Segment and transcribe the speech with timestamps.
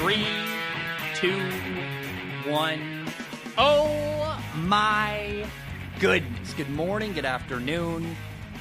[0.00, 0.26] Three,
[1.14, 1.38] two,
[2.50, 3.06] one.
[3.58, 5.44] Oh my
[5.98, 6.54] goodness.
[6.54, 8.16] Good morning, good afternoon.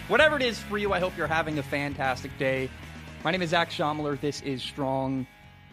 [0.09, 2.69] Whatever it is for you, I hope you're having a fantastic day.
[3.23, 4.19] My name is Zac Shomler.
[4.19, 5.25] This is Strong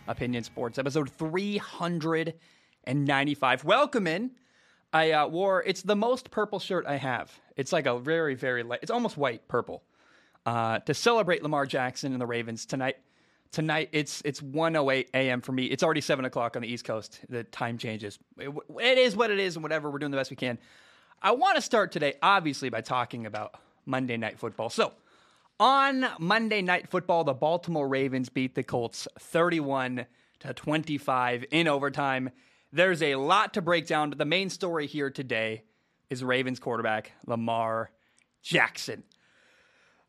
[0.06, 3.64] Opinion Sports, episode 395.
[3.64, 4.30] Welcome in.
[4.92, 7.40] I uh, wore, it's the most purple shirt I have.
[7.56, 9.82] It's like a very, very light, it's almost white purple.
[10.46, 12.98] Uh, to celebrate Lamar Jackson and the Ravens tonight.
[13.52, 15.40] Tonight it's it's 1:08 a.m.
[15.40, 15.66] for me.
[15.66, 17.20] It's already seven o'clock on the East Coast.
[17.28, 18.18] The time changes.
[18.38, 18.50] It,
[18.80, 19.90] it is what it is, and whatever.
[19.90, 20.58] We're doing the best we can.
[21.22, 23.54] I want to start today, obviously, by talking about
[23.86, 24.68] Monday Night Football.
[24.68, 24.92] So,
[25.58, 30.06] on Monday Night Football, the Baltimore Ravens beat the Colts 31
[30.40, 32.30] to 25 in overtime.
[32.72, 35.62] There's a lot to break down, but the main story here today
[36.10, 37.90] is Ravens quarterback Lamar
[38.42, 39.02] Jackson.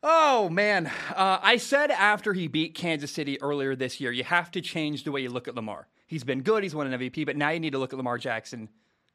[0.02, 4.50] Oh man, uh, I said after he beat Kansas City earlier this year, you have
[4.52, 5.88] to change the way you look at Lamar.
[6.06, 8.16] He's been good, he's won an MVP, but now you need to look at Lamar
[8.16, 8.68] Jackson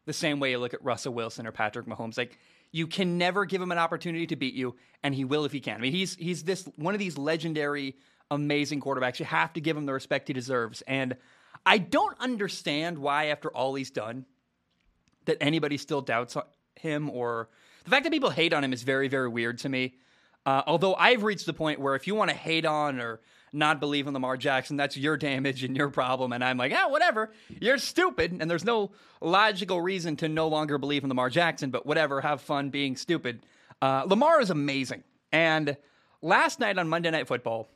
[0.06, 2.18] the same way you look at Russell Wilson or Patrick Mahomes.
[2.18, 2.38] Like
[2.74, 5.62] you can never give him an opportunity to beat you, and he will if he
[5.62, 5.78] can.
[5.78, 7.96] I mean, he's he's this one of these legendary,
[8.30, 9.20] amazing quarterbacks.
[9.20, 11.16] You have to give him the respect he deserves, and
[11.66, 14.26] I don't understand why, after all he's done,
[15.26, 16.36] that anybody still doubts
[16.76, 17.48] him or
[17.86, 19.96] the fact that people hate on him is very, very weird to me.
[20.46, 23.22] Uh, although I've reached the point where if you want to hate on or
[23.54, 26.34] not believe in Lamar Jackson, that's your damage and your problem.
[26.34, 27.32] And I'm like, ah, whatever.
[27.62, 28.36] You're stupid.
[28.40, 32.20] And there's no logical reason to no longer believe in Lamar Jackson, but whatever.
[32.22, 33.46] Have fun being stupid.
[33.82, 35.04] Uh, Lamar is amazing.
[35.32, 35.78] And
[36.22, 37.70] last night on Monday Night Football,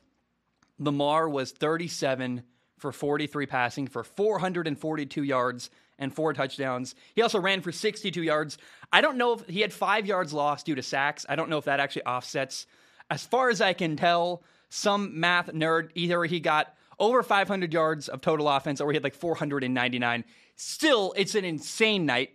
[0.78, 2.42] Lamar was 37
[2.76, 6.94] for 43 passing for 442 yards and four touchdowns.
[7.14, 8.58] He also ran for 62 yards.
[8.92, 11.26] I don't know if he had five yards lost due to sacks.
[11.28, 12.66] I don't know if that actually offsets.
[13.10, 18.08] As far as I can tell, some math nerd, either he got over 500 yards
[18.08, 20.24] of total offense or he had like 499.
[20.56, 22.30] Still, it's an insane night.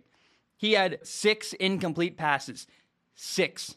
[0.56, 2.66] He had six incomplete passes.
[3.14, 3.76] Six.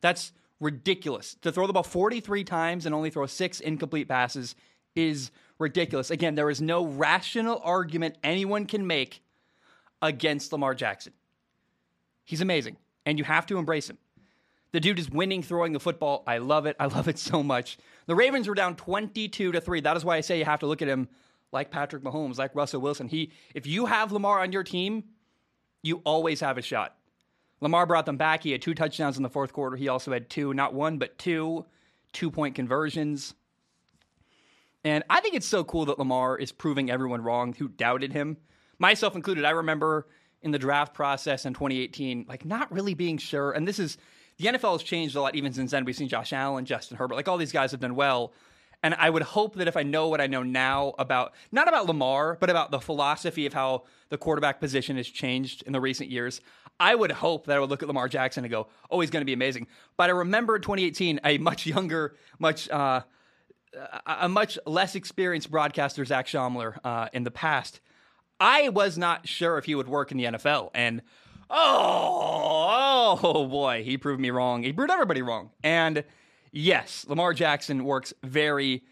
[0.00, 1.36] That's ridiculous.
[1.42, 4.54] To throw the ball 43 times and only throw six incomplete passes
[4.94, 6.10] is ridiculous.
[6.10, 9.22] Again, there is no rational argument anyone can make
[10.04, 11.12] against Lamar Jackson.
[12.24, 13.98] He's amazing, and you have to embrace him.
[14.70, 16.22] The dude is winning throwing the football.
[16.26, 16.76] I love it.
[16.78, 17.78] I love it so much.
[18.06, 19.80] The Ravens were down 22 to 3.
[19.80, 21.08] That is why I say you have to look at him
[21.50, 23.08] like Patrick Mahomes, like Russell Wilson.
[23.08, 25.04] He if you have Lamar on your team,
[25.82, 26.96] you always have a shot.
[27.60, 28.42] Lamar brought them back.
[28.42, 29.76] He had two touchdowns in the fourth quarter.
[29.76, 31.64] He also had two, not one, but two
[32.12, 33.34] two-point conversions.
[34.84, 38.36] And I think it's so cool that Lamar is proving everyone wrong who doubted him,
[38.78, 39.44] myself included.
[39.44, 40.06] I remember
[40.42, 43.52] in the draft process in 2018, like not really being sure.
[43.52, 43.96] And this is
[44.36, 45.84] the NFL has changed a lot even since then.
[45.84, 48.32] We've seen Josh Allen, Justin Herbert, like all these guys have done well.
[48.82, 51.86] And I would hope that if I know what I know now about not about
[51.86, 56.10] Lamar, but about the philosophy of how the quarterback position has changed in the recent
[56.10, 56.42] years,
[56.78, 59.22] I would hope that I would look at Lamar Jackson and go, "Oh, he's going
[59.22, 63.02] to be amazing." But I remember in 2018, a much younger, much uh,
[64.06, 67.80] a much less experienced broadcaster, Zac Shomler, uh, in the past,
[68.40, 70.70] I was not sure if he would work in the NFL.
[70.74, 71.02] And
[71.50, 74.62] oh, oh boy, he proved me wrong.
[74.62, 75.50] He proved everybody wrong.
[75.62, 76.04] And
[76.52, 78.84] yes, Lamar Jackson works very,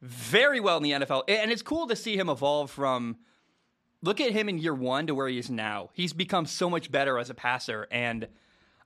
[0.00, 1.24] very well in the NFL.
[1.28, 3.16] And it's cool to see him evolve from
[4.02, 5.90] look at him in year one to where he is now.
[5.92, 7.86] He's become so much better as a passer.
[7.90, 8.28] And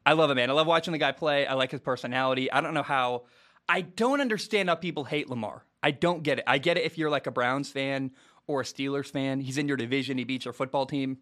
[0.05, 0.50] I love him, man.
[0.50, 1.47] I love watching the guy play.
[1.47, 2.50] I like his personality.
[2.53, 3.25] I don't know how
[3.69, 5.65] I don't understand how people hate Lamar.
[5.83, 6.45] I don't get it.
[6.47, 8.12] I get it if you're like a Browns fan
[8.47, 9.41] or a Steelers fan.
[9.41, 10.19] He's in your division.
[10.19, 11.19] He beats your football team.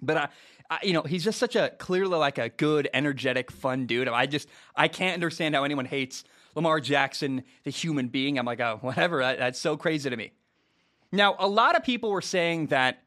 [0.00, 0.28] But I,
[0.70, 4.08] I, you know, he's just such a clearly like a good, energetic, fun dude.
[4.08, 8.38] I just I can't understand how anyone hates Lamar Jackson, the human being.
[8.38, 9.20] I'm like, oh, whatever.
[9.20, 10.32] That, that's so crazy to me.
[11.10, 13.02] Now, a lot of people were saying that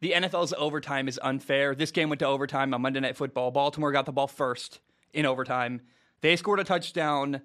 [0.00, 1.74] the NFL's overtime is unfair.
[1.74, 3.50] This game went to overtime on Monday Night Football.
[3.50, 4.80] Baltimore got the ball first
[5.12, 5.80] in overtime.
[6.20, 7.42] They scored a touchdown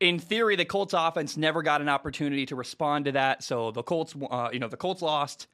[0.00, 3.42] in theory, the Colts offense never got an opportunity to respond to that.
[3.42, 5.46] So the Colts, uh, you know, the Colts lost.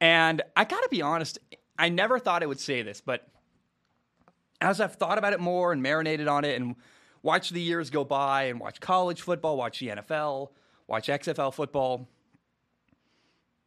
[0.00, 1.38] And I got to be honest,
[1.78, 3.26] I never thought I would say this, but
[4.60, 6.76] as I've thought about it more and marinated on it and
[7.22, 10.50] watched the years go by and watch college football, watch the NFL,
[10.86, 12.08] watch XFL football,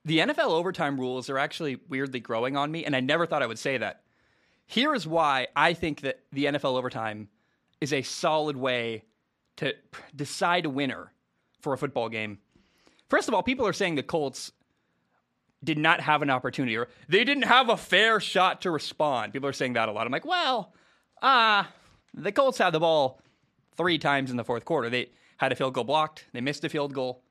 [0.05, 2.85] the NFL overtime rules are actually weirdly growing on me.
[2.85, 4.03] And I never thought I would say that.
[4.65, 7.29] Here is why I think that the NFL overtime
[7.81, 9.03] is a solid way
[9.57, 9.73] to
[10.15, 11.11] decide a winner
[11.61, 12.39] for a football game.
[13.09, 14.51] First of all, people are saying the Colts
[15.63, 19.33] did not have an opportunity or they didn't have a fair shot to respond.
[19.33, 20.05] People are saying that a lot.
[20.05, 20.73] I'm like, well,
[21.21, 21.63] uh,
[22.13, 23.19] the Colts had the ball
[23.75, 24.89] three times in the fourth quarter.
[24.89, 27.23] They had a field goal blocked, they missed a field goal.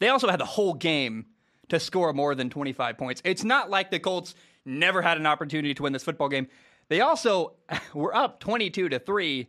[0.00, 1.26] They also had the whole game
[1.68, 3.20] to score more than 25 points.
[3.24, 4.34] It's not like the Colts
[4.64, 6.46] never had an opportunity to win this football game.
[6.88, 7.54] They also
[7.94, 9.48] were up 22 to 3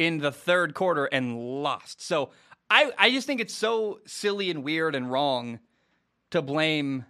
[0.00, 2.00] in the third quarter and lost.
[2.00, 2.30] So
[2.70, 5.60] I, I just think it's so silly and weird and wrong
[6.30, 7.04] to blame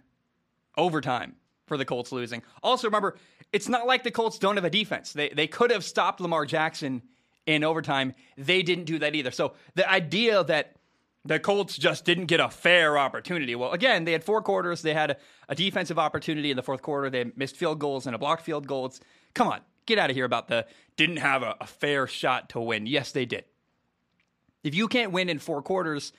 [0.77, 2.43] overtime for the Colts losing.
[2.61, 3.17] Also, remember,
[3.53, 5.13] it's not like the Colts don't have a defense.
[5.13, 7.01] They, they could have stopped Lamar Jackson
[7.45, 8.13] in overtime.
[8.37, 9.31] They didn't do that either.
[9.31, 10.75] So the idea that
[11.23, 13.55] the Colts just didn't get a fair opportunity.
[13.55, 14.81] Well, again, they had four quarters.
[14.81, 15.17] They had a,
[15.47, 17.09] a defensive opportunity in the fourth quarter.
[17.09, 18.99] They missed field goals and a blocked field goals.
[19.33, 20.65] Come on, get out of here about the
[20.97, 22.85] didn't have a, a fair shot to win.
[22.85, 23.45] Yes, they did.
[24.63, 26.13] If you can't win in four quarters,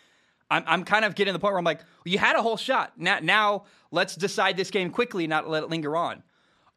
[0.51, 2.57] I'm, I'm kind of getting the point where I'm like, well, you had a whole
[2.57, 2.93] shot.
[2.97, 6.23] Now, now let's decide this game quickly, not let it linger on.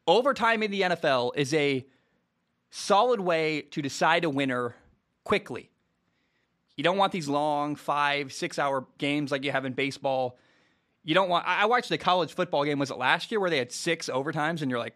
[0.07, 1.85] Overtime in the NFL is a
[2.69, 4.75] solid way to decide a winner
[5.23, 5.71] quickly.
[6.77, 10.37] You don't want these long five, six hour games like you have in baseball.
[11.03, 11.47] You don't want.
[11.47, 12.79] I watched the college football game.
[12.79, 14.61] Was it last year where they had six overtimes?
[14.61, 14.95] And you're like,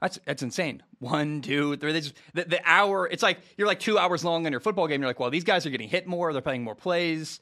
[0.00, 0.82] that's that's insane.
[1.00, 1.92] One, two, three.
[1.92, 3.08] Just, the, the hour.
[3.08, 5.00] It's like you're like two hours long on your football game.
[5.00, 6.32] You're like, well, these guys are getting hit more.
[6.32, 7.40] They're playing more plays.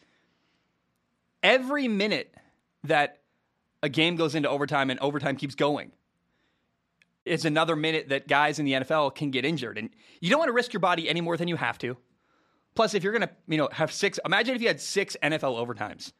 [1.42, 2.34] Every minute
[2.84, 3.20] that
[3.82, 5.92] a game goes into overtime and overtime keeps going,
[7.26, 10.48] it's another minute that guys in the NFL can get injured, and you don't want
[10.48, 11.96] to risk your body any more than you have to.
[12.74, 16.12] Plus, if you're gonna, you know, have six, imagine if you had six NFL overtimes.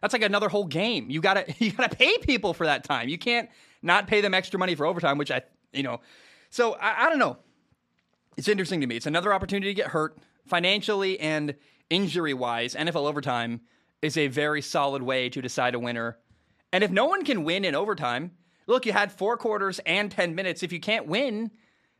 [0.00, 1.10] That's like another whole game.
[1.10, 3.08] You gotta you gotta pay people for that time.
[3.08, 3.50] You can't
[3.82, 5.42] not pay them extra money for overtime, which I
[5.74, 6.00] you know.
[6.50, 7.38] So I, I don't know.
[8.36, 8.96] It's interesting to me.
[8.96, 11.54] It's another opportunity to get hurt financially and
[11.90, 12.74] injury wise.
[12.74, 13.60] NFL overtime
[14.02, 16.18] is a very solid way to decide a winner.
[16.72, 18.32] And if no one can win in overtime,
[18.66, 20.62] look, you had four quarters and 10 minutes.
[20.62, 21.50] If you can't win,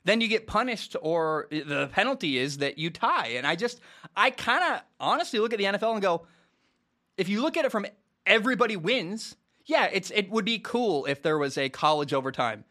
[0.05, 3.29] then you get punished, or the penalty is that you tie.
[3.29, 3.81] And I just,
[4.17, 6.27] I kind of honestly look at the NFL and go,
[7.17, 7.87] if you look at it from
[8.27, 12.65] everybody wins, yeah, it's it would be cool if there was a college overtime,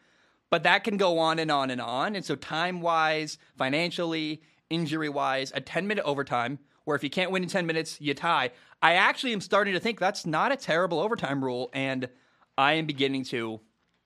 [0.50, 2.16] but that can go on and on and on.
[2.16, 7.30] And so, time wise, financially, injury wise, a 10 minute overtime where if you can't
[7.30, 8.50] win in 10 minutes, you tie.
[8.82, 12.08] I actually am starting to think that's not a terrible overtime rule, and
[12.58, 13.60] I am beginning to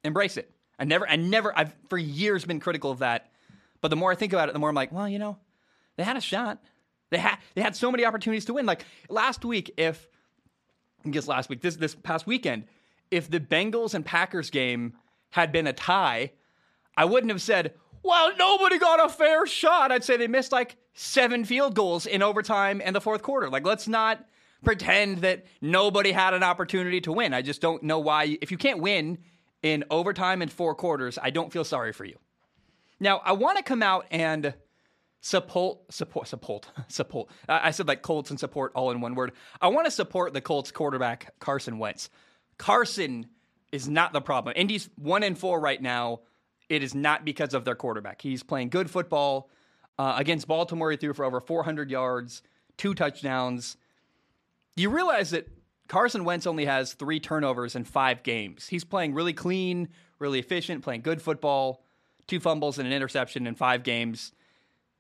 [0.04, 0.52] embrace it.
[0.78, 3.32] I never, I never, I've for years been critical of that.
[3.80, 5.38] But the more I think about it, the more I'm like, well, you know,
[5.96, 6.62] they had a shot.
[7.10, 8.66] They had they had so many opportunities to win.
[8.66, 10.08] Like last week, if
[11.04, 12.64] I guess last week, this this past weekend,
[13.10, 14.94] if the Bengals and Packers game
[15.30, 16.32] had been a tie,
[16.96, 19.92] I wouldn't have said, well, nobody got a fair shot.
[19.92, 23.48] I'd say they missed like seven field goals in overtime and the fourth quarter.
[23.48, 24.24] Like, let's not
[24.64, 27.34] pretend that nobody had an opportunity to win.
[27.34, 28.38] I just don't know why.
[28.40, 29.18] If you can't win
[29.62, 32.18] in overtime and four quarters, I don't feel sorry for you.
[33.00, 34.54] Now, I want to come out and
[35.20, 37.28] support, support, support, support.
[37.48, 39.32] I said like Colts and support all in one word.
[39.60, 42.10] I want to support the Colts quarterback, Carson Wentz.
[42.56, 43.26] Carson
[43.72, 44.54] is not the problem.
[44.56, 46.20] Indy's one and four right now.
[46.68, 48.20] It is not because of their quarterback.
[48.20, 49.50] He's playing good football.
[49.98, 52.42] Uh, against Baltimore, he threw for over 400 yards,
[52.76, 53.76] two touchdowns.
[54.76, 55.48] You realize that
[55.88, 58.68] Carson Wentz only has three turnovers in five games.
[58.68, 59.88] He's playing really clean,
[60.18, 61.82] really efficient, playing good football,
[62.26, 64.32] two fumbles and an interception in five games.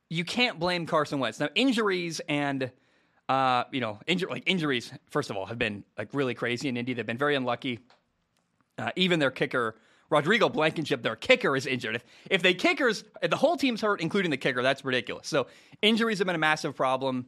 [0.08, 1.38] You can't blame Carson Wentz.
[1.38, 2.72] Now, injuries and
[3.28, 4.90] uh, you know, injury like injuries.
[5.10, 6.94] First of all, have been like really crazy in Indy.
[6.94, 7.80] They've been very unlucky.
[8.78, 9.74] Uh, even their kicker,
[10.08, 11.96] Rodrigo Blankenship, their kicker is injured.
[11.96, 15.26] If if the kickers, if the whole team's hurt, including the kicker, that's ridiculous.
[15.26, 15.48] So
[15.82, 17.26] injuries have been a massive problem.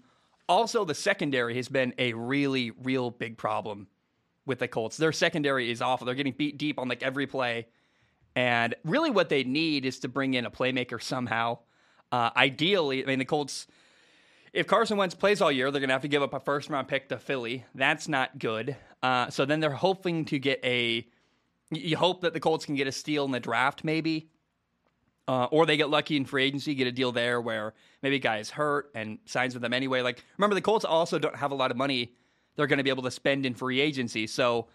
[0.48, 3.86] Also, the secondary has been a really, real big problem
[4.46, 4.96] with the Colts.
[4.96, 6.06] Their secondary is awful.
[6.06, 7.66] They're getting beat deep on like every play.
[8.34, 11.58] And really, what they need is to bring in a playmaker somehow.
[12.12, 13.66] Uh, ideally, I mean, the Colts,
[14.52, 16.68] if Carson Wentz plays all year, they're going to have to give up a first
[16.70, 17.64] round pick to Philly.
[17.74, 18.76] That's not good.
[19.02, 21.06] Uh, so then they're hoping to get a.
[21.70, 24.28] You hope that the Colts can get a steal in the draft, maybe.
[25.28, 28.20] Uh, or they get lucky in free agency, get a deal there where maybe a
[28.20, 30.02] guy is hurt and signs with them anyway.
[30.02, 32.14] Like, remember, the Colts also don't have a lot of money
[32.56, 34.26] they're going to be able to spend in free agency.
[34.26, 34.66] So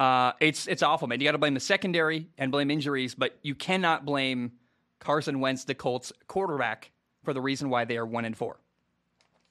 [0.00, 1.20] uh, it's it's awful, man.
[1.20, 4.52] You got to blame the secondary and blame injuries, but you cannot blame
[4.98, 6.90] Carson Wentz, the Colts quarterback,
[7.22, 8.58] for the reason why they are one and four.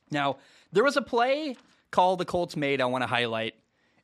[0.10, 0.38] Now,
[0.72, 1.56] there was a play
[1.92, 3.56] call the Colts made I want to highlight.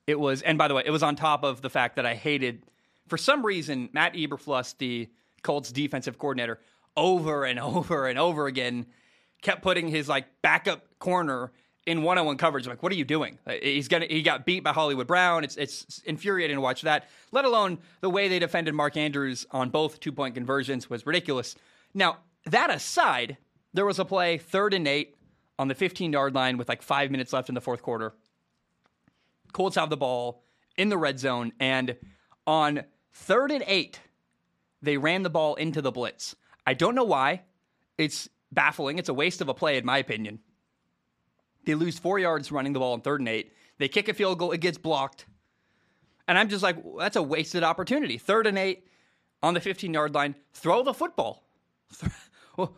[0.05, 2.13] It was, and by the way, it was on top of the fact that I
[2.13, 2.63] hated,
[3.13, 5.07] for some reason, Matt Eberflus, the
[5.43, 6.59] Colts defensive coordinator
[6.97, 8.87] over and over and over again
[9.43, 11.51] kept putting his like backup corner
[11.85, 12.65] in one-on-one coverage.
[12.65, 13.37] I'm like, what are you doing?
[13.61, 15.43] He's gonna he got beat by Hollywood Brown.
[15.43, 17.07] It's it's infuriating to watch that.
[17.31, 21.55] Let alone the way they defended Mark Andrews on both two-point conversions was ridiculous.
[21.93, 22.17] Now
[22.47, 23.37] that aside,
[23.75, 25.17] there was a play third and eight
[25.59, 28.15] on the 15-yard line with like five minutes left in the fourth quarter.
[29.51, 30.43] Colts have the ball
[30.77, 31.51] in the red zone.
[31.59, 31.95] And
[32.45, 33.99] on third and eight,
[34.81, 36.35] they ran the ball into the blitz.
[36.65, 37.41] I don't know why.
[37.97, 38.99] It's baffling.
[38.99, 40.39] It's a waste of a play, in my opinion.
[41.65, 43.53] They lose four yards running the ball on third and eight.
[43.77, 45.25] They kick a field goal, it gets blocked.
[46.27, 48.17] And I'm just like, that's a wasted opportunity.
[48.17, 48.87] Third and eight
[49.41, 51.43] on the 15 yard line, throw the football.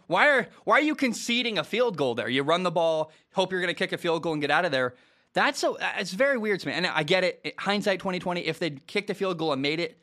[0.07, 2.29] why are why are you conceding a field goal there?
[2.29, 4.65] You run the ball, hope you're going to kick a field goal and get out
[4.65, 4.95] of there.
[5.33, 6.73] That's so it's very weird to me.
[6.73, 7.53] And I get it.
[7.59, 9.99] Hindsight 2020, if they'd kicked a field goal and made it,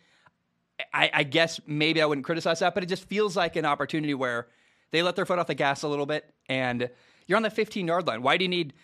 [0.93, 2.75] I, I guess maybe I wouldn't criticize that.
[2.75, 4.49] But it just feels like an opportunity where
[4.91, 6.89] they let their foot off the gas a little bit, and
[7.27, 8.23] you're on the 15 yard line.
[8.23, 8.75] Why do you need?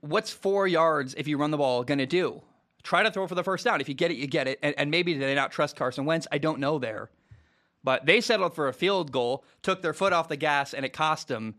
[0.00, 2.42] What's four yards if you run the ball going to do?
[2.82, 3.80] Try to throw for the first down.
[3.80, 4.58] If you get it, you get it.
[4.62, 6.26] And, and maybe they not trust Carson Wentz.
[6.30, 7.10] I don't know there.
[7.82, 10.92] But they settled for a field goal, took their foot off the gas, and it
[10.92, 11.54] cost them.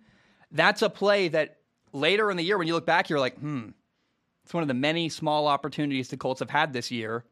[0.51, 1.57] That's a play that
[1.93, 3.69] later in the year, when you look back, you're like, hmm,
[4.43, 7.25] it's one of the many small opportunities the Colts have had this year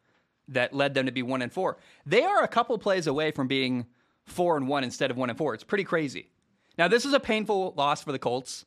[0.47, 1.77] that led them to be one and four.
[2.05, 3.85] They are a couple plays away from being
[4.25, 5.53] four and one instead of one and four.
[5.53, 6.29] It's pretty crazy.
[6.77, 8.65] Now, this is a painful loss for the Colts.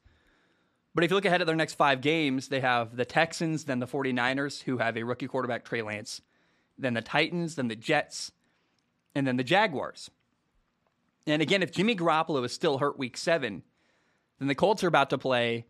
[0.94, 3.80] But if you look ahead at their next five games, they have the Texans, then
[3.80, 6.22] the 49ers, who have a rookie quarterback, Trey Lance,
[6.78, 8.32] then the Titans, then the Jets,
[9.14, 10.10] and then the Jaguars.
[11.26, 13.62] And again, if Jimmy Garoppolo is still hurt week seven,
[14.38, 15.66] then the Colts are about to play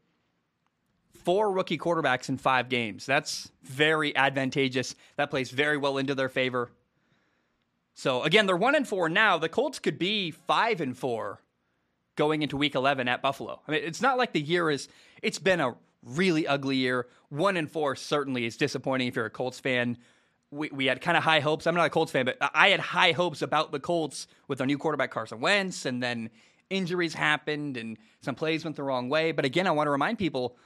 [1.26, 3.04] four rookie quarterbacks in five games.
[3.04, 4.95] That's very advantageous.
[5.16, 6.71] That plays very well into their favor.
[7.95, 9.37] So again, they're one and four now.
[9.37, 11.42] The Colts could be five and four
[12.14, 13.61] going into week 11 at Buffalo.
[13.66, 14.88] I mean, it's not like the year is,
[15.21, 17.09] it's been a really ugly year.
[17.28, 19.99] One and four certainly is disappointing if you're a Colts fan.
[20.52, 21.66] We, we had kind of high hopes.
[21.66, 24.66] I'm not a Colts fan, but I had high hopes about the Colts with their
[24.68, 26.30] new quarterback, Carson Wentz, and then
[26.71, 29.33] injuries happened and some plays went the wrong way.
[29.33, 30.56] But again, I want to remind people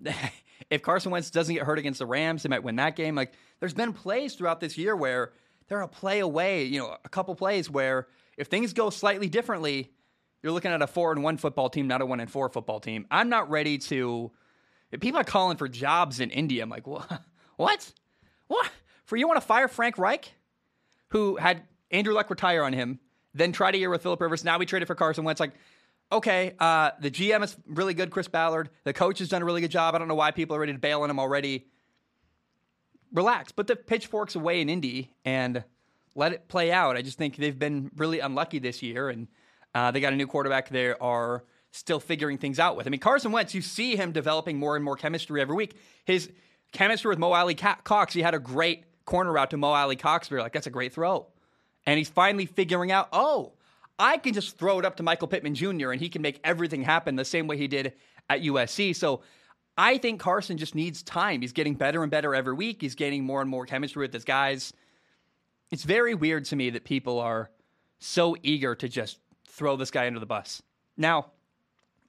[0.70, 3.14] if Carson Wentz doesn't get hurt against the Rams, they might win that game.
[3.14, 5.32] Like, there's been plays throughout this year where
[5.68, 9.92] they're a play away, you know, a couple plays where if things go slightly differently,
[10.42, 12.80] you're looking at a four and one football team, not a one and four football
[12.80, 13.06] team.
[13.10, 14.30] I'm not ready to.
[15.00, 16.60] People are calling for jobs in Indy.
[16.60, 17.22] I'm like, what?
[17.56, 17.90] What?
[18.48, 18.70] What?
[19.06, 20.30] For you want to fire Frank Reich,
[21.08, 23.00] who had Andrew Luck retire on him,
[23.32, 24.44] then try to year with Philip Rivers.
[24.44, 25.40] Now we traded for Carson Wentz.
[25.40, 25.54] Like,
[26.10, 28.70] okay, uh, the GM is really good, Chris Ballard.
[28.84, 29.94] The coach has done a really good job.
[29.94, 31.66] I don't know why people are ready to bail on him already.
[33.12, 35.64] Relax, put the pitchforks away in Indy and
[36.14, 36.96] let it play out.
[36.96, 39.28] I just think they've been really unlucky this year, and
[39.74, 40.68] uh, they got a new quarterback.
[40.68, 42.86] They are still figuring things out with.
[42.86, 45.76] I mean, Carson Wentz, you see him developing more and more chemistry every week.
[46.04, 46.30] His
[46.72, 50.30] chemistry with Mo Alie-Cox, he had a great corner route to Mo Alie-Cox.
[50.30, 51.26] We are like, that's a great throw.
[51.84, 53.52] And he's finally figuring out, oh,
[53.98, 55.92] I can just throw it up to Michael Pittman Jr.
[55.92, 57.94] and he can make everything happen the same way he did
[58.28, 58.94] at USC.
[58.94, 59.22] So
[59.78, 61.40] I think Carson just needs time.
[61.40, 62.80] He's getting better and better every week.
[62.80, 64.72] He's gaining more and more chemistry with his guys.
[65.70, 67.50] It's very weird to me that people are
[67.98, 70.62] so eager to just throw this guy under the bus.
[70.96, 71.32] Now,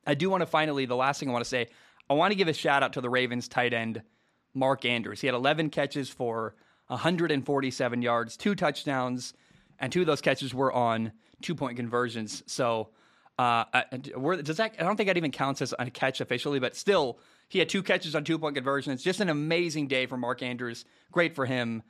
[0.06, 1.68] I do want to finally, the last thing I want to say,
[2.10, 4.02] I want to give a shout out to the Ravens tight end,
[4.54, 5.22] Mark Andrews.
[5.22, 6.56] He had 11 catches for
[6.88, 9.34] 147 yards, two touchdowns,
[9.80, 12.44] and two of those catches were on two point conversions.
[12.48, 12.90] So,
[13.38, 13.66] uh,
[14.02, 14.76] does that?
[14.80, 17.84] I don't think that even counts as a catch officially, but still, he had two
[17.84, 19.04] catches on two point conversions.
[19.04, 20.86] Just an amazing day for Mark Andrews.
[21.12, 21.84] Great for him,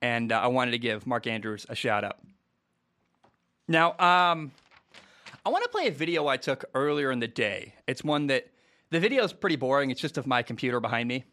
[0.00, 2.18] and uh, I wanted to give Mark Andrews a shout out.
[3.68, 4.52] Now, um,
[5.44, 7.74] I want to play a video I took earlier in the day.
[7.86, 8.46] It's one that
[8.90, 9.90] the video is pretty boring.
[9.90, 11.24] It's just of my computer behind me.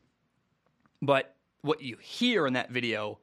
[1.02, 3.20] But what you hear in that video,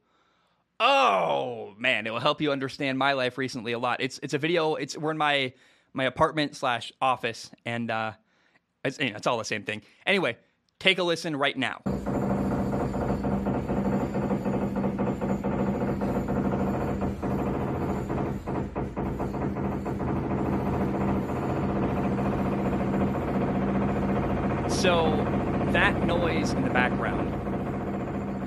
[0.79, 4.01] oh man, it will help you understand my life recently a lot.
[4.01, 4.75] It's it's a video.
[4.75, 5.53] It's we're in my
[5.93, 8.13] my apartment slash office, and uh,
[8.83, 9.81] it's, you know, it's all the same thing.
[10.05, 10.37] Anyway,
[10.79, 11.81] take a listen right now.
[24.69, 25.11] So
[25.73, 27.38] that noise in the background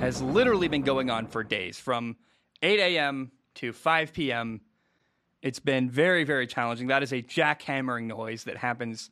[0.03, 2.17] has literally been going on for days from
[2.61, 3.31] 8 a.m.
[3.55, 4.61] to 5 p.m.
[5.43, 6.89] It's been very, very challenging.
[6.89, 9.11] That is a jackhammering noise that happens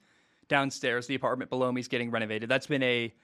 [0.48, 1.06] downstairs.
[1.06, 2.48] The apartment below me is getting renovated.
[2.48, 3.14] That's been a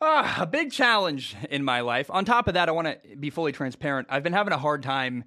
[0.00, 2.10] uh, a big challenge in my life.
[2.10, 4.08] On top of that, I want to be fully transparent.
[4.10, 5.24] I've been having a hard time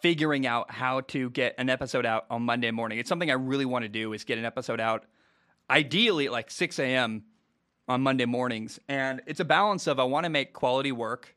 [0.00, 2.98] figuring out how to get an episode out on Monday morning.
[2.98, 5.04] It's something I really want to do is get an episode out
[5.68, 7.24] ideally at like 6 a.m.
[7.88, 8.80] on Monday mornings.
[8.88, 11.34] And it's a balance of I want to make quality work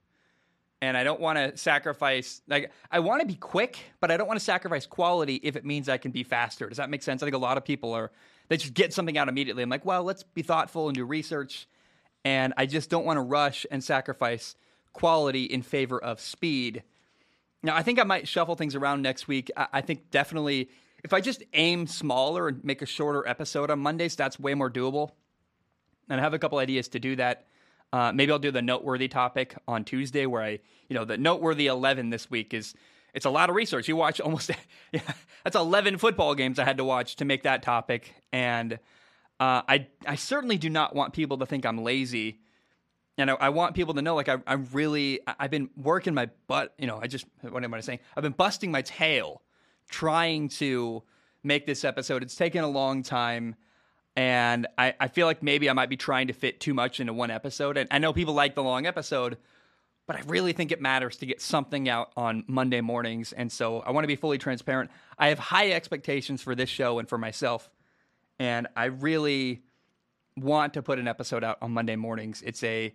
[0.82, 4.28] and I don't want to sacrifice, like, I want to be quick, but I don't
[4.28, 6.70] want to sacrifice quality if it means I can be faster.
[6.70, 7.22] Does that make sense?
[7.22, 8.12] I think a lot of people are,
[8.48, 9.62] they just get something out immediately.
[9.62, 11.68] I'm like, well, let's be thoughtful and do research.
[12.24, 14.56] And I just don't want to rush and sacrifice
[14.94, 16.84] quality in favor of speed.
[17.62, 19.52] Now, I think I might shuffle things around next week.
[19.58, 20.70] I, I think definitely
[21.04, 24.70] if I just aim smaller and make a shorter episode on Mondays, that's way more
[24.70, 25.12] doable.
[26.10, 27.46] And I have a couple ideas to do that.
[27.92, 31.68] Uh, maybe I'll do the noteworthy topic on Tuesday, where I, you know, the noteworthy
[31.68, 32.76] 11 this week is
[33.14, 33.88] it's a lot of research.
[33.88, 34.52] You watch almost,
[34.92, 35.02] yeah,
[35.44, 38.14] that's 11 football games I had to watch to make that topic.
[38.32, 38.74] And
[39.40, 42.40] uh, I, I certainly do not want people to think I'm lazy.
[43.18, 46.30] And I, I want people to know, like, I, I really, I've been working my
[46.48, 48.00] butt, you know, I just, what am I saying?
[48.16, 49.42] I've been busting my tail
[49.90, 51.04] trying to
[51.44, 52.22] make this episode.
[52.22, 53.56] It's taken a long time.
[54.16, 57.14] And I, I feel like maybe I might be trying to fit too much into
[57.14, 57.78] one episode.
[57.78, 59.38] And I know people like the long episode,
[60.08, 63.32] but I really think it matters to get something out on Monday mornings.
[63.32, 64.90] And so I want to be fully transparent.
[65.18, 67.70] I have high expectations for this show and for myself.
[68.40, 69.62] And I really
[70.36, 72.42] want to put an episode out on Monday mornings.
[72.46, 72.94] It's a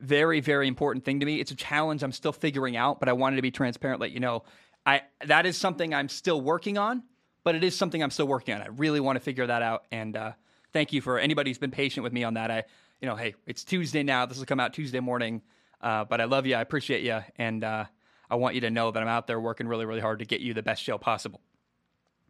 [0.00, 1.40] very, very important thing to me.
[1.40, 4.20] It's a challenge I'm still figuring out, but I wanted to be transparent, let you
[4.20, 4.44] know.
[4.86, 7.02] I that is something I'm still working on,
[7.44, 8.62] but it is something I'm still working on.
[8.62, 9.84] I really want to figure that out.
[9.90, 10.32] And uh,
[10.78, 12.52] thank you for anybody who's been patient with me on that.
[12.52, 12.62] I,
[13.00, 14.26] you know, hey, it's Tuesday now.
[14.26, 15.42] This will come out Tuesday morning.
[15.80, 16.54] Uh, but I love you.
[16.54, 17.86] I appreciate you, and uh,
[18.30, 20.40] I want you to know that I'm out there working really, really hard to get
[20.40, 21.40] you the best show possible.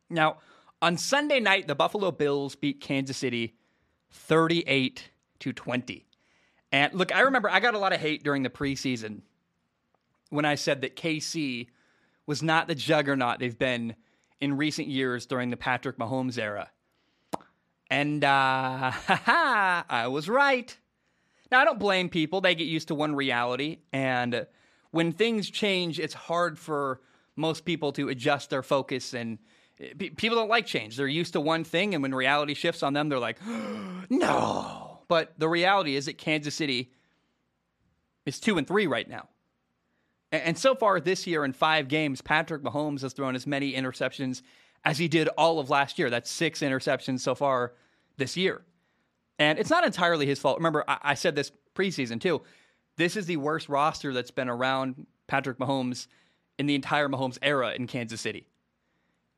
[0.09, 0.39] Now,
[0.81, 3.55] on Sunday night, the Buffalo Bills beat Kansas City
[4.13, 6.07] 38 to 20.
[6.73, 9.21] And look, I remember I got a lot of hate during the preseason
[10.31, 11.67] when I said that KC
[12.25, 13.95] was not the juggernaut they've been
[14.41, 16.71] in recent years during the Patrick Mahomes era.
[17.91, 20.77] And uh, I was right.
[21.51, 22.41] Now, I don't blame people.
[22.41, 23.79] They get used to one reality.
[23.93, 24.47] And
[24.91, 27.01] when things change, it's hard for
[27.37, 29.15] most people to adjust their focus.
[29.15, 29.39] And
[29.99, 30.97] people don't like change.
[30.97, 31.95] They're used to one thing.
[31.95, 33.39] And when reality shifts on them, they're like,
[34.11, 35.01] no.
[35.09, 36.93] But the reality is that Kansas City
[38.27, 39.29] is two and three right now.
[40.31, 44.43] And so far this year in five games, Patrick Mahomes has thrown as many interceptions
[44.85, 46.11] as he did all of last year.
[46.11, 47.75] That's six interceptions so far
[48.17, 48.63] this year.
[49.39, 50.59] And it's not entirely his fault.
[50.59, 52.43] Remember, I, said this preseason too.
[52.97, 56.09] This is the worst roster that's been around Patrick Mahomes
[56.59, 58.49] in the entire Mahomes era in Kansas City.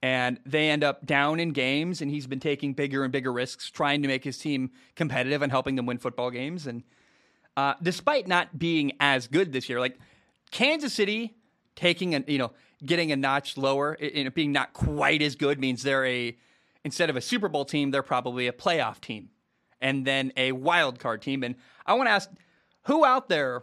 [0.02, 3.70] And they end up down in games, and he's been taking bigger and bigger risks
[3.70, 6.66] trying to make his team competitive and helping them win football games.
[6.66, 6.82] And
[7.54, 9.98] uh, despite not being as good this year, like
[10.50, 11.36] Kansas City
[11.76, 12.52] taking a you know
[12.84, 16.36] getting a notch lower, it, being not quite as good means they're a
[16.84, 19.28] instead of a Super Bowl team, they're probably a playoff team,
[19.80, 21.42] and then a wild card team.
[21.42, 22.30] And I want to ask,
[22.84, 23.62] who out there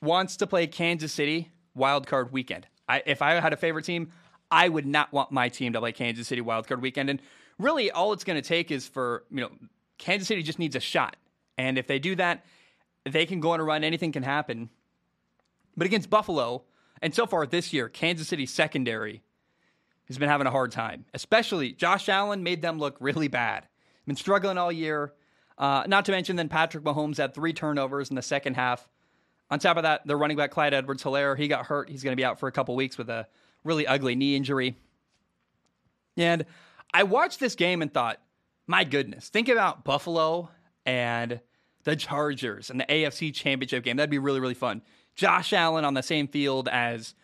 [0.00, 2.66] wants to play Kansas City wild card weekend?
[2.88, 4.10] I, if I had a favorite team,
[4.50, 7.10] I would not want my team to play Kansas City wild card weekend.
[7.10, 7.20] And
[7.58, 9.50] really, all it's going to take is for you know
[9.98, 11.16] Kansas City just needs a shot,
[11.58, 12.44] and if they do that,
[13.04, 13.84] they can go on a run.
[13.84, 14.70] Anything can happen.
[15.76, 16.64] But against Buffalo,
[17.02, 19.22] and so far this year, Kansas City secondary
[20.06, 21.04] has been having a hard time.
[21.12, 23.66] Especially Josh Allen made them look really bad.
[24.06, 25.12] Been struggling all year.
[25.58, 28.88] Uh, not to mention, then Patrick Mahomes had three turnovers in the second half.
[29.50, 31.90] On top of that, the running back Clyde Edwards-Helaire, he got hurt.
[31.90, 33.26] He's going to be out for a couple weeks with a
[33.64, 34.76] really ugly knee injury.
[36.16, 36.46] And
[36.94, 38.20] I watched this game and thought,
[38.66, 40.50] my goodness, think about Buffalo
[40.86, 41.40] and
[41.84, 43.96] the Chargers and the AFC Championship game.
[43.96, 44.82] That'd be really, really fun.
[45.14, 47.14] Josh Allen on the same field as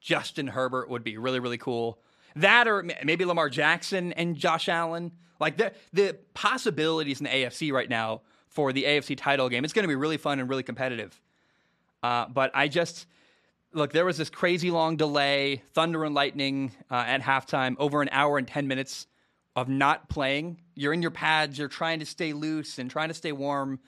[0.00, 1.98] Justin Herbert would be really, really cool.
[2.36, 5.12] That or maybe Lamar Jackson and Josh Allen.
[5.40, 9.72] Like the the possibilities in the AFC right now for the AFC title game, it's
[9.72, 11.20] going to be really fun and really competitive.
[12.02, 13.06] Uh, but I just
[13.72, 18.08] look, there was this crazy long delay, thunder and lightning uh, at halftime, over an
[18.12, 19.06] hour and 10 minutes
[19.56, 20.60] of not playing.
[20.74, 23.80] You're in your pads, you're trying to stay loose and trying to stay warm.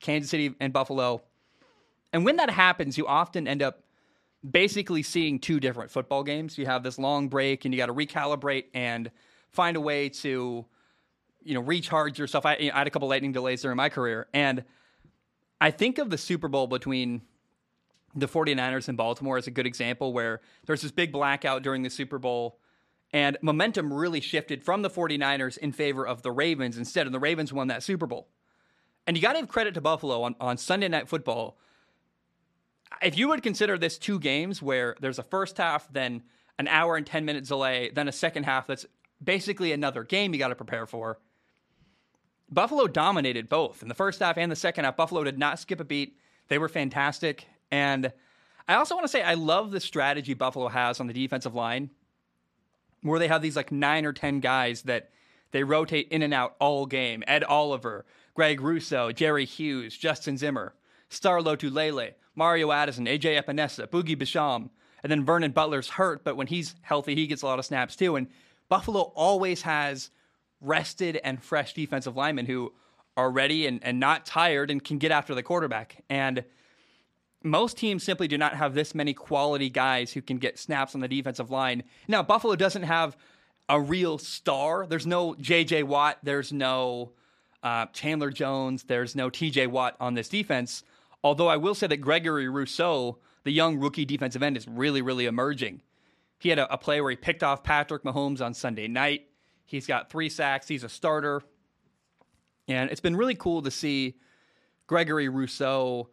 [0.00, 1.22] Kansas City and Buffalo
[2.12, 3.82] and when that happens, you often end up
[4.48, 6.56] basically seeing two different football games.
[6.56, 9.10] You have this long break and you got to recalibrate and
[9.50, 10.64] find a way to,
[11.42, 12.46] you know, recharge yourself.
[12.46, 14.28] I, I had a couple lightning delays during my career.
[14.32, 14.64] And
[15.60, 17.22] I think of the Super Bowl between
[18.14, 21.90] the 49ers and Baltimore as a good example where there's this big blackout during the
[21.90, 22.58] Super Bowl
[23.12, 27.18] and momentum really shifted from the 49ers in favor of the Ravens instead, and the
[27.18, 28.28] Ravens won that Super Bowl.
[29.06, 31.58] And you got to give credit to Buffalo on, on Sunday Night Football
[33.02, 36.22] if you would consider this two games where there's a first half, then
[36.58, 38.86] an hour and 10 minute delay, then a second half that's
[39.22, 41.18] basically another game you got to prepare for.
[42.50, 44.96] Buffalo dominated both in the first half and the second half.
[44.96, 46.16] Buffalo did not skip a beat.
[46.48, 47.46] They were fantastic.
[47.70, 48.12] And
[48.66, 51.90] I also want to say I love the strategy Buffalo has on the defensive line
[53.02, 55.10] where they have these like nine or 10 guys that
[55.52, 57.24] they rotate in and out all game.
[57.26, 60.74] Ed Oliver, Greg Rousseau, Jerry Hughes, Justin Zimmer,
[61.08, 64.70] Star Lotulelei Mario Addison, AJ Epenesa, Boogie Basham,
[65.02, 67.96] and then Vernon Butler's hurt, but when he's healthy, he gets a lot of snaps
[67.96, 68.16] too.
[68.16, 68.28] And
[68.68, 70.10] Buffalo always has
[70.60, 72.72] rested and fresh defensive linemen who
[73.16, 76.04] are ready and, and not tired and can get after the quarterback.
[76.08, 76.44] And
[77.42, 81.00] most teams simply do not have this many quality guys who can get snaps on
[81.00, 81.82] the defensive line.
[82.06, 83.16] Now, Buffalo doesn't have
[83.68, 84.86] a real star.
[84.86, 85.84] There's no J.J.
[85.84, 86.18] Watt.
[86.22, 87.12] There's no
[87.62, 88.82] uh, Chandler Jones.
[88.82, 89.68] There's no T.J.
[89.68, 90.82] Watt on this defense.
[91.22, 95.26] Although I will say that Gregory Rousseau, the young rookie defensive end, is really, really
[95.26, 95.82] emerging.
[96.38, 99.26] He had a, a play where he picked off Patrick Mahomes on Sunday night.
[99.66, 100.68] He's got three sacks.
[100.68, 101.42] He's a starter.
[102.66, 104.16] And it's been really cool to see
[104.86, 106.08] Gregory Rousseau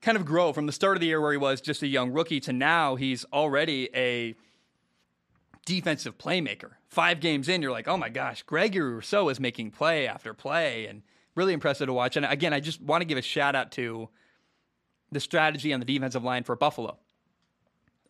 [0.00, 2.12] kind of grow from the start of the year where he was just a young
[2.12, 4.34] rookie to now he's already a
[5.64, 6.72] defensive playmaker.
[6.86, 10.86] Five games in, you're like, oh my gosh, Gregory Rousseau is making play after play
[10.86, 11.02] and
[11.36, 12.16] really impressive to watch.
[12.16, 14.08] And again, I just want to give a shout out to
[15.12, 16.98] the strategy on the defensive line for Buffalo.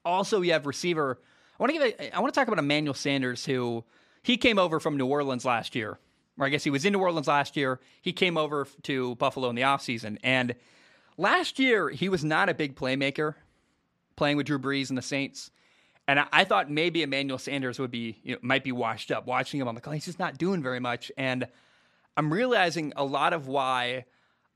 [0.04, 1.20] Also, you have receiver.
[1.58, 2.00] I want to give.
[2.00, 3.84] A, I want to talk about Emmanuel Sanders, who
[4.22, 5.98] he came over from New Orleans last year.
[6.38, 7.80] Or I guess he was in New Orleans last year.
[8.02, 10.18] He came over to Buffalo in the offseason.
[10.22, 10.54] And
[11.16, 13.34] last year, he was not a big playmaker
[14.16, 15.50] playing with Drew Brees and the Saints.
[16.06, 19.26] And I, I thought maybe Emmanuel Sanders would be, you know, might be washed up.
[19.26, 21.10] Watching him on the call, he's just not doing very much.
[21.16, 21.48] And
[22.16, 24.04] I'm realizing a lot of why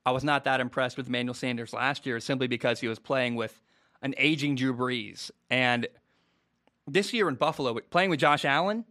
[0.06, 2.98] I was not that impressed with Emmanuel Sanders last year is simply because he was
[2.98, 3.60] playing with
[4.02, 5.30] an aging Drew Brees.
[5.50, 5.86] And
[6.86, 8.84] this year in Buffalo, playing with Josh Allen,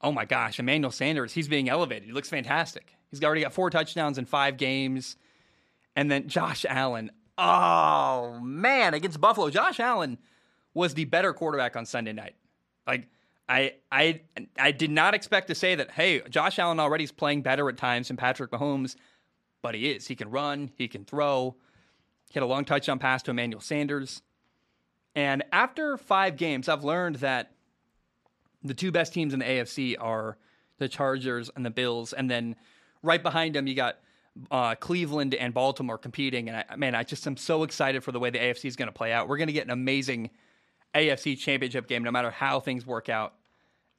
[0.00, 2.04] oh my gosh, Emmanuel Sanders, he's being elevated.
[2.04, 2.94] He looks fantastic.
[3.10, 5.16] He's already got four touchdowns in five games.
[5.94, 10.18] And then Josh Allen, oh man, against Buffalo, Josh Allen
[10.74, 12.34] was the better quarterback on Sunday night.
[12.86, 13.06] Like
[13.48, 14.22] I I
[14.58, 17.76] I did not expect to say that, hey, Josh Allen already is playing better at
[17.76, 18.96] times than Patrick Mahomes,
[19.62, 20.06] but he is.
[20.06, 21.56] He can run, he can throw.
[22.30, 24.22] He had a long touchdown pass to Emmanuel Sanders.
[25.14, 27.52] And after five games, I've learned that
[28.64, 30.36] the two best teams in the AFC are
[30.78, 32.56] the Chargers and the Bills, and then
[33.02, 33.98] right behind them you got
[34.50, 36.48] uh, Cleveland and Baltimore competing.
[36.48, 38.88] And I, man, I just am so excited for the way the AFC is going
[38.88, 39.28] to play out.
[39.28, 40.30] We're going to get an amazing
[40.94, 43.34] AFC Championship game, no matter how things work out,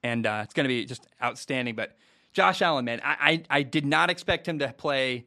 [0.04, 1.76] and uh, it's going to be just outstanding.
[1.76, 1.98] But
[2.34, 5.26] Josh Allen, man, I, I I did not expect him to play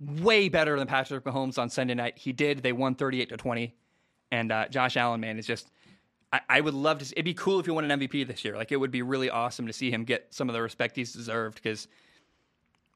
[0.00, 2.18] way better than Patrick Mahomes on Sunday night.
[2.18, 2.62] He did.
[2.62, 3.74] They won 38 to 20.
[4.32, 5.70] And uh, Josh Allen, man, is just
[6.32, 7.04] I, I, would love to.
[7.04, 8.56] See, it'd be cool if he won an MVP this year.
[8.56, 11.12] Like it would be really awesome to see him get some of the respect he's
[11.12, 11.88] deserved because,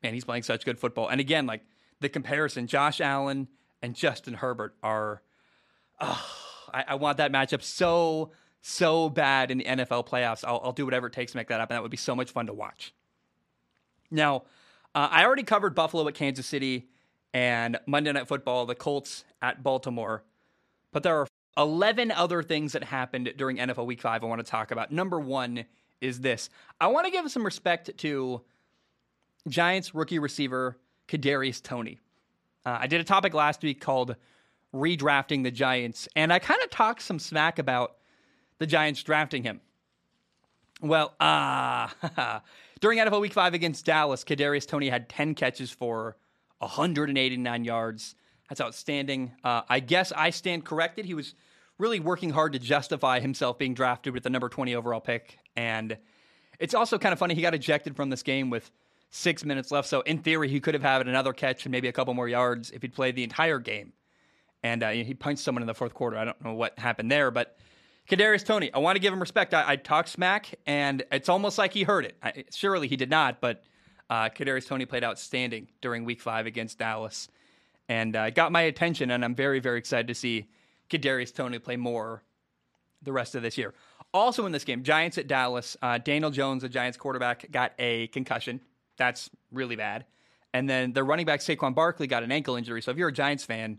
[0.03, 1.09] man, he's playing such good football.
[1.09, 1.63] And again, like
[2.01, 3.49] the comparison, Josh Allen
[3.83, 5.23] and Justin Herbert are.
[6.01, 6.25] Oh,
[6.75, 8.33] I, I want that matchup so
[8.67, 10.43] so bad in the NFL playoffs.
[10.43, 11.75] I'll, I'll, do whatever it takes to make that happen.
[11.75, 12.95] That would be so much fun to watch.
[14.11, 14.45] Now,
[14.95, 16.89] uh, I already covered Buffalo at Kansas City
[17.35, 20.25] and Monday Night Football, the Colts at Baltimore,
[20.93, 21.27] but there are
[21.59, 24.91] 11 other things that happened during NFL Week 5 I want to talk about.
[24.91, 25.67] Number one
[26.01, 26.49] is this
[26.81, 28.41] I want to give some respect to
[29.47, 32.01] Giants rookie receiver Kadarius Toney.
[32.65, 34.17] Uh, I did a topic last week called
[34.75, 37.97] redrafting the Giants, and I kind of talked some smack about
[38.59, 39.61] the Giants drafting him.
[40.81, 42.41] Well, ah, uh,
[42.81, 46.17] during NFL Week 5 against Dallas, Kadarius Toney had 10 catches for
[46.59, 48.17] 189 yards
[48.49, 49.33] that's outstanding.
[49.43, 51.07] Uh, I guess I stand corrected.
[51.07, 51.35] He was
[51.79, 55.39] really working hard to justify himself being drafted with the number 20 overall pick.
[55.57, 55.97] And
[56.59, 57.35] it's also kind of funny.
[57.35, 58.71] He got ejected from this game with
[59.11, 59.89] six minutes left.
[59.89, 62.71] So, in theory, he could have had another catch and maybe a couple more yards
[62.71, 63.93] if he'd played the entire game.
[64.65, 66.17] And uh, he punched someone in the fourth quarter.
[66.17, 67.59] I don't know what happened there, but
[68.09, 69.55] Kadarius Toney, I want to give him respect.
[69.55, 72.17] I, I talked smack, and it's almost like he heard it.
[72.23, 73.63] I, surely he did not, but
[74.11, 77.29] uh, Kadarius Toney played outstanding during Week Five against Dallas
[77.89, 79.11] and uh, got my attention.
[79.11, 80.49] And I'm very, very excited to see
[80.91, 82.23] Kadarius Toney play more
[83.03, 83.75] the rest of this year.
[84.13, 85.77] Also in this game, Giants at Dallas.
[85.83, 88.61] Uh, Daniel Jones, the Giants quarterback, got a concussion.
[88.97, 90.07] That's really bad.
[90.53, 92.81] And then the running back Saquon Barkley got an ankle injury.
[92.81, 93.79] So if you're a Giants fan,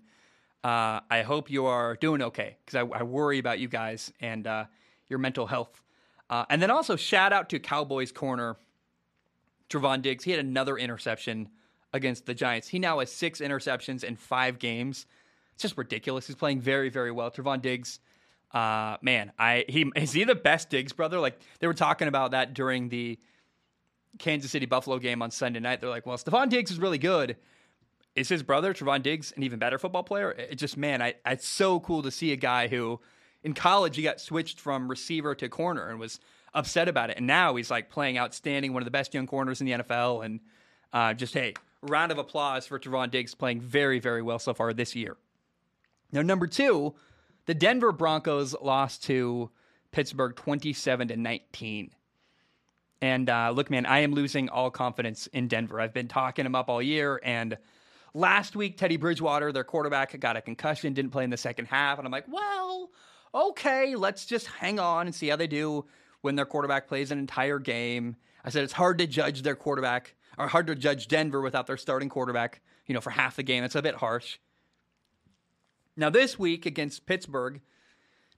[0.66, 4.48] uh, I hope you are doing okay because I, I, worry about you guys and
[4.48, 4.66] uh,
[5.08, 5.84] your mental health.
[6.28, 8.58] Uh, and then also shout out to Cowboys corner
[9.70, 10.24] Trevon Diggs.
[10.24, 11.50] He had another interception
[11.94, 12.68] against the Giants.
[12.68, 15.06] He now has six interceptions in five games.
[15.54, 16.26] It's just ridiculous.
[16.26, 17.30] He's playing very, very well.
[17.30, 18.00] Trevon Diggs,
[18.52, 21.20] uh, man, I he is he the best Diggs brother?
[21.20, 23.20] Like they were talking about that during the
[24.18, 25.80] Kansas City Buffalo game on Sunday night.
[25.80, 27.38] They're like, well, Stefon Diggs is really good.
[28.16, 30.32] Is his brother Trevon Diggs an even better football player?
[30.32, 33.00] It just man, I, it's so cool to see a guy who
[33.44, 36.20] in college he got switched from receiver to corner and was
[36.54, 39.60] upset about it, and now he's like playing outstanding, one of the best young corners
[39.60, 40.40] in the NFL, and
[40.94, 44.74] uh, just hey, round of applause for Trevon Diggs playing very, very well so far
[44.74, 45.18] this year.
[46.12, 46.96] Now, number two,
[47.46, 49.52] the Denver Broncos lost to
[49.92, 51.92] Pittsburgh 27 to 19.
[53.02, 55.80] And uh, look, man, I am losing all confidence in Denver.
[55.80, 57.20] I've been talking them up all year.
[57.24, 57.58] And
[58.16, 62.00] last week, Teddy Bridgewater, their quarterback, got a concussion, didn't play in the second half.
[62.00, 62.90] And I'm like, well,
[63.34, 65.86] okay, let's just hang on and see how they do
[66.22, 68.16] when their quarterback plays an entire game.
[68.44, 71.78] I said it's hard to judge their quarterback, or hard to judge Denver without their
[71.78, 73.64] starting quarterback, you know, for half the game.
[73.64, 74.38] It's a bit harsh.
[75.98, 77.62] Now, this week against Pittsburgh,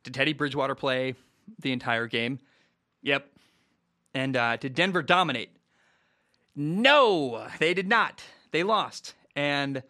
[0.04, 1.16] did Teddy Bridgewater play
[1.60, 2.40] the entire game?
[3.04, 3.28] Yep.
[4.14, 5.50] And uh, did Denver dominate?
[6.56, 8.24] No, they did not.
[8.52, 9.14] They lost.
[9.38, 9.84] And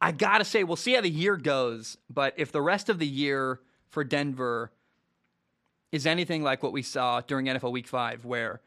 [0.00, 1.96] I got to say, we'll see how the year goes.
[2.10, 4.70] But if the rest of the year for Denver
[5.90, 8.60] is anything like what we saw during NFL Week 5, where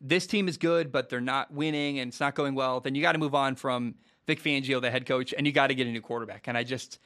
[0.00, 3.02] this team is good, but they're not winning and it's not going well, then you
[3.02, 3.94] got to move on from
[4.26, 6.48] Vic Fangio, the head coach, and you got to get a new quarterback.
[6.48, 6.98] And I just,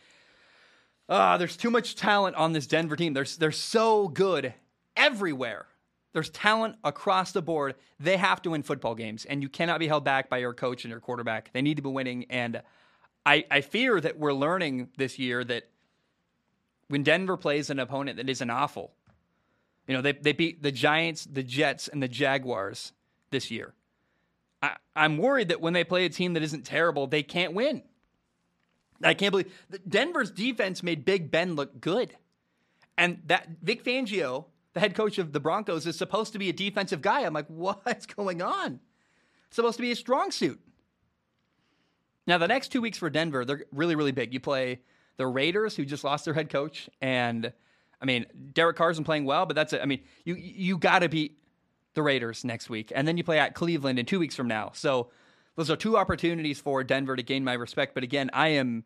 [1.08, 3.14] uh, there's too much talent on this Denver team.
[3.14, 4.54] They're, they're so good
[4.96, 5.66] everywhere.
[6.12, 7.76] There's talent across the board.
[8.00, 10.84] They have to win football games, and you cannot be held back by your coach
[10.84, 11.52] and your quarterback.
[11.52, 12.26] They need to be winning.
[12.30, 12.62] And
[13.24, 15.68] I, I fear that we're learning this year that
[16.88, 18.92] when Denver plays an opponent that isn't awful,
[19.86, 22.92] you know, they, they beat the Giants, the Jets, and the Jaguars
[23.30, 23.74] this year.
[24.62, 27.82] I, I'm worried that when they play a team that isn't terrible, they can't win.
[29.02, 29.52] I can't believe
[29.88, 32.16] Denver's defense made Big Ben look good.
[32.98, 36.52] And that Vic Fangio, the head coach of the Broncos, is supposed to be a
[36.52, 37.22] defensive guy.
[37.22, 38.80] I'm like, what's going on?
[39.50, 40.60] supposed to be a strong suit.
[42.26, 44.32] Now, the next two weeks for Denver, they're really, really big.
[44.32, 44.80] You play
[45.16, 47.52] the Raiders, who just lost their head coach, and
[48.00, 49.80] I mean, Derek Carr's playing well, but that's it.
[49.82, 51.38] I mean, you you got to beat
[51.94, 54.70] the Raiders next week, and then you play at Cleveland in two weeks from now.
[54.74, 55.10] So
[55.56, 57.94] those are two opportunities for Denver to gain my respect.
[57.94, 58.84] But again, I am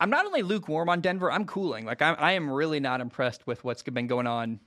[0.00, 1.84] I'm not only lukewarm on Denver, I'm cooling.
[1.84, 4.60] Like I'm, I am really not impressed with what's been going on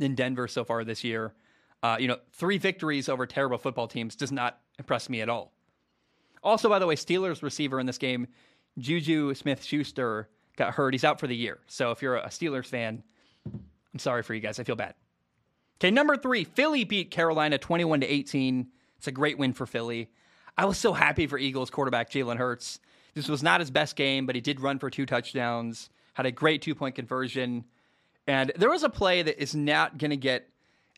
[0.00, 1.34] in Denver so far this year.
[1.82, 5.52] Uh, you know, three victories over terrible football teams does not impress me at all.
[6.42, 8.26] Also, by the way, Steelers receiver in this game,
[8.78, 10.94] JuJu Smith-Schuster, got hurt.
[10.94, 11.58] He's out for the year.
[11.66, 13.02] So if you're a Steelers fan,
[13.92, 14.58] I'm sorry for you guys.
[14.58, 14.94] I feel bad.
[15.78, 18.68] Okay, number three, Philly beat Carolina 21 to 18.
[18.98, 20.10] It's a great win for Philly.
[20.56, 22.80] I was so happy for Eagles quarterback Jalen Hurts.
[23.14, 26.30] This was not his best game, but he did run for two touchdowns, had a
[26.30, 27.64] great two point conversion.
[28.30, 30.48] And there was a play that is not going to get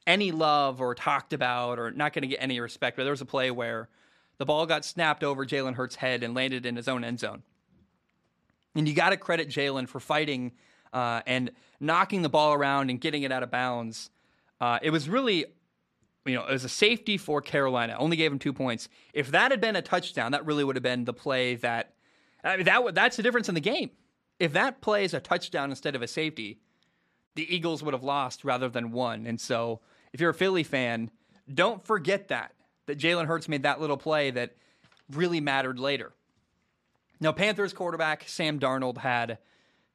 [0.06, 2.94] any love or talked about or not going to get any respect.
[2.94, 3.88] But there was a play where
[4.36, 7.42] the ball got snapped over Jalen Hurts' head and landed in his own end zone.
[8.74, 10.52] And you got to credit Jalen for fighting
[10.92, 14.10] uh, and knocking the ball around and getting it out of bounds.
[14.60, 15.46] Uh, it was really,
[16.26, 17.96] you know, it was a safety for Carolina.
[17.98, 18.90] Only gave him two points.
[19.14, 21.94] If that had been a touchdown, that really would have been the play that.
[22.44, 23.88] I mean, that that's the difference in the game.
[24.38, 26.58] If that play is a touchdown instead of a safety,
[27.34, 29.26] the Eagles would have lost rather than won.
[29.26, 29.80] And so,
[30.12, 31.10] if you're a Philly fan,
[31.52, 32.54] don't forget that
[32.86, 34.54] that Jalen Hurts made that little play that
[35.10, 36.12] really mattered later.
[37.20, 39.38] Now, Panthers quarterback Sam Darnold had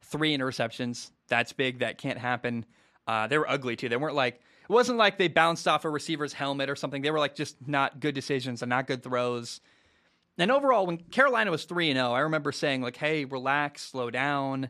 [0.01, 1.11] three interceptions.
[1.27, 1.79] That's big.
[1.79, 2.65] That can't happen.
[3.05, 3.89] Uh, they were ugly too.
[3.89, 7.01] They weren't like it wasn't like they bounced off a receiver's helmet or something.
[7.01, 9.61] They were like just not good decisions and not good throws.
[10.37, 13.81] And overall, when Carolina was three and zero, oh, I remember saying like, "Hey, relax,
[13.81, 14.69] slow down."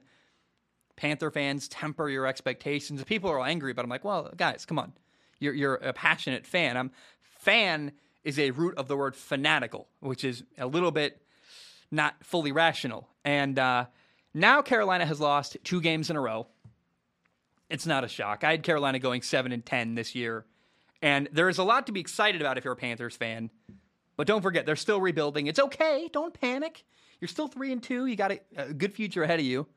[0.97, 3.03] Panther fans, temper your expectations.
[3.03, 4.91] People are all angry, but I'm like, well, guys, come on.
[5.39, 6.75] You're you're a passionate fan.
[6.75, 11.21] I'm fan is a root of the word fanatical, which is a little bit
[11.91, 13.07] not fully rational.
[13.23, 13.85] And uh,
[14.33, 16.47] now Carolina has lost two games in a row.
[17.69, 18.43] It's not a shock.
[18.43, 20.45] I had Carolina going seven and ten this year,
[21.01, 23.51] and there is a lot to be excited about if you're a Panthers fan.
[24.15, 25.45] But don't forget, they're still rebuilding.
[25.45, 26.09] It's okay.
[26.11, 26.83] Don't panic.
[27.21, 28.07] You're still three and two.
[28.07, 29.67] You got a, a good future ahead of you.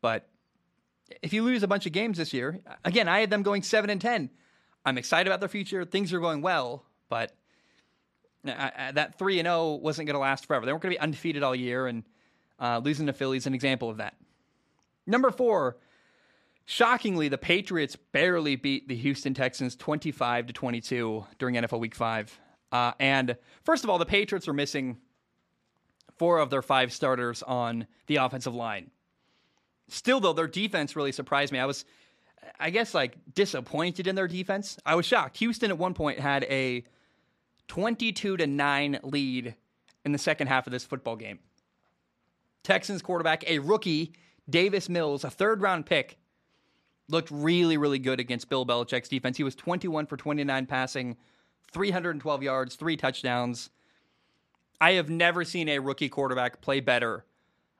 [0.00, 0.28] But
[1.22, 3.90] if you lose a bunch of games this year, again, I had them going seven
[3.90, 4.30] and ten.
[4.84, 5.84] I'm excited about their future.
[5.84, 7.32] Things are going well, but
[8.44, 10.66] that three and zero oh wasn't going to last forever.
[10.66, 12.04] They weren't going to be undefeated all year, and
[12.58, 14.16] uh, losing to Philly is an example of that.
[15.06, 15.76] Number four,
[16.64, 21.80] shockingly, the Patriots barely beat the Houston Texans twenty five to twenty two during NFL
[21.80, 22.38] Week Five.
[22.70, 24.98] Uh, and first of all, the Patriots are missing
[26.16, 28.90] four of their five starters on the offensive line.
[29.92, 31.58] Still, though, their defense really surprised me.
[31.58, 31.84] I was,
[32.58, 34.78] I guess, like disappointed in their defense.
[34.86, 35.36] I was shocked.
[35.36, 36.84] Houston at one point had a
[37.68, 39.54] 22 to 9 lead
[40.06, 41.40] in the second half of this football game.
[42.62, 44.14] Texans quarterback, a rookie,
[44.48, 46.16] Davis Mills, a third round pick,
[47.10, 49.36] looked really, really good against Bill Belichick's defense.
[49.36, 51.18] He was 21 for 29 passing,
[51.70, 53.68] 312 yards, three touchdowns.
[54.80, 57.26] I have never seen a rookie quarterback play better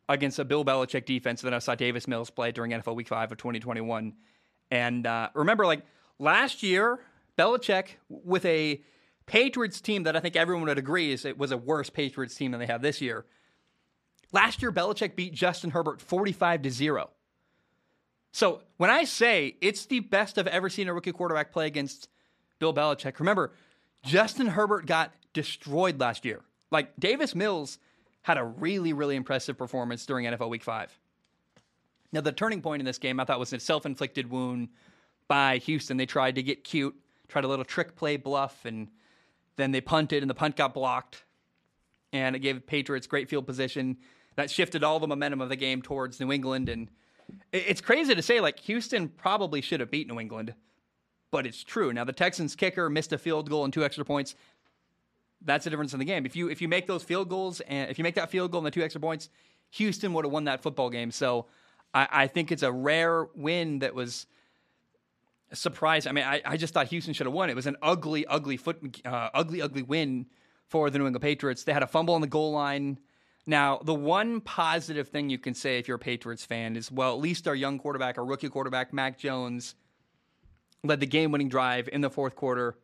[0.08, 3.32] against a Bill Belichick defense that I saw Davis Mills play during NFL Week 5
[3.32, 4.14] of 2021.
[4.70, 5.82] And uh, remember, like
[6.18, 7.00] last year,
[7.38, 8.82] Belichick with a
[9.26, 12.50] Patriots team that I think everyone would agree is it was a worse Patriots team
[12.50, 13.24] than they have this year.
[14.32, 17.10] Last year, Belichick beat Justin Herbert 45 to 0.
[18.32, 22.08] So when I say it's the best I've ever seen a rookie quarterback play against
[22.58, 23.52] Bill Belichick, remember,
[24.04, 26.40] Justin Herbert got destroyed last year.
[26.70, 27.78] Like Davis Mills
[28.22, 30.98] had a really, really impressive performance during NFL Week 5.
[32.12, 34.68] Now, the turning point in this game I thought was a self inflicted wound
[35.28, 35.96] by Houston.
[35.96, 36.94] They tried to get cute,
[37.28, 38.88] tried a little trick play bluff, and
[39.56, 41.24] then they punted, and the punt got blocked.
[42.12, 43.96] And it gave Patriots great field position.
[44.36, 46.68] That shifted all the momentum of the game towards New England.
[46.68, 46.90] And
[47.52, 50.54] it's crazy to say, like, Houston probably should have beat New England,
[51.30, 51.92] but it's true.
[51.92, 54.34] Now, the Texans kicker missed a field goal and two extra points.
[55.44, 56.26] That's the difference in the game.
[56.26, 58.60] If you if you make those field goals and if you make that field goal
[58.60, 59.28] and the two extra points,
[59.72, 61.10] Houston would have won that football game.
[61.10, 61.46] So
[61.94, 64.26] I, I think it's a rare win that was
[65.52, 66.06] surprised.
[66.06, 67.50] I mean, I, I just thought Houston should have won.
[67.50, 70.26] It was an ugly, ugly foot, uh, ugly, ugly win
[70.68, 71.64] for the New England Patriots.
[71.64, 72.98] They had a fumble on the goal line.
[73.46, 77.12] Now, the one positive thing you can say if you're a Patriots fan is, well,
[77.12, 79.74] at least our young quarterback, our rookie quarterback, Mac Jones,
[80.84, 82.76] led the game-winning drive in the fourth quarter.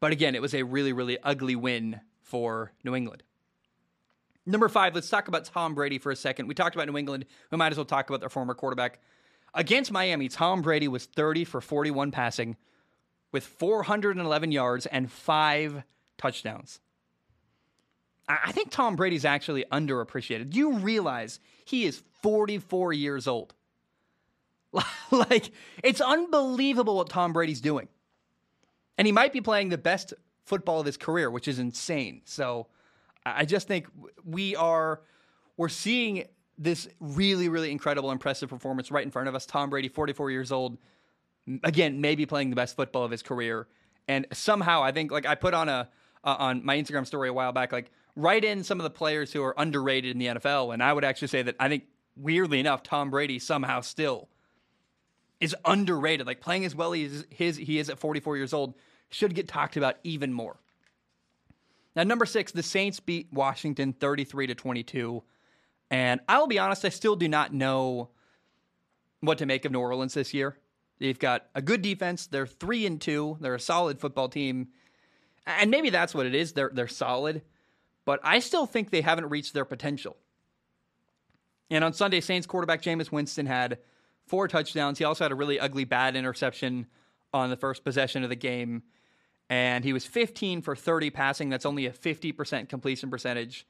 [0.00, 3.22] But again, it was a really, really ugly win for New England.
[4.44, 6.46] Number five, let's talk about Tom Brady for a second.
[6.46, 7.26] We talked about New England.
[7.50, 9.00] We might as well talk about their former quarterback.
[9.54, 12.56] Against Miami, Tom Brady was 30 for 41 passing
[13.32, 15.82] with 411 yards and five
[16.18, 16.78] touchdowns.
[18.28, 20.50] I think Tom Brady's actually underappreciated.
[20.50, 23.54] Do you realize he is 44 years old?
[25.10, 25.50] like,
[25.82, 27.88] it's unbelievable what Tom Brady's doing.
[28.98, 32.22] And he might be playing the best football of his career, which is insane.
[32.24, 32.68] So
[33.24, 33.88] I just think
[34.24, 35.00] we are
[35.56, 36.24] we're seeing
[36.58, 39.46] this really, really incredible, impressive performance right in front of us.
[39.46, 40.78] Tom Brady, 44 years old,
[41.64, 43.66] again, maybe playing the best football of his career.
[44.08, 45.88] And somehow, I think, like I put on a
[46.24, 49.32] uh, on my Instagram story a while back, like write in some of the players
[49.32, 51.84] who are underrated in the NFL, and I would actually say that I think,
[52.16, 54.28] weirdly enough, Tom Brady somehow still
[55.40, 56.26] is underrated.
[56.26, 58.74] Like playing as well as his he is at 44 years old
[59.10, 60.56] should get talked about even more.
[61.94, 65.22] Now, number six, the Saints beat Washington 33 to 22.
[65.90, 68.10] And I'll be honest, I still do not know
[69.20, 70.58] what to make of New Orleans this year.
[70.98, 72.26] They've got a good defense.
[72.26, 73.38] They're three and two.
[73.40, 74.68] They're a solid football team,
[75.46, 76.52] and maybe that's what it is.
[76.52, 77.42] They're they're solid,
[78.06, 80.16] but I still think they haven't reached their potential.
[81.70, 83.78] And on Sunday, Saints quarterback Jameis Winston had
[84.26, 84.98] four touchdowns.
[84.98, 86.86] He also had a really ugly bad interception
[87.32, 88.82] on the first possession of the game,
[89.48, 91.48] and he was 15 for 30 passing.
[91.48, 93.66] That's only a 50% completion percentage.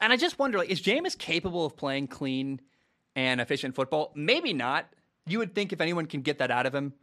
[0.00, 2.60] And I just wonder, like, is Jameis capable of playing clean
[3.16, 4.12] and efficient football?
[4.14, 4.86] Maybe not.
[5.26, 6.94] You would think if anyone can get that out of him,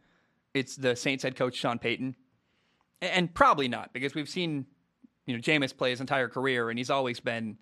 [0.54, 2.16] it's the Saints head coach Sean Payton,
[3.02, 4.66] and probably not because we've seen,
[5.26, 7.58] you know, Jameis play his entire career, and he's always been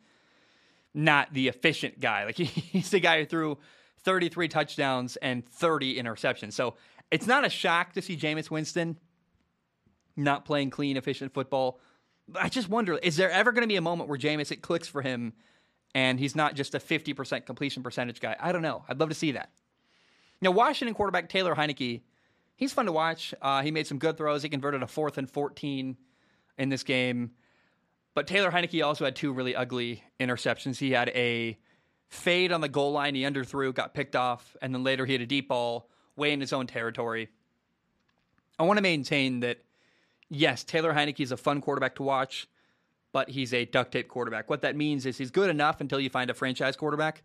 [0.95, 2.25] not the efficient guy.
[2.25, 3.59] Like he's the guy who threw
[4.05, 6.53] 33 touchdowns and 30 interceptions.
[6.53, 6.75] So
[7.11, 8.99] it's not a shock to see Jameis Winston
[10.17, 11.81] not playing clean, efficient football.
[12.29, 14.63] But I just wonder, is there ever going to be a moment where Jameis it
[14.63, 15.33] clicks for him
[15.95, 18.37] and he's not just a 50% completion percentage guy?
[18.39, 18.85] I don't know.
[18.89, 19.51] I'd love to see that.
[20.41, 22.03] Now, Washington quarterback Taylor Heinicke,
[22.57, 23.35] he's fun to watch.
[23.41, 24.43] Uh, he made some good throws.
[24.43, 25.97] He converted a fourth and 14
[26.59, 27.33] in this game.
[28.15, 30.79] But Taylor Heinicke also had two really ugly interceptions.
[30.79, 31.59] He had a
[32.15, 35.23] fade on the goal line, he underthrew, got picked off, and then later he had
[35.23, 37.29] a deep ball way in his own territory.
[38.59, 39.59] I want to maintain that
[40.31, 42.49] yes, Taylor Heinicke is a fun quarterback to watch,
[43.13, 44.49] but he's a duct tape quarterback.
[44.49, 47.23] What that means is he's good enough until you find a franchise quarterback.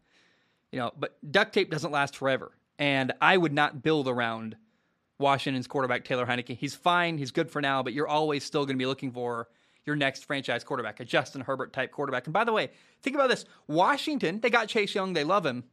[0.71, 2.51] You know, but duct tape doesn't last forever.
[2.77, 4.55] And I would not build around
[5.19, 6.57] Washington's quarterback Taylor Heinicke.
[6.57, 9.47] He's fine, he's good for now, but you're always still going to be looking for
[9.89, 12.27] your next franchise quarterback, a Justin Herbert type quarterback.
[12.27, 12.69] And by the way,
[13.01, 13.43] think about this.
[13.67, 15.63] Washington, they got Chase Young, they love him.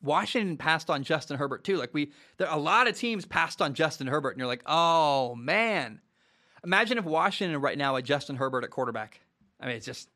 [0.00, 1.76] Washington passed on Justin Herbert too.
[1.76, 5.34] Like we, there a lot of teams passed on Justin Herbert, and you're like, oh
[5.34, 6.00] man.
[6.62, 9.20] Imagine if Washington right now had Justin Herbert at quarterback.
[9.60, 10.08] I mean, it's just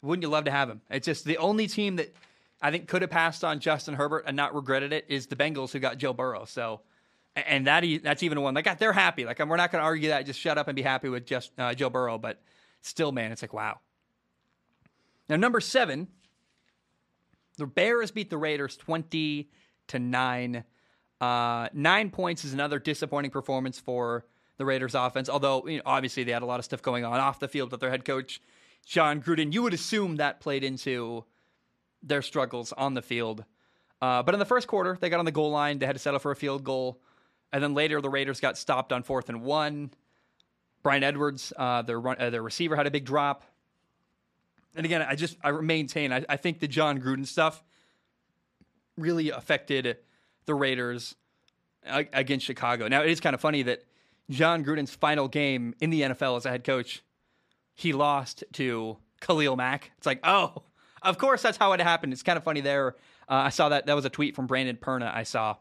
[0.00, 0.80] wouldn't you love to have him?
[0.90, 2.14] It's just the only team that
[2.62, 5.72] I think could have passed on Justin Herbert and not regretted it is the Bengals
[5.72, 6.44] who got Joe Burrow.
[6.44, 6.80] So,
[7.36, 9.24] and that that's even one like they're happy.
[9.24, 10.26] Like we're not going to argue that.
[10.26, 12.18] Just shut up and be happy with just uh, Joe Burrow.
[12.18, 12.42] But
[12.82, 13.80] still, man, it's like wow.
[15.28, 16.08] Now number seven
[17.58, 19.50] the Bears beat the Raiders 20
[19.88, 20.64] to 9.
[21.20, 24.24] Uh, nine points is another disappointing performance for
[24.56, 27.18] the Raiders offense, although you know, obviously they had a lot of stuff going on
[27.18, 28.40] off the field with their head coach,
[28.86, 29.52] Jon Gruden.
[29.52, 31.24] You would assume that played into
[32.02, 33.44] their struggles on the field.
[34.00, 35.80] Uh, but in the first quarter, they got on the goal line.
[35.80, 37.00] They had to settle for a field goal.
[37.52, 39.90] And then later, the Raiders got stopped on fourth and one.
[40.82, 43.44] Bryan Edwards, uh, their, run, uh, their receiver, had a big drop.
[44.74, 47.64] And again, I just I maintain I, I think the Jon Gruden stuff
[48.96, 49.96] really affected
[50.46, 51.14] the Raiders
[51.84, 52.86] against Chicago.
[52.88, 53.82] Now it is kind of funny that
[54.30, 57.02] Jon Gruden's final game in the NFL as a head coach,
[57.74, 59.90] he lost to Khalil Mack.
[59.96, 60.62] It's like, oh,
[61.02, 62.12] of course that's how it happened.
[62.12, 62.96] It's kind of funny there.
[63.28, 65.14] Uh, I saw that that was a tweet from Brandon Perna.
[65.14, 65.56] I saw.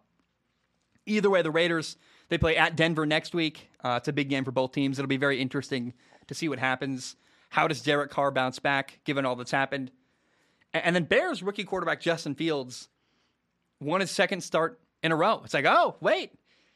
[1.08, 1.98] Either way, the Raiders
[2.30, 3.70] they play at Denver next week.
[3.84, 5.00] Uh, it's a big game for both teams.
[5.00, 5.94] It'll be very interesting
[6.28, 7.16] to see what happens.
[7.50, 9.92] How does Derek Carr bounce back given all that's happened?
[10.74, 12.90] And then Bears rookie quarterback Justin Fields
[13.80, 15.42] won his second start in a row.
[15.44, 16.34] It's like, oh, wait.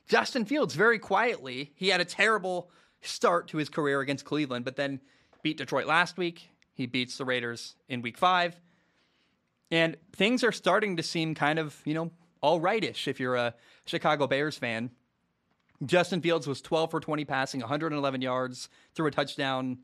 [0.07, 2.69] Justin Fields, very quietly, he had a terrible
[3.01, 5.01] start to his career against Cleveland, but then
[5.43, 6.49] beat Detroit last week.
[6.73, 8.59] He beats the Raiders in week five.
[9.69, 12.11] And things are starting to seem kind of, you know,
[12.41, 13.53] all rightish if you're a
[13.85, 14.91] Chicago Bears fan.
[15.85, 19.79] Justin Fields was 12 for 20 passing, 111 yards, threw a touchdown,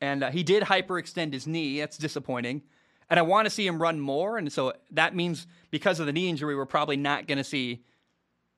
[0.00, 1.80] and uh, he did hyperextend his knee.
[1.80, 2.62] That's disappointing.
[3.10, 4.38] And I want to see him run more.
[4.38, 7.84] And so that means because of the knee injury, we're probably not going to see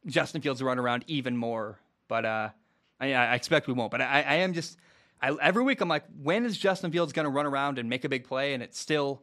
[0.06, 1.78] Justin Fields run around even more.
[2.08, 2.48] But uh,
[3.00, 3.90] I, I, expect we won't.
[3.90, 4.78] But I, I am just
[5.20, 8.04] I, every week I'm like, when is Justin Fields going to run around and make
[8.04, 8.54] a big play?
[8.54, 9.22] And it still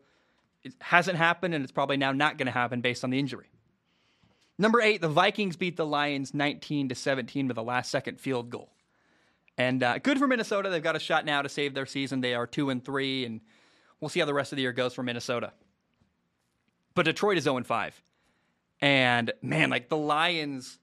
[0.63, 3.52] it hasn't happened, and it's probably now not going to happen based on the injury.
[4.57, 8.49] Number eight, the Vikings beat the Lions 19 to 17 with a last second field
[8.49, 8.69] goal.
[9.57, 10.69] And uh, good for Minnesota.
[10.69, 12.21] They've got a shot now to save their season.
[12.21, 13.41] They are two and three, and
[13.99, 15.53] we'll see how the rest of the year goes for Minnesota.
[16.95, 18.01] But Detroit is 0 and 5.
[18.81, 20.79] And man, like the Lions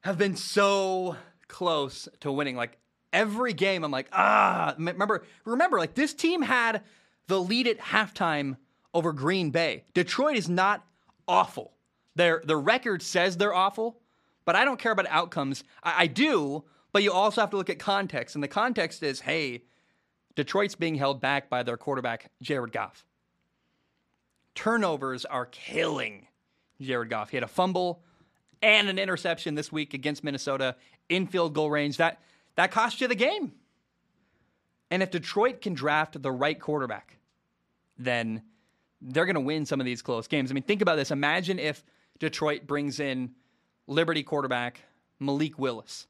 [0.00, 1.16] have been so
[1.48, 2.56] close to winning.
[2.56, 2.78] Like
[3.12, 6.82] every game, I'm like, ah, remember, remember, like this team had
[7.28, 8.56] the lead at halftime
[8.92, 9.84] over Green Bay.
[9.94, 10.84] Detroit is not
[11.26, 11.72] awful.
[12.16, 14.00] Their the record says they're awful,
[14.44, 15.64] but I don't care about outcomes.
[15.82, 19.20] I, I do, but you also have to look at context, and the context is,
[19.20, 19.64] hey,
[20.36, 23.04] Detroit's being held back by their quarterback Jared Goff.
[24.54, 26.26] Turnovers are killing
[26.80, 27.30] Jared Goff.
[27.30, 28.02] He had a fumble
[28.62, 30.76] and an interception this week against Minnesota
[31.08, 31.96] in field goal range.
[31.96, 32.20] That
[32.56, 33.52] that cost you the game.
[34.90, 37.16] And if Detroit can draft the right quarterback,
[37.98, 38.42] then
[39.00, 40.50] they're going to win some of these close games.
[40.50, 41.10] I mean, think about this.
[41.10, 41.84] Imagine if
[42.18, 43.32] Detroit brings in
[43.86, 44.80] Liberty quarterback
[45.18, 46.06] Malik Willis.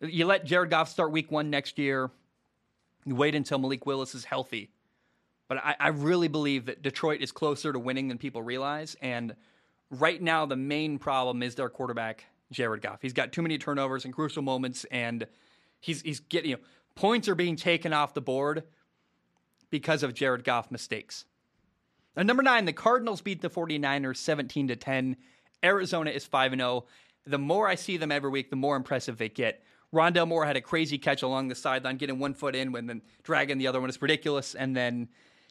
[0.00, 2.10] You let Jared Goff start week one next year.
[3.04, 4.70] You wait until Malik Willis is healthy.
[5.48, 8.96] But I, I really believe that Detroit is closer to winning than people realize.
[9.00, 9.34] And
[9.90, 13.00] right now, the main problem is their quarterback, Jared Goff.
[13.02, 15.26] He's got too many turnovers and crucial moments, and
[15.80, 16.62] he's he's getting you know
[16.94, 18.64] points are being taken off the board
[19.70, 21.24] because of Jared Goff mistakes.
[22.18, 25.16] And number nine, the Cardinals beat the 49ers 17 to 10.
[25.62, 26.84] Arizona is 5 0.
[27.24, 29.62] The more I see them every week, the more impressive they get.
[29.94, 33.02] Rondale Moore had a crazy catch along the sideline, getting one foot in, and then
[33.22, 34.56] dragging the other one is ridiculous.
[34.56, 35.08] And then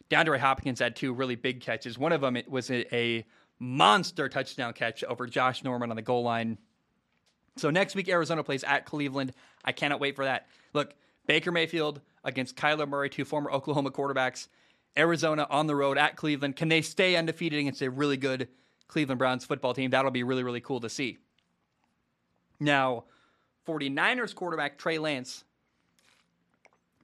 [0.09, 1.97] DeAndre Hopkins had two really big catches.
[1.97, 3.25] One of them was a, a
[3.59, 6.57] monster touchdown catch over Josh Norman on the goal line.
[7.55, 9.31] So next week, Arizona plays at Cleveland.
[9.63, 10.47] I cannot wait for that.
[10.73, 10.95] Look,
[11.27, 14.49] Baker Mayfield against Kyler Murray, two former Oklahoma quarterbacks.
[14.95, 16.55] Arizona on the road at Cleveland.
[16.55, 18.47] Can they stay undefeated against a really good
[18.87, 19.91] Cleveland Browns football team?
[19.91, 21.17] That'll be really, really cool to see.
[22.59, 23.05] Now,
[23.67, 25.43] 49ers quarterback Trey Lance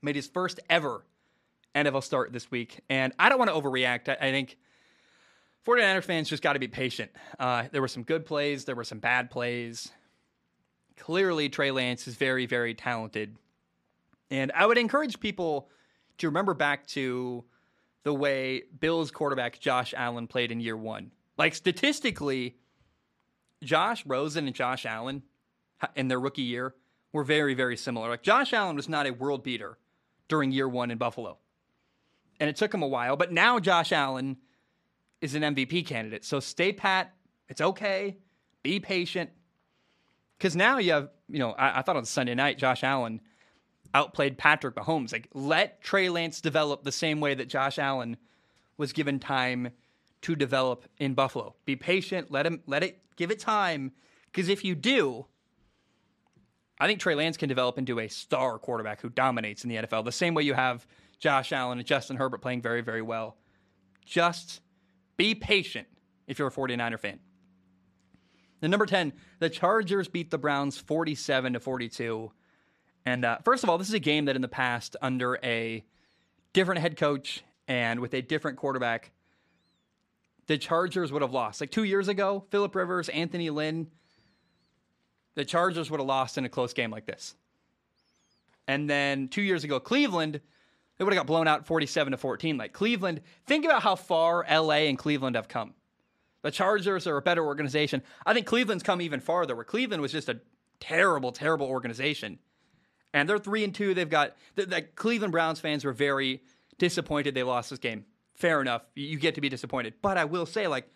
[0.01, 1.05] made his first ever
[1.75, 2.79] NFL start this week.
[2.89, 4.09] And I don't want to overreact.
[4.09, 4.57] I, I think
[5.65, 7.11] 49ers fans just got to be patient.
[7.39, 9.91] Uh, there were some good plays, there were some bad plays.
[10.97, 13.35] Clearly, Trey Lance is very, very talented.
[14.29, 15.69] And I would encourage people
[16.19, 17.43] to remember back to
[18.03, 21.11] the way Bills quarterback Josh Allen played in year one.
[21.37, 22.57] Like statistically,
[23.63, 25.23] Josh Rosen and Josh Allen
[25.95, 26.75] in their rookie year
[27.11, 28.09] were very, very similar.
[28.09, 29.77] Like Josh Allen was not a world beater
[30.27, 31.37] during year one in Buffalo.
[32.39, 34.37] And it took him a while, but now Josh Allen
[35.21, 36.25] is an MVP candidate.
[36.25, 37.13] So stay pat.
[37.47, 38.17] It's okay.
[38.63, 39.29] Be patient.
[40.37, 43.21] Because now you have, you know, I, I thought on Sunday night, Josh Allen
[43.93, 45.11] outplayed Patrick Mahomes.
[45.11, 48.17] Like, let Trey Lance develop the same way that Josh Allen
[48.77, 49.71] was given time
[50.23, 51.55] to develop in Buffalo.
[51.65, 52.31] Be patient.
[52.31, 52.61] Let him.
[52.65, 53.01] Let it.
[53.15, 53.91] Give it time.
[54.31, 55.27] Because if you do,
[56.79, 60.05] I think Trey Lance can develop into a star quarterback who dominates in the NFL.
[60.05, 60.87] The same way you have
[61.19, 63.37] Josh Allen and Justin Herbert playing very, very well.
[64.05, 64.61] Just
[65.17, 65.87] be patient
[66.27, 67.19] if you're a 49er fan.
[68.61, 72.31] The number 10, the Chargers beat the Browns 47 to 42.
[73.05, 75.83] And uh, first of all, this is a game that in the past, under a
[76.53, 79.11] different head coach and with a different quarterback,
[80.47, 81.61] the Chargers would have lost.
[81.61, 83.87] Like two years ago, Philip Rivers, Anthony Lynn,
[85.35, 87.35] the Chargers would have lost in a close game like this.
[88.67, 90.39] And then two years ago, Cleveland,
[90.97, 92.57] they would have got blown out 47 to 14.
[92.57, 95.73] Like Cleveland, think about how far LA and Cleveland have come.
[96.43, 98.03] The Chargers are a better organization.
[98.25, 100.39] I think Cleveland's come even farther, where Cleveland was just a
[100.79, 102.37] terrible, terrible organization.
[103.13, 103.93] And they're three and two.
[103.93, 106.41] They've got the, Cleveland Browns fans were very
[106.77, 108.05] disappointed they lost this game.
[108.35, 108.83] Fair enough.
[108.95, 109.93] You get to be disappointed.
[110.01, 110.89] But I will say, like,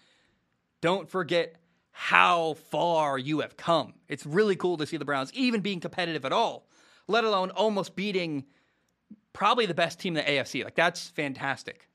[0.81, 1.55] don't forget
[1.91, 3.93] how far you have come.
[4.07, 6.67] It's really cool to see the Browns even being competitive at all,
[7.07, 8.45] let alone almost beating
[9.33, 10.63] probably the best team in the AFC.
[10.63, 11.87] Like, that's fantastic.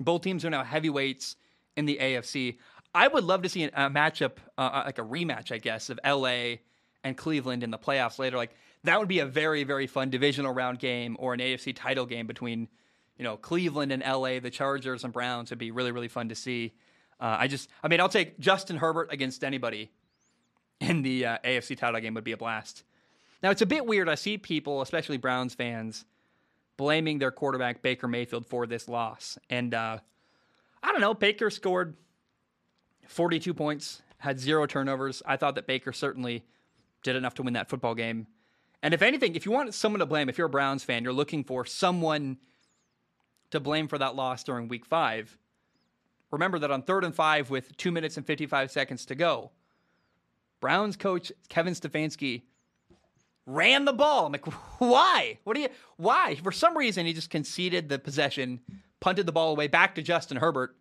[0.00, 1.36] Both teams are now heavyweights
[1.76, 2.58] in the AFC.
[2.94, 5.98] I would love to see a, matchup, uh, uh, like a rematch, I guess, of
[6.04, 6.56] LA
[7.04, 8.36] and Cleveland in the playoffs later.
[8.36, 8.54] Like,
[8.84, 12.26] that would be a very, very fun divisional round game or an AFC title game
[12.26, 12.68] between,
[13.16, 16.34] you know, Cleveland and LA, the Chargers and Browns would be really, really fun to
[16.34, 16.74] see.
[17.20, 19.90] Uh, I just, I mean, I'll take Justin Herbert against anybody
[20.80, 22.84] in the uh, AFC title game would be a blast.
[23.42, 24.08] Now, it's a bit weird.
[24.08, 26.04] I see people, especially Browns fans,
[26.76, 29.38] blaming their quarterback, Baker Mayfield, for this loss.
[29.50, 29.98] And uh,
[30.82, 31.96] I don't know, Baker scored
[33.06, 35.22] 42 points, had zero turnovers.
[35.26, 36.44] I thought that Baker certainly
[37.02, 38.26] did enough to win that football game.
[38.82, 41.12] And if anything, if you want someone to blame, if you're a Browns fan, you're
[41.12, 42.38] looking for someone
[43.50, 45.36] to blame for that loss during week five.
[46.30, 49.50] Remember that on third and five with two minutes and 55 seconds to go,
[50.60, 52.42] Browns coach Kevin Stefanski
[53.46, 54.26] ran the ball.
[54.26, 54.46] I'm like,
[54.78, 55.38] why?
[55.44, 56.36] What do you, why?
[56.36, 58.60] For some reason, he just conceded the possession,
[59.00, 60.76] punted the ball away back to Justin Herbert.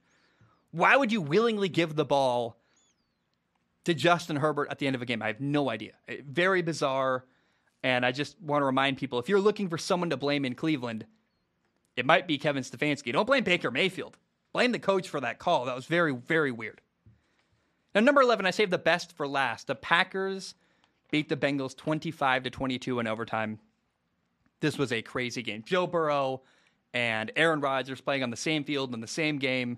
[0.71, 2.57] Why would you willingly give the ball
[3.85, 5.21] to Justin Herbert at the end of a game?
[5.21, 5.93] I have no idea.
[6.27, 7.25] Very bizarre.
[7.83, 10.55] And I just want to remind people if you're looking for someone to blame in
[10.55, 11.05] Cleveland,
[11.95, 13.13] it might be Kevin Stefanski.
[13.13, 14.17] Don't blame Baker Mayfield.
[14.53, 15.65] Blame the coach for that call.
[15.65, 16.81] That was very, very weird.
[17.93, 19.67] Now, number 11, I saved the best for last.
[19.67, 20.55] The Packers
[21.11, 23.59] beat the Bengals 25 to 22 in overtime.
[24.59, 25.63] This was a crazy game.
[25.65, 26.41] Joe Burrow
[26.93, 29.77] and Aaron Rodgers playing on the same field in the same game.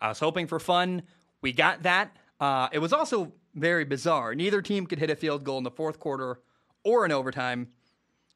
[0.00, 1.02] I was hoping for fun.
[1.42, 2.16] We got that.
[2.38, 4.34] Uh, it was also very bizarre.
[4.34, 6.40] Neither team could hit a field goal in the fourth quarter
[6.84, 7.68] or in overtime.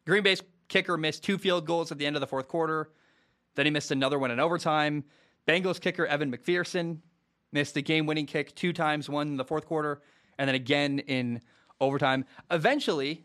[0.06, 2.90] Green Bay's kicker missed two field goals at the end of the fourth quarter.
[3.54, 5.04] Then he missed another one in overtime.
[5.46, 6.98] Bengals kicker Evan McPherson
[7.52, 10.02] missed the game winning kick two times, one in the fourth quarter,
[10.38, 11.40] and then again in
[11.80, 12.24] overtime.
[12.50, 13.24] Eventually,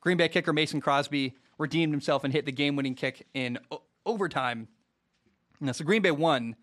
[0.00, 3.82] Green Bay kicker Mason Crosby redeemed himself and hit the game winning kick in o-
[4.04, 4.68] overtime.
[5.60, 6.56] Now, so Green Bay won.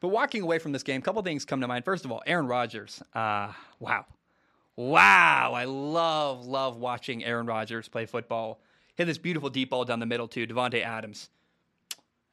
[0.00, 1.84] But walking away from this game, a couple things come to mind.
[1.84, 3.00] First of all, Aaron Rodgers.
[3.14, 4.04] Uh, wow.
[4.76, 8.60] Wow, I love, love watching Aaron Rodgers play football.
[8.94, 11.30] Hit this beautiful deep ball down the middle to Davante Adams.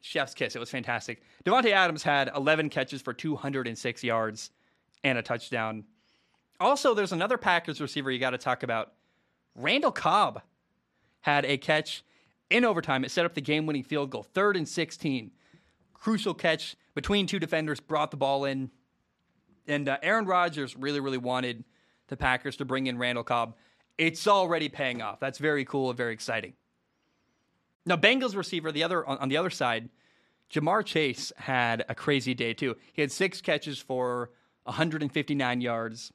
[0.02, 0.56] Chef's kiss.
[0.56, 1.22] It was fantastic.
[1.44, 4.52] Davante Adams had 11 catches for 206 yards
[5.04, 5.84] and a touchdown.
[6.60, 8.94] Also, there's another Packers receiver you got to talk about.
[9.56, 10.42] Randall Cobb
[11.22, 12.04] had a catch
[12.50, 13.04] in overtime.
[13.04, 15.32] It set up the game winning field goal, third and 16.
[15.94, 18.72] Crucial catch between two defenders, brought the ball in.
[19.68, 21.64] And uh, Aaron Rodgers really, really wanted
[22.10, 23.56] the Packers to bring in Randall Cobb.
[23.98, 25.20] It's already paying off.
[25.20, 26.54] That's very cool and very exciting.
[27.86, 29.90] Now, Bengals receiver, the other on, the other side,
[30.52, 32.76] Ja'Marr Chase had a crazy day too.
[32.94, 34.32] He had six catches for
[34.64, 36.14] 159 yards.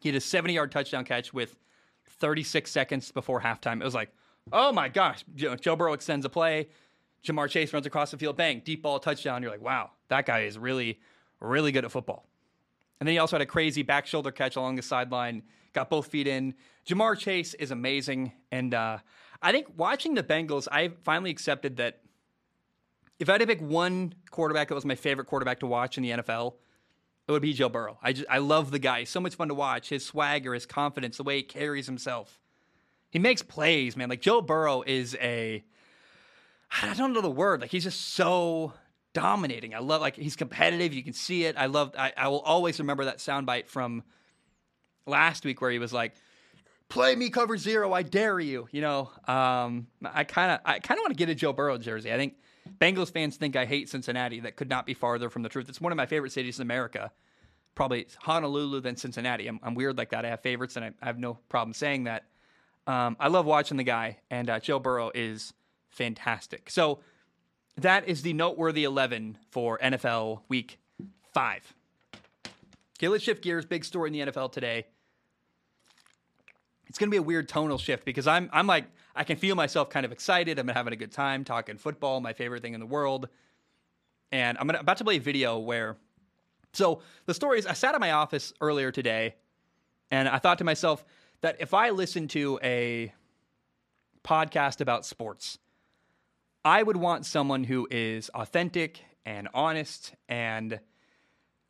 [0.00, 1.56] He had a 70 yard touchdown catch with
[2.20, 3.80] 36 seconds before halftime.
[3.80, 4.10] It was like,
[4.52, 6.68] oh my gosh, Joe Burrow extends a play.
[7.24, 9.42] Ja'Marr Chase runs across the field, bang, deep ball, touchdown.
[9.42, 11.00] You're like, wow, that guy is really,
[11.40, 12.26] really good at football.
[13.00, 15.42] And then he also had a crazy back shoulder catch along the sideline,
[15.72, 16.54] got both feet in.
[16.88, 18.32] Ja'Marr Chase is amazing.
[18.50, 18.98] And uh,
[19.42, 22.00] I think watching the Bengals, I finally accepted that
[23.18, 26.02] if I had to pick one quarterback that was my favorite quarterback to watch in
[26.02, 26.54] the NFL,
[27.28, 27.98] it would be Joe Burrow.
[28.02, 29.00] I, just, I love the guy.
[29.00, 29.88] He's so much fun to watch.
[29.88, 32.38] His swagger, his confidence, the way he carries himself.
[33.10, 34.08] He makes plays, man.
[34.08, 35.64] Like Joe Burrow is a,
[36.82, 37.62] I don't know the word.
[37.62, 38.74] Like he's just so
[39.16, 39.74] dominating.
[39.74, 40.92] I love like he's competitive.
[40.92, 41.56] You can see it.
[41.56, 41.94] I love.
[41.98, 44.02] I, I will always remember that soundbite from
[45.06, 46.12] last week where he was like,
[46.90, 47.94] "Play me cover zero.
[47.94, 49.10] I dare you." You know.
[49.26, 52.12] Um, I kind of I kind of want to get a Joe Burrow jersey.
[52.12, 52.34] I think
[52.78, 54.40] Bengals fans think I hate Cincinnati.
[54.40, 55.70] That could not be farther from the truth.
[55.70, 57.10] It's one of my favorite cities in America.
[57.74, 59.46] Probably Honolulu than Cincinnati.
[59.46, 60.26] I'm, I'm weird like that.
[60.26, 62.24] I have favorites, and I, I have no problem saying that.
[62.86, 65.54] Um, I love watching the guy, and uh, Joe Burrow is
[65.88, 66.68] fantastic.
[66.68, 67.00] So
[67.78, 70.78] that is the noteworthy 11 for NFL week
[71.34, 71.74] five.
[72.98, 73.66] Okay, let's shift gears.
[73.66, 74.86] Big story in the NFL today.
[76.86, 79.54] It's going to be a weird tonal shift because I'm, I'm like, I can feel
[79.54, 80.58] myself kind of excited.
[80.58, 83.28] I'm having a good time talking football, my favorite thing in the world.
[84.32, 85.96] and I'm about to play a video where.
[86.72, 89.34] So the story is, I sat in my office earlier today,
[90.10, 91.04] and I thought to myself
[91.40, 93.12] that if I listened to a
[94.22, 95.58] podcast about sports,
[96.66, 100.12] I would want someone who is authentic and honest.
[100.28, 100.80] And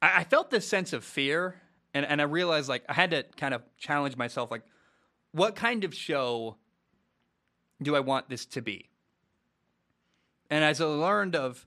[0.01, 1.61] I, I felt this sense of fear,
[1.93, 4.63] and, and I realized like I had to kind of challenge myself, like,
[5.33, 6.57] what kind of show
[7.83, 8.89] do I want this to be?
[10.49, 11.67] And as I learned of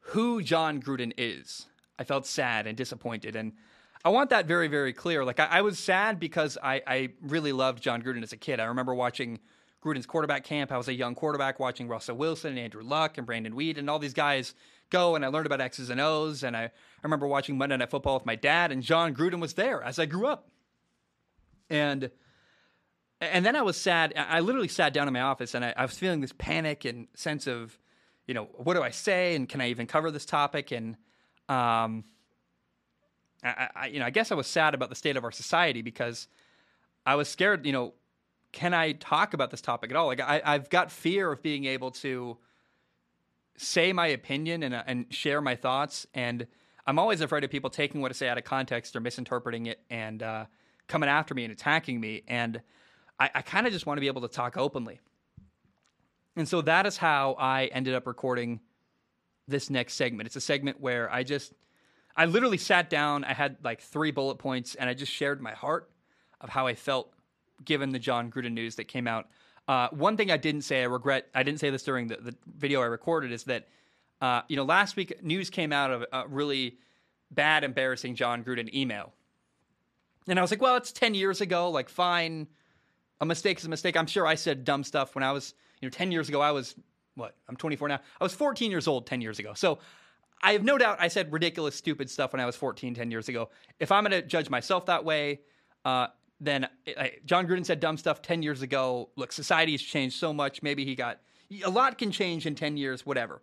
[0.00, 1.66] who Jon Gruden is,
[1.98, 3.36] I felt sad and disappointed.
[3.36, 3.52] And
[4.02, 5.26] I want that very, very clear.
[5.26, 8.60] Like, I, I was sad because I, I really loved Jon Gruden as a kid.
[8.60, 9.40] I remember watching
[9.86, 10.72] Gruden's quarterback camp.
[10.72, 13.88] I was a young quarterback watching Russell Wilson and Andrew Luck and Brandon Weed and
[13.88, 14.54] all these guys
[14.90, 15.14] go.
[15.14, 16.42] And I learned about X's and O's.
[16.42, 16.70] And I, I
[17.02, 20.06] remember watching Monday Night Football with my dad, and Jon Gruden was there as I
[20.06, 20.48] grew up.
[21.70, 22.10] And
[23.20, 24.12] and then I was sad.
[24.16, 27.08] I literally sat down in my office and I, I, was feeling this panic and
[27.14, 27.78] sense of,
[28.26, 30.70] you know, what do I say and can I even cover this topic?
[30.70, 30.96] And,
[31.48, 32.04] um,
[33.42, 35.80] I, I, you know, I guess I was sad about the state of our society
[35.80, 36.28] because
[37.06, 37.64] I was scared.
[37.64, 37.94] You know,
[38.56, 40.06] can I talk about this topic at all?
[40.06, 42.38] Like, I, I've got fear of being able to
[43.58, 46.46] say my opinion and and share my thoughts, and
[46.86, 49.80] I'm always afraid of people taking what I say out of context or misinterpreting it
[49.90, 50.46] and uh,
[50.88, 52.22] coming after me and attacking me.
[52.28, 52.62] And
[53.20, 55.00] I, I kind of just want to be able to talk openly.
[56.34, 58.60] And so that is how I ended up recording
[59.46, 60.28] this next segment.
[60.28, 61.52] It's a segment where I just,
[62.16, 65.52] I literally sat down, I had like three bullet points, and I just shared my
[65.52, 65.90] heart
[66.40, 67.12] of how I felt
[67.64, 69.28] given the Jon Gruden news that came out.
[69.68, 72.34] Uh, one thing I didn't say, I regret, I didn't say this during the, the
[72.46, 73.66] video I recorded, is that,
[74.20, 76.78] uh, you know, last week news came out of a really
[77.30, 79.12] bad, embarrassing Jon Gruden email.
[80.28, 82.46] And I was like, well, it's 10 years ago, like, fine
[83.20, 83.96] a mistake is a mistake.
[83.96, 86.40] I'm sure I said dumb stuff when I was, you know, 10 years ago.
[86.40, 86.74] I was,
[87.14, 87.34] what?
[87.48, 88.00] I'm 24 now.
[88.20, 89.54] I was 14 years old 10 years ago.
[89.54, 89.78] So
[90.42, 93.28] I have no doubt I said ridiculous, stupid stuff when I was 14, 10 years
[93.28, 93.48] ago.
[93.80, 95.40] If I'm going to judge myself that way,
[95.84, 96.08] uh,
[96.40, 99.10] then I, Jon Gruden said dumb stuff 10 years ago.
[99.16, 100.62] Look, society has changed so much.
[100.62, 101.20] Maybe he got
[101.64, 103.40] a lot can change in 10 years, whatever.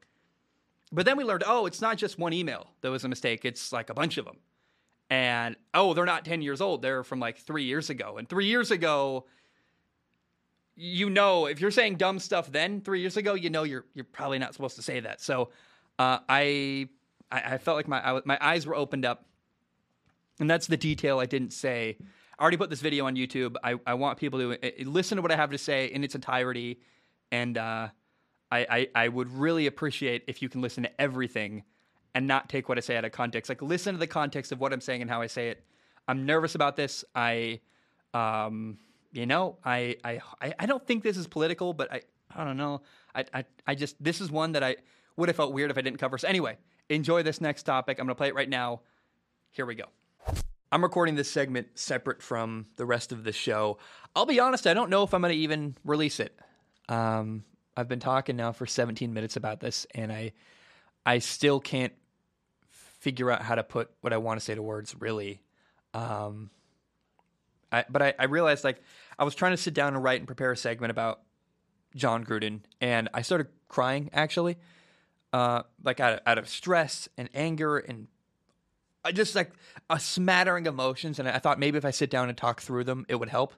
[0.92, 3.46] But then we learned, oh, it's not just one email that was a mistake.
[3.46, 4.38] It's like a bunch of them.
[5.10, 6.82] And oh, they're not 10 years old.
[6.82, 8.18] They're from like three years ago.
[8.18, 9.26] And three years ago,
[10.76, 14.06] you know if you're saying dumb stuff then three years ago, you know you're you're
[14.06, 15.22] probably not supposed to say that.
[15.22, 15.50] So
[16.00, 16.90] uh, I,
[17.32, 19.26] I, felt like my my eyes were opened up,
[20.40, 21.98] and that's the detail I didn't say.
[22.44, 23.56] I already put this video on YouTube.
[23.64, 26.14] I, I want people to uh, listen to what I have to say in its
[26.14, 26.82] entirety,
[27.32, 27.88] and uh,
[28.52, 31.64] I, I I would really appreciate if you can listen to everything
[32.14, 33.48] and not take what I say out of context.
[33.48, 35.64] Like listen to the context of what I'm saying and how I say it.
[36.06, 37.06] I'm nervous about this.
[37.16, 37.62] I
[38.14, 38.78] um
[39.14, 40.20] you know, I, I,
[40.60, 42.02] I don't think this is political, but I,
[42.36, 42.82] I don't know.
[43.14, 44.78] I, I, I just, this is one that I
[45.16, 46.18] would have felt weird if I didn't cover.
[46.18, 46.58] So anyway,
[46.90, 48.00] enjoy this next topic.
[48.00, 48.82] I'm going to play it right now.
[49.52, 49.86] Here we go.
[50.74, 53.78] I'm recording this segment separate from the rest of the show.
[54.16, 56.36] I'll be honest, I don't know if I'm going to even release it.
[56.90, 57.44] Um,
[57.78, 60.32] I've been talking now for 17 minutes about this, and I,
[61.06, 61.94] I still can't
[62.72, 64.96] figure out how to put what I want to say to words.
[65.00, 65.44] Really,
[65.94, 66.50] um,
[67.72, 68.82] I, but I, I realized like
[69.20, 71.22] I was trying to sit down and write and prepare a segment about
[71.96, 74.58] Jon Gruden, and I started crying actually,
[75.34, 78.08] uh, like out of, out of stress and anger and
[79.12, 79.52] just like
[79.90, 81.20] a smattering of emotions.
[81.20, 83.54] And I thought maybe if I sit down and talk through them, it would help.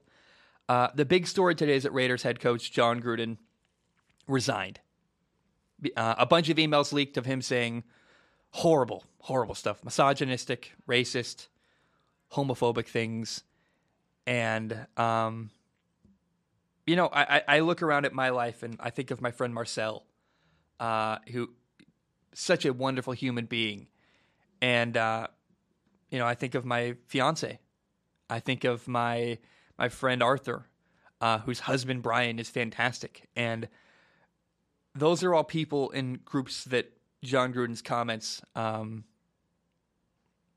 [0.67, 3.37] Uh, the big story today is that Raiders head coach Jon Gruden
[4.27, 4.79] resigned.
[5.95, 7.83] Uh, a bunch of emails leaked of him saying
[8.51, 11.47] horrible, horrible stuff, misogynistic, racist,
[12.31, 13.43] homophobic things
[14.27, 15.51] and um,
[16.85, 19.53] you know, I, I look around at my life and I think of my friend
[19.53, 20.05] Marcel,
[20.79, 21.49] uh, who
[22.33, 23.87] such a wonderful human being,
[24.61, 25.27] and uh,
[26.15, 27.59] you know, I think of my fiance,
[28.29, 29.37] I think of my
[29.77, 30.65] my friend Arthur,
[31.19, 33.67] uh, whose husband Brian is fantastic, and
[34.93, 39.03] those are all people in groups that Jon Gruden's comments um,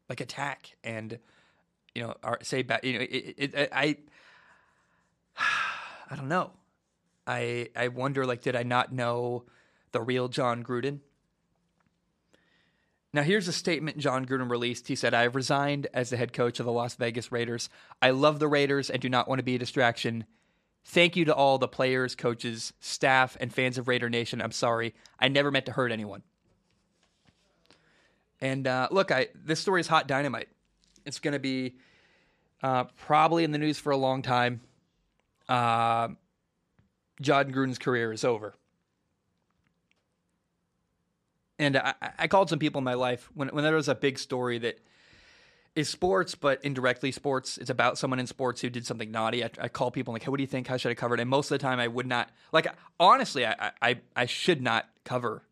[0.09, 1.19] like attack and
[1.93, 3.97] you know, or say back, you know, it, it, it, I,
[6.09, 6.53] I don't know.
[7.27, 9.47] I, I wonder, like, did I not know
[9.91, 11.01] the real Jon Gruden?
[13.13, 14.89] Now, here's a statement Jon Gruden released.
[14.89, 17.71] He said, I have resigned as the head coach of the Las Vegas Raiders.
[18.03, 20.25] I love the Raiders and do not want to be a distraction.
[20.85, 24.43] Thank you to all the players, coaches, staff, and fans of Raider Nation.
[24.43, 24.95] I'm sorry.
[25.19, 26.23] I never meant to hurt anyone.
[28.41, 30.49] And uh, look, I this story is hot dynamite.
[31.05, 31.77] It's going to be
[32.63, 34.61] uh, probably in the news for a long time.
[35.49, 36.09] Uh,
[37.21, 38.55] Jon Gruden's career is over.
[41.59, 44.19] And I, I called some people in my life when when there was a big
[44.19, 44.79] story that
[45.75, 47.59] is sports, but indirectly sports.
[47.59, 49.45] It's about someone in sports who did something naughty.
[49.45, 50.67] I, I call people like, "Hey, what do you think?
[50.67, 52.67] How should I cover it?" And most of the time, I would not like.
[52.99, 55.43] Honestly, I I, I should not cover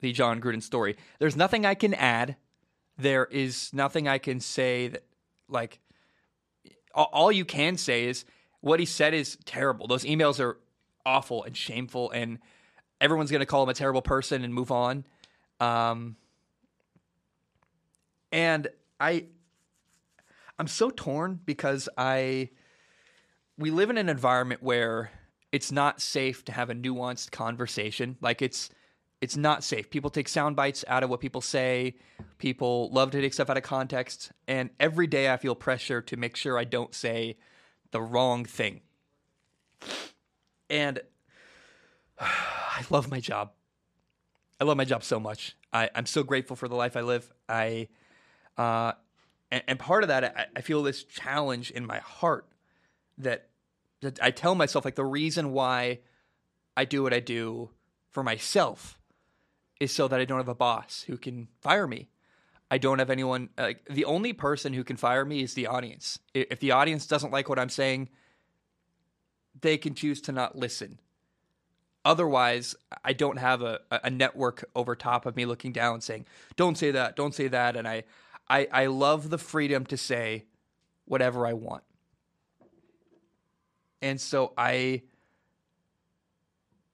[0.00, 0.96] the Jon Gruden story.
[1.18, 2.36] There's nothing I can add.
[2.96, 5.04] There is nothing I can say that
[5.48, 5.80] like.
[6.94, 8.24] All you can say is
[8.60, 9.86] what he said is terrible.
[9.86, 10.58] Those emails are
[11.06, 12.38] awful and shameful, and
[13.00, 15.04] everyone's going to call him a terrible person and move on.
[15.60, 16.16] Um,
[18.32, 18.68] and
[19.00, 19.26] I
[20.58, 22.50] I'm so torn because I
[23.56, 25.10] we live in an environment where
[25.52, 28.16] it's not safe to have a nuanced conversation.
[28.20, 28.70] Like it's
[29.20, 29.90] it's not safe.
[29.90, 31.96] People take sound bites out of what people say.
[32.38, 34.30] People love to take stuff out of context.
[34.46, 37.36] And every day I feel pressure to make sure I don't say
[37.90, 38.82] the wrong thing.
[40.70, 41.00] And
[42.20, 43.52] I love my job.
[44.60, 45.56] I love my job so much.
[45.72, 47.30] I, I'm so grateful for the life I live.
[47.48, 47.88] I
[48.56, 48.92] uh,
[49.50, 52.46] and, and part of that, I, I, feel this challenge in my heart
[53.18, 53.48] that,
[54.00, 56.00] that I tell myself, like, the reason why
[56.76, 57.70] I do what I do
[58.10, 58.98] for myself
[59.80, 62.08] is so that I don't have a boss who can fire me.
[62.70, 66.18] I don't have anyone, like, the only person who can fire me is the audience.
[66.34, 68.10] If the audience doesn't like what I'm saying,
[69.60, 70.98] they can choose to not listen.
[72.08, 76.24] Otherwise, I don't have a, a network over top of me looking down and saying,
[76.56, 77.76] don't say that, don't say that.
[77.76, 78.04] And I,
[78.48, 80.46] I, I love the freedom to say
[81.04, 81.82] whatever I want.
[84.00, 85.02] And so I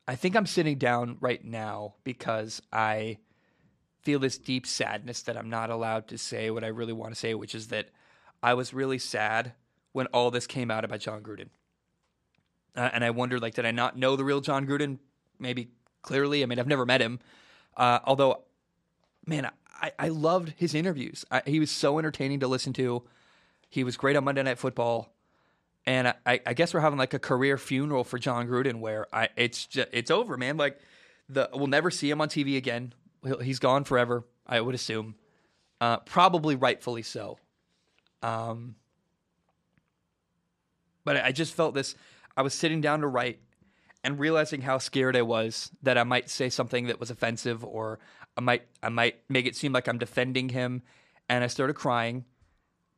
[0.09, 3.19] I think I'm sitting down right now because I
[4.03, 7.19] feel this deep sadness that I'm not allowed to say what I really want to
[7.21, 7.91] say, which is that
[8.43, 9.53] I was really sad
[9.93, 11.51] when all this came out about Jon Gruden.
[12.77, 14.99] Uh, and I wondered, like, did I not know the real Jon Gruden?
[15.39, 15.69] Maybe
[16.03, 16.43] clearly.
[16.43, 17.21] I mean, I've never met him.
[17.77, 18.43] Uh, although,
[19.27, 19.51] man,
[19.81, 21.25] I, I loved his interviews.
[21.31, 23.03] I, he was so entertaining to listen to.
[23.69, 25.13] He was great on Monday Night Football.
[25.87, 29.29] And I, I guess we're having like a career funeral for Jon Gruden where I
[29.37, 30.57] it's just, it's over, man.
[30.57, 30.79] Like
[31.29, 32.95] the we'll never see him on TV again.
[33.43, 35.17] He's gone forever, I would assume.
[35.81, 37.39] Uh, probably rightfully so.
[38.23, 38.77] Um,
[41.05, 41.95] but I just felt this.
[42.37, 43.41] I was sitting down to write
[44.03, 47.99] and realizing how scared I was that I might say something that was offensive or
[48.37, 50.83] I might I might make it seem like I'm defending him,
[51.29, 52.25] and I started crying,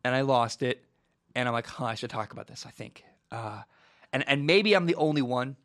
[0.02, 0.84] and I lost it,
[1.34, 2.64] and I'm like, huh, I should talk about this.
[2.66, 3.62] I think, uh,
[4.12, 5.56] and and maybe I'm the only one,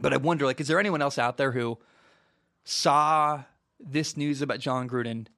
[0.00, 1.78] but I wonder, like, is there anyone else out there who
[2.64, 3.44] saw
[3.78, 5.28] this news about Jon Gruden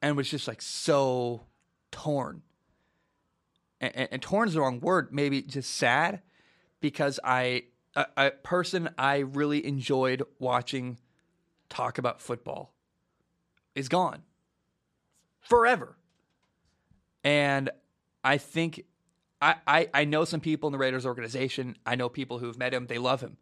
[0.00, 1.42] and was just like so
[1.90, 2.42] torn?
[3.80, 5.12] And, and, and torn is the wrong word.
[5.12, 6.22] Maybe just sad
[6.82, 7.64] because I
[7.96, 10.98] a, a person I really enjoyed watching
[11.70, 12.74] talk about football
[13.74, 14.22] is gone
[15.40, 15.96] forever.
[17.24, 17.70] And
[18.22, 18.84] I think
[19.40, 21.76] I, I, I know some people in the Raiders organization.
[21.86, 22.86] I know people who've met him.
[22.86, 23.38] They love him.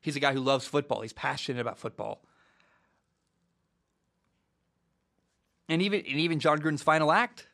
[0.00, 1.00] He's a guy who loves football.
[1.00, 2.22] He's passionate about football.
[5.68, 7.46] And even and even Jon Gruden's final act,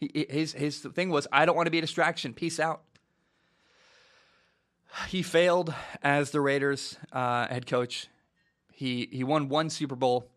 [0.00, 2.32] he, his his thing was, "I don't want to be a distraction.
[2.32, 2.82] Peace out."
[5.08, 8.08] He failed as the Raiders uh, head coach.
[8.72, 10.30] He he won one Super Bowl.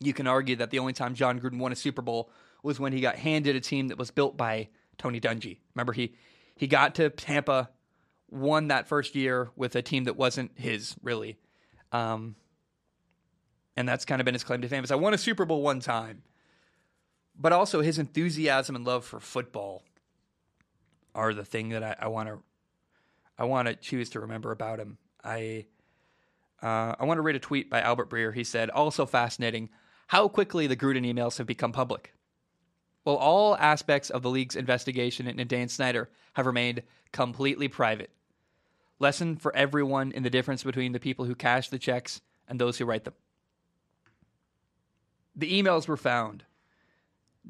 [0.00, 2.30] You can argue that the only time Jon Gruden won a Super Bowl
[2.62, 4.68] was when he got handed a team that was built by
[4.98, 5.58] Tony Dungy.
[5.74, 6.14] Remember he
[6.56, 7.70] he got to Tampa,
[8.30, 11.38] won that first year with a team that wasn't his really,
[11.92, 12.36] um,
[13.76, 14.84] and that's kind of been his claim to fame.
[14.84, 16.22] Is I won a Super Bowl one time,
[17.38, 19.82] but also his enthusiasm and love for football
[21.14, 22.38] are the thing that I want to
[23.40, 24.98] I want to choose to remember about him.
[25.24, 25.64] I
[26.62, 28.34] uh, I want to read a tweet by Albert Breer.
[28.34, 29.70] He said, also fascinating,
[30.08, 32.12] how quickly the Gruden emails have become public.
[33.02, 36.82] Well, all aspects of the league's investigation into Dan Snyder have remained
[37.12, 38.10] completely private.
[38.98, 42.76] Lesson for everyone in the difference between the people who cash the checks and those
[42.76, 43.14] who write them.
[45.34, 46.44] The emails were found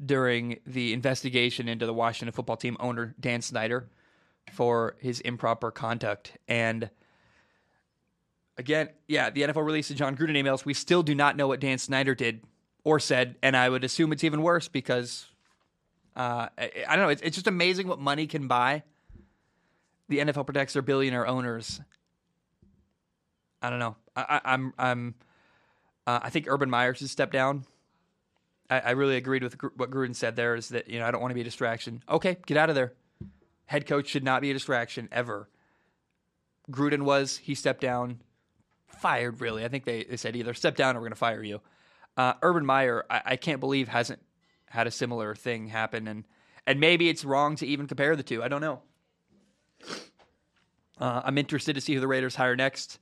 [0.03, 3.89] during the investigation into the Washington football team owner, Dan Snyder,
[4.51, 6.37] for his improper conduct.
[6.47, 6.89] And
[8.57, 10.65] again, yeah, the NFL released the Jon Gruden emails.
[10.65, 12.41] We still do not know what Dan Snyder did
[12.83, 15.25] or said, and I would assume it's even worse because
[16.15, 17.09] uh, I, I, don't know.
[17.09, 18.83] It's, it's just amazing what money can buy.
[20.09, 21.79] The NFL protects their billionaire owners.
[23.61, 23.95] I don't know.
[24.15, 25.15] I, am I'm, I'm
[26.07, 27.65] uh, I think Urban Meyer should step down.
[28.69, 30.35] I, I really agreed with what Gruden said.
[30.35, 32.03] There is that you know I don't want to be a distraction.
[32.09, 32.93] Okay, get out of there.
[33.71, 35.47] Head coach should not be a distraction ever.
[36.69, 37.37] Gruden was.
[37.37, 38.19] He stepped down
[38.99, 39.63] fired, really.
[39.63, 41.61] I think they, they said either step down or we're going to fire you.
[42.17, 44.19] Uh, Urban Meyer, I, I can't believe hasn't
[44.65, 46.25] had a similar thing happen, and
[46.67, 48.43] and maybe it's wrong to even compare the two.
[48.43, 48.81] I don't know.
[50.99, 52.99] Uh, I'm interested to see who the Raiders hire next.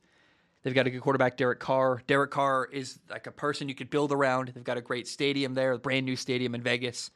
[0.61, 2.03] They've got a good quarterback, Derek Carr.
[2.05, 4.51] Derek Carr is like a person you could build around.
[4.53, 7.09] They've got a great stadium there, a brand new stadium in Vegas.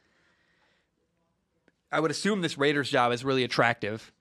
[1.90, 4.12] I would assume this Raiders job is really attractive.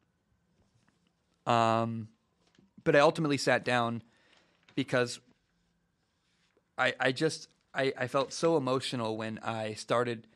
[1.45, 2.07] Um,
[2.83, 4.03] but I ultimately sat down
[4.75, 5.19] because
[6.77, 10.27] I I just I, I felt so emotional when I started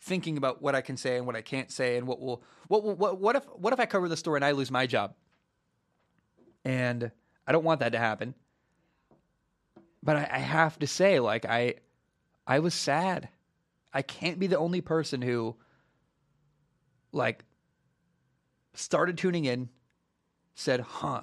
[0.00, 2.82] thinking about what I can say and what I can't say and what will what
[2.82, 5.14] will, what what if what if I cover the story and I lose my job?
[6.64, 7.10] And
[7.46, 8.34] I don't want that to happen.
[10.02, 11.74] But I, I have to say, like I
[12.46, 13.28] I was sad.
[13.92, 15.56] I can't be the only person who
[17.12, 17.44] like
[18.74, 19.68] started tuning in,
[20.54, 21.22] said, huh.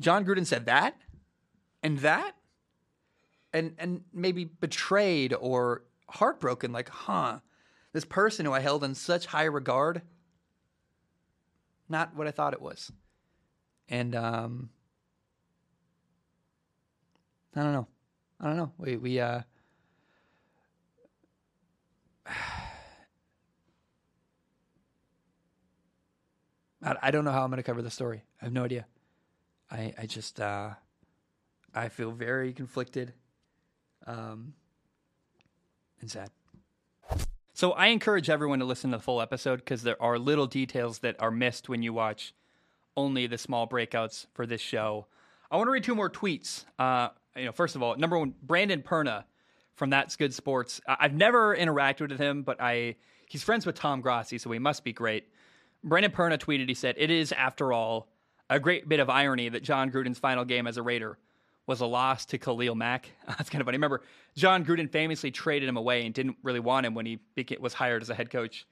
[0.00, 0.96] Jon Gruden said that
[1.82, 2.34] and that
[3.52, 7.40] and and maybe betrayed or heartbroken, like, huh,
[7.92, 10.02] this person who I held in such high regard,
[11.88, 12.92] not what I thought it was.
[13.88, 14.70] And um
[17.56, 17.88] I don't know.
[18.40, 18.72] I don't know.
[18.78, 19.42] We we uh
[26.82, 28.22] I, I don't know how I'm going to cover the story.
[28.40, 28.86] I have no idea.
[29.70, 30.70] I I just uh
[31.74, 33.12] I feel very conflicted
[34.06, 34.54] um
[36.00, 36.30] and sad.
[37.52, 41.00] So I encourage everyone to listen to the full episode because there are little details
[41.00, 42.32] that are missed when you watch
[42.96, 45.06] only the small breakouts for this show.
[45.50, 46.64] I want to read two more tweets.
[46.78, 49.24] Uh, you know, first of all, number one, Brandon Perna
[49.74, 50.80] from That's Good Sports.
[50.86, 54.84] I've never interacted with him, but I he's friends with Tom Grossi, so he must
[54.84, 55.28] be great.
[55.84, 58.08] Brandon Perna tweeted, he said, It is, after all,
[58.50, 61.18] a great bit of irony that Jon Gruden's final game as a Raider
[61.66, 63.10] was a loss to Khalil Mack.
[63.26, 63.76] That's kind of funny.
[63.76, 64.02] Remember,
[64.36, 67.20] Jon Gruden famously traded him away and didn't really want him when he
[67.60, 68.66] was hired as a head coach.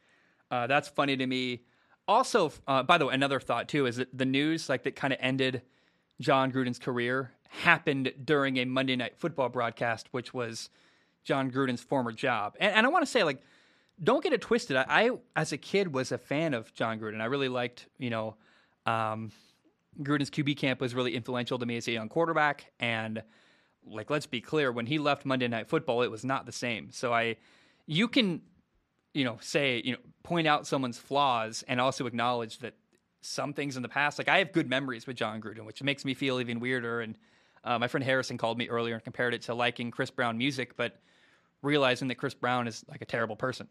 [0.51, 1.63] Uh, that's funny to me.
[2.07, 5.13] Also, uh, by the way, another thought too is that the news like that kind
[5.13, 5.63] of ended
[6.21, 10.71] Jon Gruden's career happened during a Monday Night Football broadcast, which was
[11.25, 12.55] Jon Gruden's former job.
[12.61, 13.43] And, and I want to say, like,
[14.03, 14.77] don't get it twisted.
[14.77, 17.21] I, I, as a kid, was a fan of Jon Gruden.
[17.21, 18.37] I really liked, you know,
[18.85, 19.31] um,
[20.01, 22.73] Gruden's QB camp was really influential to me as a young quarterback.
[22.79, 23.23] And,
[23.87, 26.91] like, let's be clear, when he left Monday Night Football, it was not the same.
[26.93, 27.37] So I,
[27.87, 28.43] you can,
[29.15, 32.75] you know, say, you know, point out someone's flaws and also acknowledge that
[33.23, 34.19] some things in the past.
[34.19, 37.01] Like I have good memories with Jon Gruden, which makes me feel even weirder.
[37.01, 37.17] And
[37.65, 40.77] uh, my friend Harrison called me earlier and compared it to liking Chris Brown music,
[40.77, 41.01] but
[41.63, 43.69] realizing that Chris Brown is like a terrible person.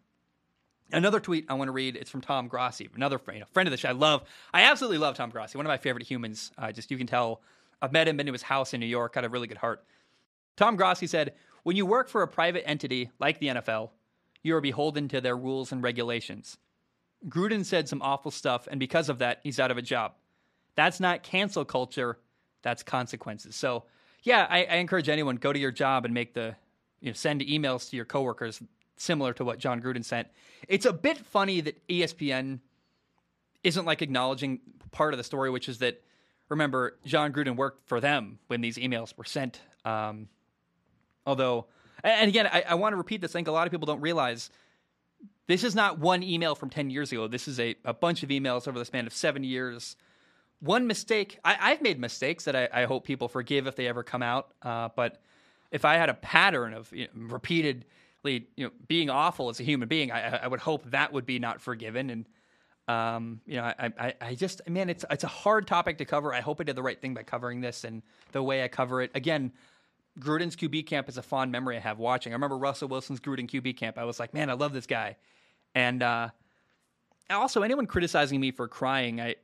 [0.91, 1.95] Another tweet I want to read.
[1.95, 3.89] It's from Tom Grossi, another friend, know, friend of the show.
[3.89, 4.23] I love,
[4.53, 5.57] I absolutely love Tom Grossi.
[5.57, 6.51] One of my favorite humans.
[6.57, 7.41] Uh, just you can tell.
[7.81, 9.13] I've met him, been to his house in New York.
[9.13, 9.83] Got a really good heart.
[10.55, 11.33] Tom Grossi said,
[11.63, 13.89] "When you work for a private entity like the NFL,
[14.45, 16.57] you are beholden to their rules and regulations.
[17.27, 20.13] Gruden said some awful stuff, and because of that, he's out of a job.
[20.75, 22.19] That's not cancel culture.
[22.61, 23.55] That's consequences.
[23.55, 23.85] So,
[24.21, 26.55] yeah, I, I encourage anyone go to your job and make the
[26.99, 28.61] you know send emails to your coworkers
[28.97, 30.27] similar to what Jon Gruden sent.
[30.67, 32.59] It's a bit funny that ESPN
[33.63, 34.59] isn't like acknowledging
[34.91, 36.01] part of the story, which is that
[36.49, 39.59] remember Jon Gruden worked for them when these emails were sent.
[39.83, 40.29] Um,
[41.25, 41.65] although,
[42.03, 43.31] and again, I, I want to repeat this.
[43.31, 44.49] I think a lot of people don't realize
[45.47, 47.27] this is not one email from 10 years ago.
[47.27, 49.95] This is a, a bunch of emails over the span of seven years.
[50.59, 54.03] One mistake, I, have made mistakes that I, I, hope people forgive if they ever
[54.03, 54.53] come out.
[54.61, 55.21] Uh, but
[55.69, 57.83] if I had a pattern of you know, repeatedly
[58.33, 61.39] you know, being awful as a human being, I, I, would hope that would be
[61.39, 62.09] not forgiven.
[62.09, 62.25] And,
[62.87, 66.33] um, you know, I, I, I just, man, it's, it's a hard topic to cover.
[66.33, 68.01] I hope I did the right thing by covering this and
[68.31, 69.11] the way I cover it.
[69.15, 69.51] Again,
[70.19, 72.33] Gruden's QB camp is a fond memory I have watching.
[72.33, 73.97] I remember Russell Wilson's Gruden QB camp.
[73.97, 75.17] I was like, man, I love this guy.
[75.73, 76.29] And uh,
[77.29, 79.35] also, anyone criticizing me for crying, I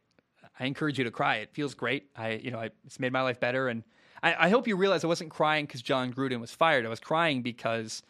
[0.60, 1.38] I encourage you to cry.
[1.38, 2.10] It feels great.
[2.16, 3.84] I you know I, it's made my life better, and
[4.24, 6.86] I, I hope you realize I wasn't crying because Jon Gruden was fired.
[6.86, 8.04] I was crying because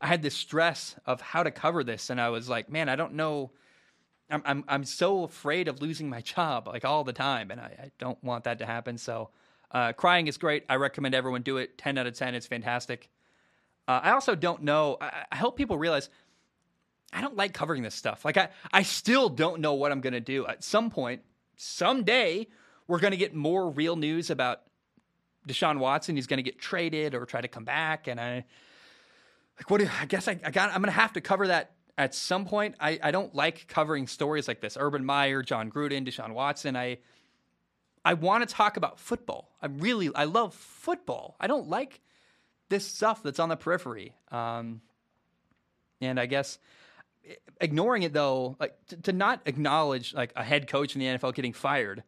[0.00, 2.96] I had this stress of how to cover this, and I was like, man, I
[2.96, 3.50] don't know.
[4.30, 7.64] I'm I'm I'm so afraid of losing my job like all the time, and I,
[7.64, 8.98] I don't want that to happen.
[8.98, 9.30] So.
[9.70, 10.64] Uh, crying is great.
[10.70, 11.76] I recommend everyone do it.
[11.76, 12.34] 10 out of 10.
[12.34, 13.10] It's fantastic.
[13.86, 14.96] Uh, I also don't know.
[14.98, 16.08] I, I hope people realize
[17.12, 18.24] I don't like covering this stuff.
[18.24, 20.46] Like I, I still don't know what I'm to do.
[20.46, 21.22] At some point,
[21.56, 22.46] someday,
[22.86, 24.60] we're to get more real news about
[25.46, 26.16] Deshaun Watson.
[26.16, 28.44] He's to get traded or try to come back, and I,
[29.58, 29.80] like, what?
[29.80, 30.74] Do, I guess I, I got.
[30.74, 32.76] I'm to have to cover that at some point.
[32.80, 34.76] I, I don't like covering stories like this.
[34.78, 36.76] Urban Meyer, Jon Gruden, Deshaun Watson.
[36.76, 36.98] I,
[38.04, 39.50] I want to talk about football.
[39.60, 41.36] I really, I love football.
[41.40, 42.00] I don't like
[42.68, 44.14] this stuff that's on the periphery.
[44.30, 44.80] Um,
[46.00, 46.58] and I guess
[47.60, 51.34] ignoring it though, like to, to, not acknowledge like a head coach in the NFL
[51.34, 52.02] getting fired,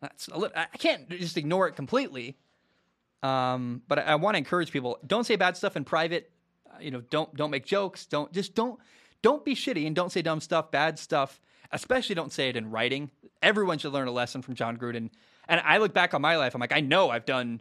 [0.00, 2.36] that's a little, I can't just ignore it completely.
[3.22, 6.30] Um, but I, I want to encourage people: don't say bad stuff in private.
[6.80, 8.06] You know, don't don't make jokes.
[8.06, 8.78] Don't just don't
[9.22, 11.40] don't be shitty and don't say dumb stuff, bad stuff.
[11.70, 13.10] Especially don't say it in writing.
[13.42, 15.10] Everyone should learn a lesson from Jon Gruden.
[15.48, 16.54] And I look back on my life.
[16.54, 17.60] I'm like, I know I've done.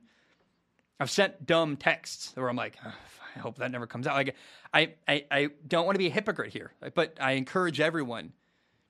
[0.99, 2.77] I've sent dumb texts where I'm like,
[3.37, 4.15] I hope that never comes out.
[4.15, 4.35] Like,
[4.73, 8.33] I, I, I don't want to be a hypocrite here, but I encourage everyone,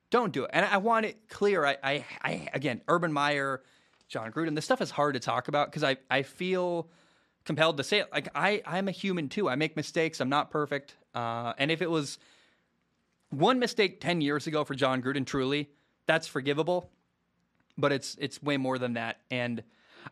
[0.10, 0.52] don't do it.
[0.54, 1.66] And I want it clear.
[1.66, 3.62] I, I, I again, Urban Meyer,
[4.08, 6.90] Jon Gruden, this stuff is hard to talk about because I, I feel
[7.48, 8.12] compelled to say it.
[8.12, 9.50] Like, I, I'm a human too.
[9.50, 10.20] I make mistakes.
[10.20, 10.96] I'm not perfect.
[11.16, 12.20] Uh, and if it was
[13.30, 15.70] one mistake 10 years ago for Jon Gruden, truly,
[16.06, 16.92] that's forgivable.
[17.78, 19.22] But it's, it's way more than that.
[19.32, 19.64] And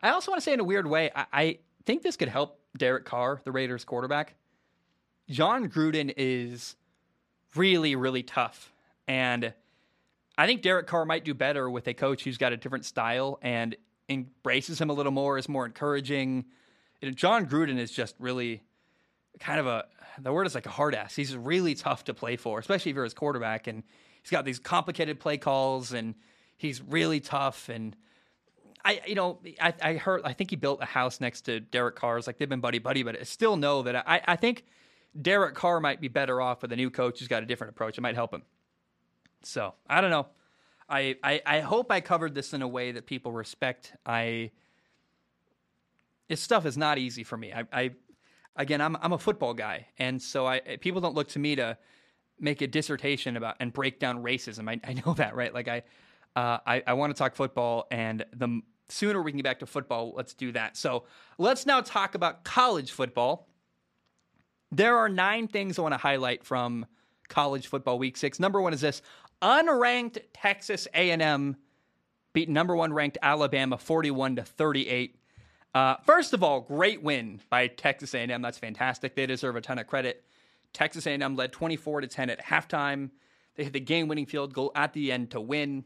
[0.02, 2.58] I also want to say in a weird way, I, I think this could help
[2.76, 4.34] Derek Carr, the Raiders quarterback.
[5.28, 6.74] Jon Gruden is
[7.54, 8.72] really, really tough.
[9.06, 9.52] And
[10.38, 13.38] I think Derek Carr might do better with a coach who's got a different style
[13.42, 13.76] and
[14.08, 16.46] embraces him a little more, is more encouraging.
[17.06, 18.62] You know, Jon Gruden is just really
[19.38, 19.84] kind of a
[20.18, 21.14] the word is like a hard ass.
[21.14, 23.68] He's really tough to play for, especially if you're his quarterback.
[23.68, 23.84] And
[24.22, 26.16] he's got these complicated play calls and
[26.56, 27.94] he's really tough and
[28.84, 31.94] I you know I, I heard I think he built a house next to Derek
[31.94, 34.64] Carr's like they've been buddy buddy, but I still know that I I think
[35.20, 37.98] Derek Carr might be better off with a new coach who's got a different approach.
[37.98, 38.42] It might help him.
[39.44, 40.26] So I don't know.
[40.88, 43.92] I, I I hope I covered this in a way that people respect.
[44.04, 44.50] I
[46.28, 47.52] this stuff is not easy for me.
[47.52, 47.90] I, I
[48.56, 51.78] again I'm I'm a football guy, and so I people don't look to me to
[52.38, 54.68] make a dissertation about and break down racism.
[54.68, 55.52] I, I know that, right?
[55.52, 55.82] Like I
[56.34, 59.66] uh, I, I want to talk football, and the sooner we can get back to
[59.66, 60.76] football, let's do that.
[60.76, 61.04] So
[61.38, 63.48] let's now talk about college football.
[64.70, 66.86] There are nine things I want to highlight from
[67.28, 68.38] college football week six.
[68.38, 69.02] Number one is this
[69.42, 71.56] unranked Texas A&M
[72.32, 75.18] beat number one ranked Alabama 41 to 38.
[75.76, 78.40] Uh, first of all, great win by Texas A&M.
[78.40, 79.14] That's fantastic.
[79.14, 80.24] They deserve a ton of credit.
[80.72, 83.10] Texas A&M led 24 to 10 at halftime.
[83.56, 85.84] They hit the game-winning field goal at the end to win.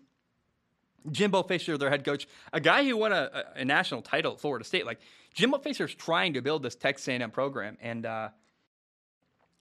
[1.10, 4.64] Jimbo Fisher, their head coach, a guy who won a, a national title at Florida
[4.64, 4.86] State.
[4.86, 5.00] Like
[5.34, 8.28] Jimbo Fisher's trying to build this Texas A&M program, and uh,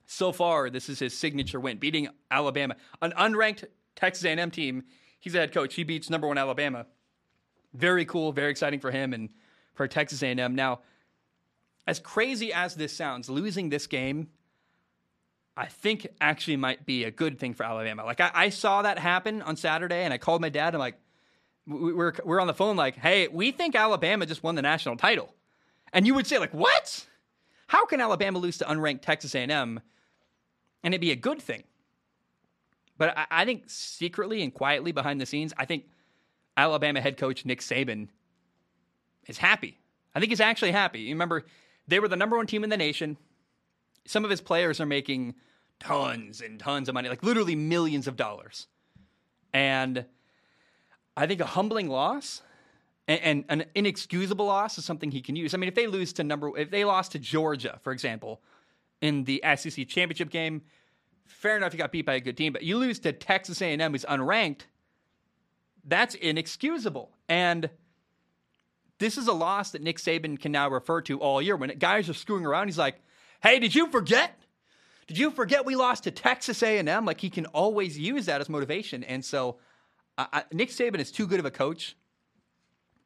[0.06, 3.64] so far this is his signature win, beating Alabama, an unranked
[3.96, 4.84] Texas A&M team.
[5.18, 5.74] He's a head coach.
[5.74, 6.86] He beats number one Alabama.
[7.74, 9.30] Very cool, very exciting for him and
[9.74, 10.54] for Texas A&M.
[10.54, 10.80] Now,
[11.86, 14.28] as crazy as this sounds, losing this game,
[15.56, 18.04] I think actually might be a good thing for Alabama.
[18.04, 20.74] Like I, I saw that happen on Saturday, and I called my dad.
[20.74, 20.98] I'm like
[21.66, 25.34] we're we're on the phone like, hey, we think Alabama just won the national title,
[25.92, 27.06] and you would say like, what?
[27.66, 29.80] How can Alabama lose to unranked Texas A&M,
[30.82, 31.64] and it be a good thing?
[32.98, 35.84] But I, I think secretly and quietly behind the scenes, I think
[36.56, 38.08] Alabama head coach Nick Saban
[39.26, 39.78] is happy.
[40.14, 41.00] I think he's actually happy.
[41.00, 41.44] You remember,
[41.86, 43.16] they were the number one team in the nation.
[44.06, 45.34] Some of his players are making
[45.78, 48.66] tons and tons of money, like literally millions of dollars.
[49.52, 50.04] And
[51.16, 52.42] I think a humbling loss
[53.08, 55.52] and, and, an inexcusable loss is something he can use.
[55.52, 58.40] I mean, if they lose to number, if they lost to Georgia, for example,
[59.00, 60.62] in the SEC championship game,
[61.26, 62.52] fair enough, you got beat by a good team.
[62.52, 64.62] But you lose to Texas A&M, who's unranked.
[65.84, 67.70] That's inexcusable, and
[69.00, 71.56] this is a loss that Nick Saban can now refer to all year.
[71.56, 73.02] When guys are screwing around, he's like,
[73.42, 74.38] "Hey, did you forget?
[75.08, 78.48] Did you forget we lost to Texas A&M?" Like he can always use that as
[78.48, 79.58] motivation, and so
[80.16, 81.96] I, Nick Saban is too good of a coach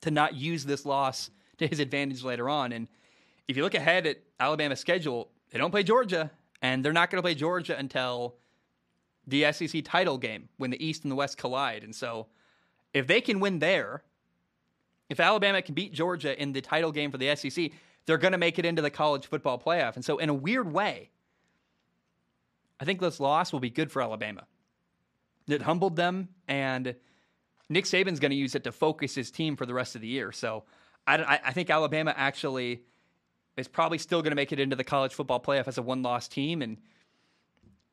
[0.02, 2.72] to not use this loss to his advantage later on.
[2.72, 2.88] And
[3.48, 6.30] if you look ahead at Alabama's schedule, they don't play Georgia,
[6.60, 8.36] and they're not going to play Georgia until
[9.26, 11.84] the SEC title game when the East and the West collide.
[11.84, 12.26] And so,
[12.92, 14.02] if they can win there,
[15.08, 17.70] if Alabama can beat Georgia in the title game for the SEC,
[18.06, 19.96] they're going to make it into the college football playoff.
[19.96, 21.10] And so, in a weird way,
[22.80, 24.46] I think this loss will be good for Alabama.
[25.46, 26.94] It humbled them, and
[27.68, 30.08] Nick Saban's going to use it to focus his team for the rest of the
[30.08, 30.32] year.
[30.32, 30.64] So
[31.06, 32.82] I, I think Alabama actually
[33.56, 36.28] is probably still going to make it into the college football playoff as a one-loss
[36.28, 36.78] team, and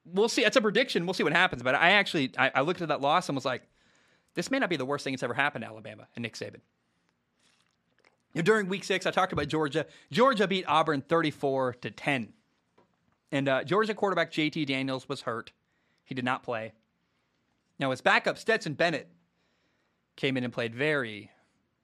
[0.06, 0.44] we'll see.
[0.44, 1.06] That's a prediction.
[1.06, 1.62] We'll see what happens.
[1.62, 3.64] But I actually I, I looked at that loss and was like,
[4.34, 6.62] this may not be the worst thing that's ever happened to Alabama and Nick Saban.
[8.34, 9.86] During week six, I talked about Georgia.
[10.12, 12.34] Georgia beat Auburn 34 to 10.
[13.32, 15.52] And uh, Georgia quarterback JT Daniels was hurt.
[16.06, 16.74] He did not play.
[17.80, 19.10] Now, his backup, Stetson Bennett,
[20.16, 21.32] came in and played very,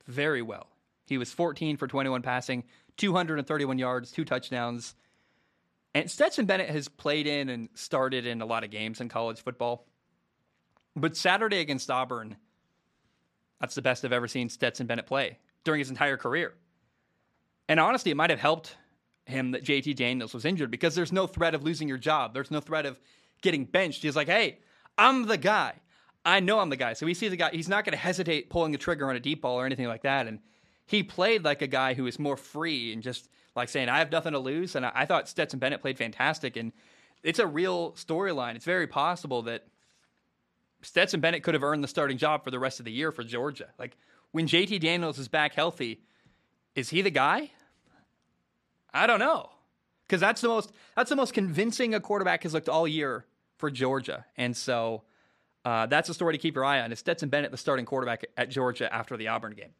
[0.06, 0.68] very well.
[1.08, 2.64] He was 14 for 21 passing,
[2.98, 4.95] 231 yards, two touchdowns.
[5.93, 9.41] And Stetson Bennett has played in and started in a lot of games in college
[9.41, 9.86] football.
[10.95, 12.38] But Saturday against Auburn,
[13.60, 16.53] that's the best I've ever seen Stetson Bennett play during his entire career.
[17.68, 18.78] And honestly, it might have helped
[19.26, 22.34] him that JT Daniels was injured because there's no threat of losing your job.
[22.34, 22.97] There's no threat of
[23.41, 24.01] getting benched.
[24.01, 24.59] He's like, hey,
[24.97, 25.74] I'm the guy.
[26.24, 26.93] I know I'm the guy.
[26.93, 27.49] So he sees the guy.
[27.51, 30.03] He's not going to hesitate pulling the trigger on a deep ball or anything like
[30.03, 30.26] that.
[30.26, 30.39] And
[30.86, 34.09] he played like a guy who is more free and just like saying, I have
[34.09, 34.74] nothing to lose.
[34.78, 36.55] And I, I thought Stetson Bennett played fantastic.
[36.55, 36.72] And
[37.24, 38.55] it's a real storyline.
[38.55, 39.68] It's very possible that
[40.82, 43.26] Stetson Bennett could have earned the starting job for the rest of the year for
[43.26, 43.68] Georgia.
[43.78, 43.97] Like
[44.38, 46.00] when JT Daniels is back healthy,
[46.76, 47.50] is he the guy?
[48.94, 49.50] I don't know.
[50.06, 53.26] Because that's the most that's the most convincing a quarterback has looked all year
[53.56, 54.26] for Georgia.
[54.38, 55.02] And so
[55.66, 56.92] uh, that's a story to keep your eye on.
[56.92, 59.72] Is Stetson Bennett the starting quarterback at Georgia after the Auburn game?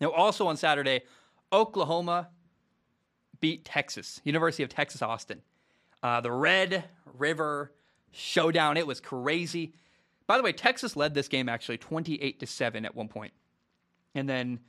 [0.00, 1.02] Now, also on Saturday,
[1.52, 2.30] Oklahoma
[3.40, 5.42] beat Texas, University of Texas Austin.
[6.02, 6.84] Uh, the Red
[7.18, 7.72] River
[8.10, 8.78] Showdown.
[8.78, 9.74] It was crazy.
[10.26, 13.34] By the way, Texas led this game actually 28 to 7 at one point.
[14.14, 14.60] And then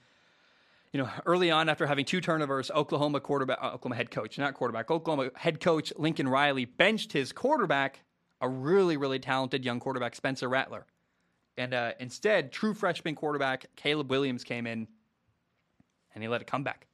[0.93, 4.53] you know, early on after having two turnovers, Oklahoma quarterback, uh, Oklahoma head coach, not
[4.53, 8.01] quarterback, Oklahoma head coach Lincoln Riley benched his quarterback,
[8.41, 10.85] a really, really talented young quarterback, Spencer Rattler.
[11.57, 14.87] And uh, instead, true freshman quarterback Caleb Williams came in
[16.13, 16.87] and he led a comeback.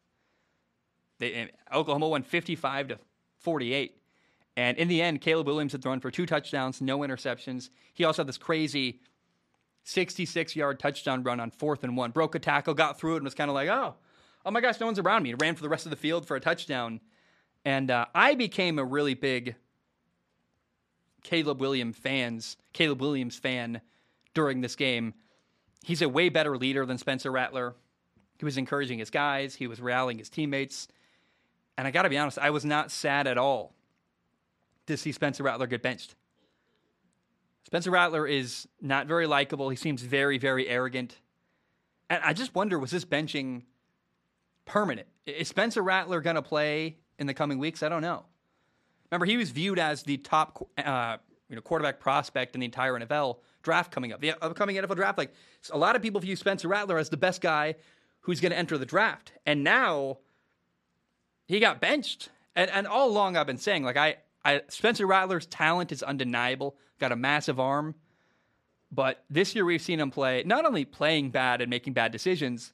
[1.19, 2.99] They, Oklahoma won 55 to
[3.39, 3.95] 48.
[4.55, 7.69] And in the end, Caleb Williams had thrown for two touchdowns, no interceptions.
[7.93, 8.99] He also had this crazy
[9.87, 12.11] 66 yard touchdown run on fourth and one.
[12.11, 13.95] Broke a tackle, got through it, and was kind of like, oh,
[14.45, 15.33] oh my gosh, no one's around me.
[15.33, 16.99] Ran for the rest of the field for a touchdown.
[17.63, 19.55] And uh, I became a really big
[21.23, 23.79] Caleb Williams fans, Caleb Williams fan
[24.33, 25.13] during this game.
[25.83, 27.73] He's a way better leader than Spencer Rattler.
[28.39, 30.89] He was encouraging his guys, he was rallying his teammates.
[31.77, 33.73] And I got to be honest, I was not sad at all
[34.87, 36.15] to see Spencer Rattler get benched.
[37.67, 39.67] Spencer Rattler is not very likable.
[39.67, 41.19] He seems very, very arrogant.
[42.09, 43.63] And I just wonder was this benching
[44.63, 45.05] permanent?
[45.25, 47.83] Is Spencer Rattler going to play in the coming weeks?
[47.83, 48.23] I don't know.
[49.11, 51.17] Remember, he was viewed as the top uh,
[51.49, 55.17] you know, quarterback prospect in the entire NFL draft coming up, the upcoming NFL draft.
[55.17, 55.33] Like
[55.69, 57.75] a lot of people view Spencer Rattler as the best guy
[58.21, 60.19] who's going to enter the draft, and now
[61.47, 62.29] he got benched.
[62.55, 64.15] And, and all along, I've been saying like I,
[64.45, 67.95] I Spencer Rattler's talent is undeniable got a massive arm.
[68.91, 72.73] But this year we've seen him play not only playing bad and making bad decisions,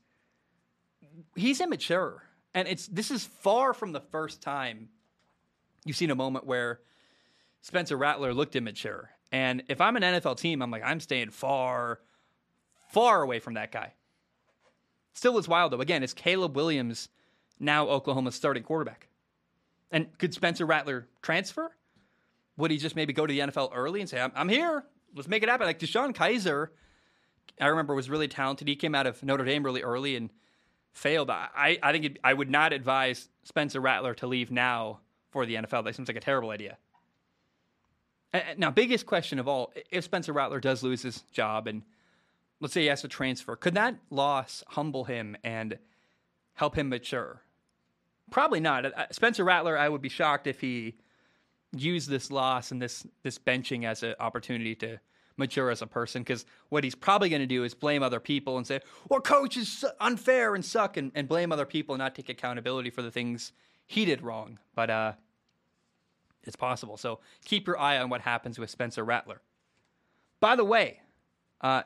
[1.36, 2.24] he's immature.
[2.54, 4.90] And it's this is far from the first time
[5.86, 6.80] you've seen a moment where
[7.62, 9.10] Spencer Rattler looked immature.
[9.32, 12.00] And if I'm an NFL team, I'm like, I'm staying far,
[12.90, 13.94] far away from that guy.
[15.14, 15.82] Still is wild though.
[15.82, 17.10] Again, it's Caleb Williams
[17.60, 19.08] now Oklahoma's starting quarterback.
[19.92, 21.72] And could Spencer Rattler transfer?
[22.58, 24.86] Would he just maybe go to the NFL early and say, I'm, I'm here,
[25.16, 25.66] let's make it happen?
[25.66, 26.68] Like DeShone Kizer,
[27.60, 28.68] I remember was really talented.
[28.68, 30.30] He came out of Notre Dame really early and
[30.92, 31.30] failed.
[31.30, 35.00] I, I think it, I would not advise Spencer Rattler to leave now
[35.32, 35.86] for the NFL.
[35.86, 36.78] That seems like a terrible idea.
[38.58, 41.84] Now, biggest question of all: if Spencer Rattler does lose his job, and
[42.60, 45.78] let's say he has to transfer, could that loss humble him and
[46.54, 47.44] help him mature?
[48.32, 48.86] Probably not.
[49.12, 50.96] Spencer Rattler, I would be shocked if he
[51.74, 55.00] use this loss and this this benching as an opportunity to
[55.38, 58.58] mature as a person because what he's probably going to do is blame other people
[58.58, 58.80] and say,
[59.10, 62.90] well, coach is unfair and suck and, and blame other people and not take accountability
[62.90, 63.52] for the things
[63.88, 64.60] he did wrong.
[64.76, 65.14] But uh,
[66.44, 66.98] it's possible.
[66.98, 69.42] So keep your eye on what happens with Spencer Rattler.
[70.40, 71.00] By the way,
[71.62, 71.84] uh,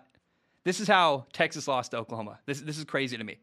[0.64, 2.39] this is how Texas lost to Oklahoma.
[2.45, 3.38] This, this is crazy to me.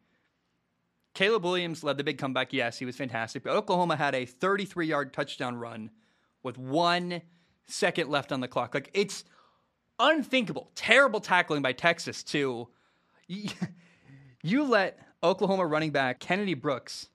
[1.14, 2.52] Caleb Williams led the big comeback.
[2.52, 3.44] Yes, he was fantastic.
[3.44, 5.90] But Oklahoma had a 33 yard touchdown run
[6.44, 7.22] with one
[7.66, 8.74] second left on the clock.
[8.74, 9.24] Like it's
[9.98, 10.70] unthinkable.
[10.76, 12.68] Terrible tackling by Texas too.
[14.46, 17.08] You let Oklahoma running back Kennedy Brooks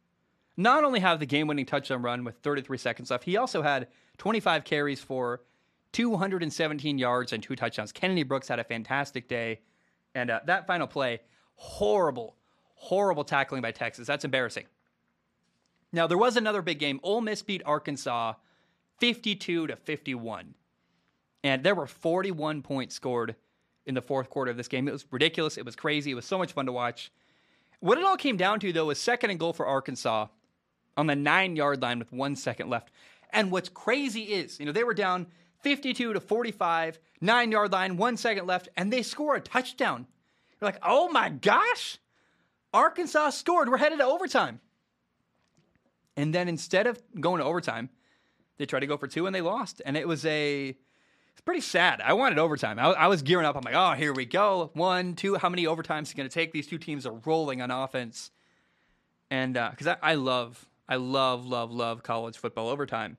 [0.57, 3.87] not only have the game-winning touchdown run with 33 seconds left, he also had
[4.17, 5.43] 25 carries for
[5.91, 7.91] 217 yards and two touchdowns.
[7.91, 9.59] Kennedy Brooks had a fantastic day,
[10.15, 11.21] and uh, that final play,
[11.53, 12.35] horrible,
[12.73, 14.07] horrible tackling by Texas.
[14.07, 14.65] That's embarrassing.
[15.93, 16.99] Now there was another big game.
[17.03, 18.33] Ole Miss beat Arkansas
[18.99, 20.53] 52 to 51.
[21.43, 23.35] And there were 41 points scored
[23.85, 24.87] in the fourth quarter of this game.
[24.87, 25.57] It was ridiculous.
[25.57, 26.11] It was crazy.
[26.11, 27.11] It was so much fun to watch.
[27.79, 30.27] What it all came down to, though, was second and goal for Arkansas
[30.97, 32.91] on the nine yard line with one second left.
[33.31, 35.27] And what's crazy is, you know, they were down
[35.61, 40.07] 52 to 45, nine yard line, one second left, and they score a touchdown.
[40.59, 41.99] You're like, oh my gosh,
[42.73, 43.69] Arkansas scored.
[43.69, 44.59] We're headed to overtime.
[46.17, 47.89] And then instead of going to overtime,
[48.59, 49.81] they tried to go for two and they lost.
[49.83, 50.77] And it was a
[51.39, 52.01] it's pretty sad.
[52.01, 52.77] I wanted overtime.
[52.77, 53.55] I, I was gearing up.
[53.55, 54.71] I'm like, oh, here we go.
[54.73, 55.35] One, two.
[55.35, 56.51] How many overtimes is it going to take?
[56.51, 58.31] These two teams are rolling on offense.
[59.31, 63.15] And because uh, I, I love, I love, love, love college football overtime.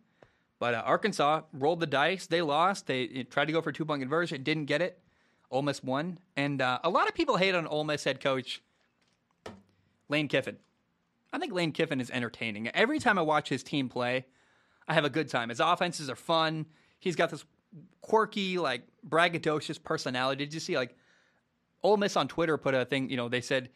[0.58, 2.26] But uh, Arkansas rolled the dice.
[2.26, 2.86] They lost.
[2.86, 5.00] They tried to go for two point conversion, didn't get it.
[5.50, 6.18] Ole Miss won.
[6.36, 8.62] And uh, a lot of people hate on Ole Miss head coach
[10.10, 10.58] Lane Kiffin.
[11.32, 12.68] I think Lane Kiffin is entertaining.
[12.68, 14.26] Every time I watch his team play,
[14.90, 15.50] I have a good time.
[15.50, 16.66] His offenses are fun.
[16.98, 17.44] He's got this
[18.00, 20.44] quirky, like braggadocious personality.
[20.44, 20.96] Did you see like
[21.84, 23.08] Ole Miss on Twitter put a thing?
[23.08, 23.70] You know, they said,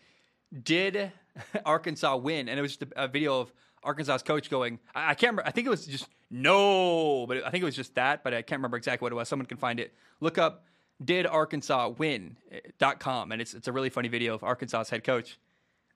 [0.64, 1.12] "Did
[1.64, 3.52] Arkansas win?" And it was just a, video of
[3.84, 5.46] Arkansas's coach going, I, I, can't remember.
[5.46, 8.42] I think it was just no, but I think it was just that, but I
[8.42, 9.28] can't remember exactly what it was.
[9.28, 9.94] Someone can find it.
[10.18, 10.64] Look up
[11.04, 12.36] "Did Arkansas Win?"
[12.80, 15.38] and it's it's a really funny video of Arkansas's head coach.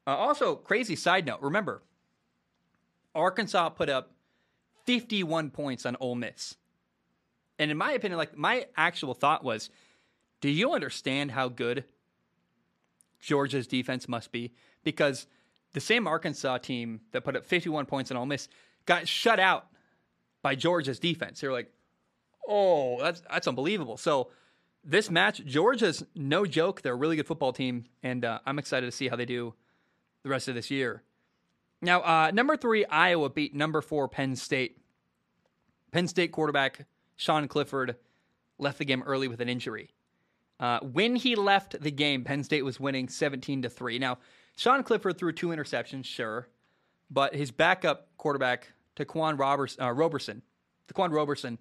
[0.07, 1.41] Uh, also, crazy side note.
[1.41, 1.83] Remember,
[3.17, 4.13] Arkansas put up
[4.89, 6.57] 51 points on Ole Miss.
[7.59, 9.69] And in my opinion, like my actual thought was,
[10.41, 11.85] do you understand how good
[13.21, 14.55] Georgia's defense must be?
[14.85, 15.27] Because
[15.75, 18.49] the same Arkansas team that put up 51 points on Ole Miss
[18.87, 19.67] got shut out
[20.41, 21.43] by Georgia's defense.
[21.43, 21.71] They're like,
[22.49, 23.99] oh, that's that's unbelievable.
[23.99, 24.31] So
[24.83, 26.81] this match, Georgia's no joke.
[26.81, 29.53] They're a really good football team, and uh, I'm excited to see how they do
[30.23, 31.03] the rest of this year.
[31.81, 34.79] Now, uh, number three, Iowa beat number four, Penn State.
[35.93, 36.87] Penn State quarterback
[37.17, 37.97] Sean Clifford
[38.59, 39.91] left the game early with an injury.
[40.61, 43.99] Uh, when he left the game, Penn State was winning 17 to 3.
[43.99, 44.19] Now,
[44.57, 46.49] Sean Clifford threw two interceptions, sure,
[47.11, 50.43] but his backup quarterback, Ta'Quan Roberts, uh, Roberson,
[50.89, 51.59] Ta'Quan Roberson,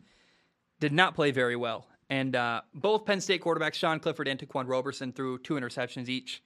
[0.79, 1.87] did not play very well.
[2.09, 6.41] And uh, both Penn State quarterbacks, Sean Clifford and Ta'Quan Roberson, threw two interceptions each.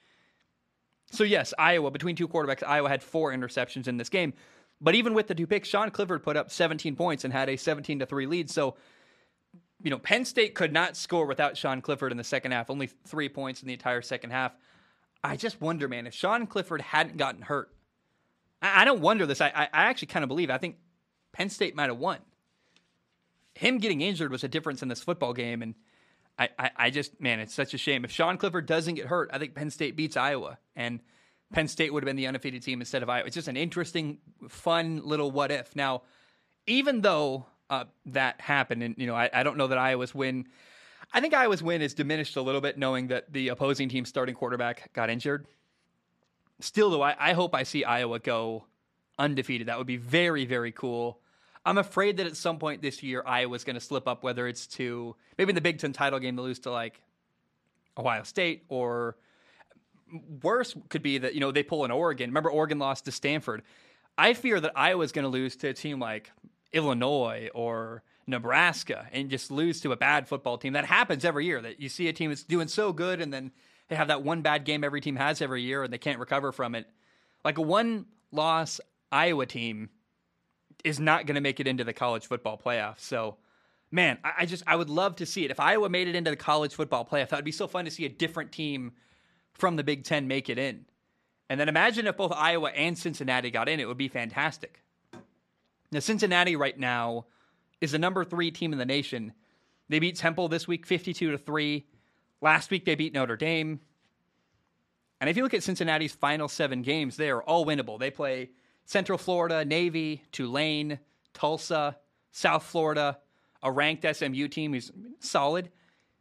[1.12, 4.34] So yes, Iowa between two quarterbacks, Iowa had four interceptions in this game.
[4.80, 7.56] But even with the two picks, Sean Clifford put up 17 points and had a
[7.56, 8.50] 17 to 3 lead.
[8.50, 8.76] So,
[9.84, 12.88] you know, Penn State could not score without Sean Clifford in the second half, only
[13.06, 14.54] 3 points in the entire second half.
[15.24, 17.72] I just wonder, man, if Sean Clifford hadn't gotten hurt.
[18.62, 19.40] I, I don't wonder this.
[19.40, 20.78] I, I actually kind of believe I think
[21.32, 22.18] Penn State might have won.
[23.54, 25.76] Him getting injured was a difference in this football game and
[26.42, 28.04] I, I, I just, man, it's such a shame.
[28.04, 30.58] If Sean Clifford doesn't get hurt, I think Penn State beats Iowa.
[30.76, 31.00] And
[31.54, 33.28] Penn State would have been the undefeated team instead of Iowa.
[33.28, 34.18] It's just an interesting,
[34.50, 35.76] fun little what if.
[35.76, 36.02] Now,
[36.66, 40.48] even though uh, that happened, and you know, I, I, don't know that Iowa's win.
[41.14, 44.34] I think Iowa's win is diminished a little bit, knowing that the opposing team's starting
[44.34, 45.46] quarterback got injured.
[46.60, 48.66] Still, though, I, I hope I see Iowa go
[49.20, 49.68] undefeated.
[49.68, 51.20] That would be very, very cool.
[51.66, 54.66] I'm afraid that at some point this year, Iowa's going to slip up, whether it's
[54.68, 57.02] to maybe in the Big Ten title game, they lose to like
[57.98, 59.18] Ohio State, or
[60.42, 62.30] worse could be that, you know, they pull an Oregon.
[62.30, 63.62] Remember, Oregon lost to Stanford.
[64.18, 66.32] I fear that Iowa's going to lose to a team like
[66.74, 70.74] Illinois or Nebraska and just lose to a bad football team.
[70.74, 73.52] That happens every year that you see a team that's doing so good and then
[73.88, 76.52] they have that one bad game every team has every year and they can't recover
[76.52, 76.88] from it.
[77.44, 78.80] Like a one loss
[79.12, 79.90] Iowa team
[80.84, 83.00] is not going to make it into the college football playoff.
[83.00, 83.38] So,
[83.92, 85.52] man, I, I, just I would love to see it.
[85.52, 87.92] If Iowa made it into the college football playoff, that would be so fun to
[87.92, 88.94] see a different team
[89.54, 90.86] from the Big Ten make it in.
[91.50, 94.82] And then imagine if both Iowa and Cincinnati got in, it would be fantastic.
[95.92, 97.26] Now, Cincinnati right now
[97.82, 99.34] is the number three team in the nation.
[99.90, 101.86] They beat Temple this week 52 to 3.
[102.40, 103.82] Last week they beat Notre Dame.
[105.20, 108.00] And if you look at Cincinnati's final seven games, they are all winnable.
[108.00, 108.52] They play
[108.92, 111.00] Central Florida, Navy, Tulane,
[111.34, 111.96] Tulsa,
[112.34, 113.20] South Florida,
[113.64, 114.92] a ranked SMU team who's
[115.22, 115.70] solid,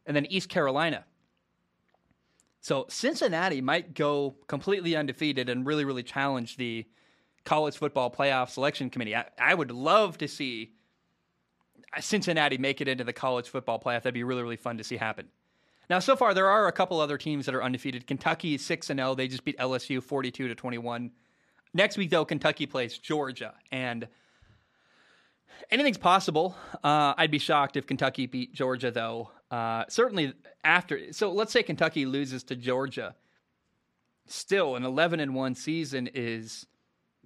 [0.05, 1.03] and then East Carolina.
[2.61, 6.85] So Cincinnati might go completely undefeated and really, really challenge the
[7.43, 9.17] college football playoff selection committee.
[9.17, 10.71] I, I would love to see
[11.99, 14.03] Cincinnati make it into the college football playoff.
[14.03, 15.27] That'd be really, really fun to see happen.
[15.89, 18.07] Now, so far there are a couple other teams that are undefeated.
[18.07, 19.09] Kentucky is six and zero.
[19.09, 19.15] Oh.
[19.15, 21.11] They just beat LSU forty two to twenty one.
[21.73, 24.07] Next week, though, Kentucky plays Georgia, and
[25.69, 26.55] anything's possible.
[26.83, 29.31] Uh, I'd be shocked if Kentucky beat Georgia, though.
[29.49, 30.33] Uh, certainly
[30.63, 31.13] after.
[31.13, 33.15] So let's say Kentucky loses to Georgia.
[34.27, 36.65] Still, an 11 and 1 season is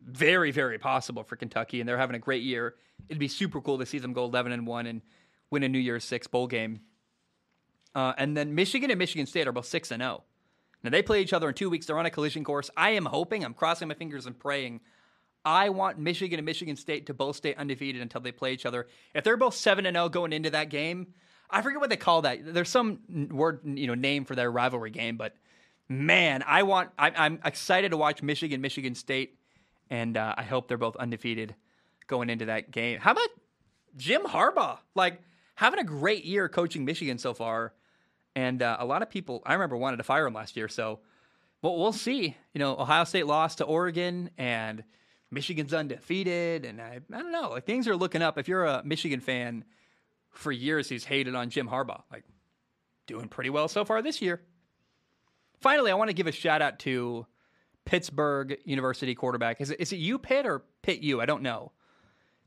[0.03, 2.76] very, very possible for Kentucky, and they're having a great year.
[3.09, 5.01] It'd be super cool to see them go 11 and 1 and
[5.49, 6.81] win a New Year's Six bowl game.
[7.93, 10.23] Uh, and then Michigan and Michigan State are both 6 and 0.
[10.86, 11.88] Now they play each other in two weeks.
[11.88, 12.70] They're on a collision course.
[12.78, 14.82] I am hoping, I'm crossing my fingers and praying.
[15.44, 18.88] I want Michigan and Michigan State to both stay undefeated until they play each other.
[19.14, 21.14] If they're both seven and zero oh going into that game,
[21.49, 22.53] I forget what they call that.
[22.53, 22.99] There's some
[23.32, 25.36] word, you know, name for their rivalry game, but
[25.90, 26.91] man, I want.
[26.98, 29.38] I, am excited to watch Michigan, Michigan State,
[29.90, 31.56] and uh, I hope they're both undefeated
[32.07, 32.99] going into that game.
[32.99, 33.30] How about
[33.98, 34.80] Jim Harbaugh?
[34.95, 35.22] Like
[35.56, 37.74] having a great year coaching Michigan so far,
[38.36, 40.68] and uh, a lot of people I remember wanted to fire him last year.
[40.68, 40.99] So,
[41.62, 42.36] well, we'll see.
[42.53, 44.84] You know, Ohio State lost to Oregon, and
[45.32, 47.49] Michigan's undefeated, and I, I don't know.
[47.49, 48.38] Like things are looking up.
[48.38, 49.66] If you're a Michigan fan,
[50.32, 52.03] for years he's hated on Jim Harbaugh.
[52.12, 52.24] Like
[53.07, 54.41] doing pretty well so far this year.
[55.62, 57.26] Finally, I want to give a shout out to
[57.86, 59.62] Pittsburgh University quarterback.
[59.62, 61.22] Is it, is it U Pitt or Pitt U?
[61.22, 61.72] I don't know.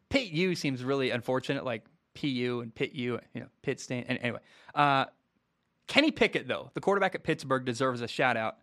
[0.09, 1.85] Pitt U seems really unfortunate, like
[2.15, 4.07] PU and Pitt U, you know, Pitt State.
[4.09, 4.41] And anyway,
[4.75, 5.07] uh,
[5.89, 8.59] Kenny Pickett, though, the quarterback at Pittsburgh, deserves a shout out.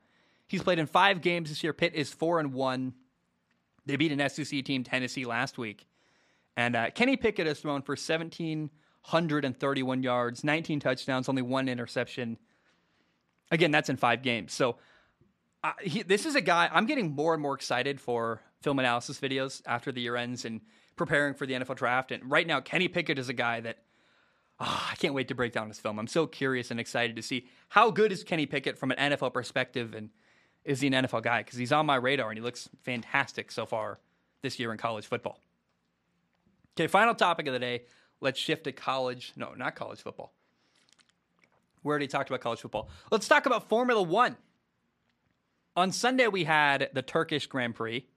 [0.48, 1.74] He's played in five games this year.
[1.74, 2.94] Pitt is four and one.
[3.86, 5.88] They beat an SEC team, Tennessee, last week.
[6.56, 12.38] And uh, Kenny Pickett has thrown for 1,731 yards, 19 touchdowns, only one interception.
[13.52, 14.54] Again, that's in five games.
[14.54, 14.78] So
[15.64, 19.20] uh, he, this is a guy I'm getting more and more excited for film analysis
[19.20, 20.62] videos after the year ends and
[20.96, 22.12] preparing for the NFL draft.
[22.12, 23.80] And right now, Kenny Pickett is a guy that
[24.60, 26.00] oh, I can't wait to break down this film.
[26.00, 29.34] I'm so curious and excited to see how good is Kenny Pickett from an NFL
[29.34, 30.10] perspective and
[30.64, 31.44] is he an NFL guy?
[31.44, 34.00] Because he's on my radar and he looks fantastic so far
[34.42, 35.40] this year in college football.
[36.78, 37.84] Okay, final topic of the day.
[38.20, 39.34] Let's shift to college.
[39.36, 40.34] No, not college football.
[41.84, 42.90] We already talked about college football.
[43.12, 44.38] Let's talk about Formula One.
[45.78, 48.08] On Sunday, we had the Turkish Grand Prix,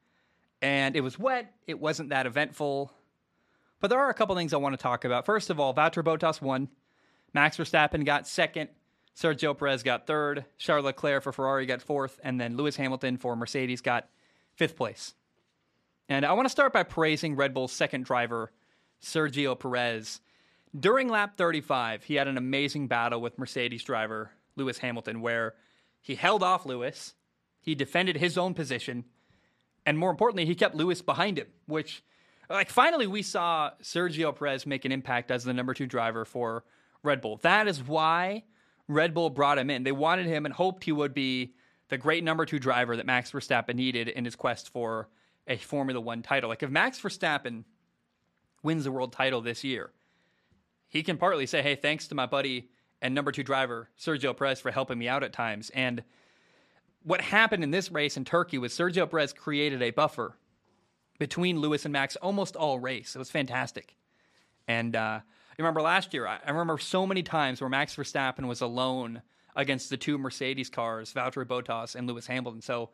[0.62, 1.52] and it was wet.
[1.66, 2.92] It wasn't that eventful.
[3.80, 5.26] But there are a couple things I want to talk about.
[5.26, 6.68] First of all, Valtteri Bottas won.
[7.32, 8.70] Max Verstappen got second.
[9.16, 10.44] Sergio Perez got third.
[10.56, 12.18] Charles Leclerc for Ferrari got fourth.
[12.22, 14.08] And then Lewis Hamilton for Mercedes got
[14.54, 15.14] fifth place.
[16.08, 18.50] And I want to start by praising Red Bull's second driver,
[19.02, 20.20] Sergio Perez.
[20.78, 25.54] During lap 35, he had an amazing battle with Mercedes driver Lewis Hamilton, where
[26.00, 27.14] he held off Lewis,
[27.60, 29.04] he defended his own position,
[29.86, 32.02] and more importantly, he kept Lewis behind him, which,
[32.50, 36.64] like, finally we saw Sergio Perez make an impact as the number two driver for
[37.02, 37.38] Red Bull.
[37.42, 38.44] That is why
[38.88, 39.82] Red Bull brought him in.
[39.84, 41.54] They wanted him and hoped he would be
[41.88, 45.08] the great number two driver that Max Verstappen needed in his quest for
[45.46, 46.48] a Formula One title.
[46.48, 47.64] Like, if Max Verstappen
[48.62, 49.90] wins the world title this year,
[50.88, 52.70] he can partly say, hey, thanks to my buddy
[53.00, 55.70] and number two driver, Sergio Perez, for helping me out at times.
[55.70, 56.02] And
[57.02, 60.36] what happened in this race in Turkey was Sergio Perez created a buffer
[61.18, 63.14] between Lewis and Max almost all race.
[63.14, 63.96] It was fantastic.
[64.66, 65.20] And uh,
[65.58, 69.22] remember last year, I, I remember so many times where Max Verstappen was alone
[69.56, 72.62] against the two Mercedes cars, Valtteri Bottas and Lewis Hamilton.
[72.62, 72.90] So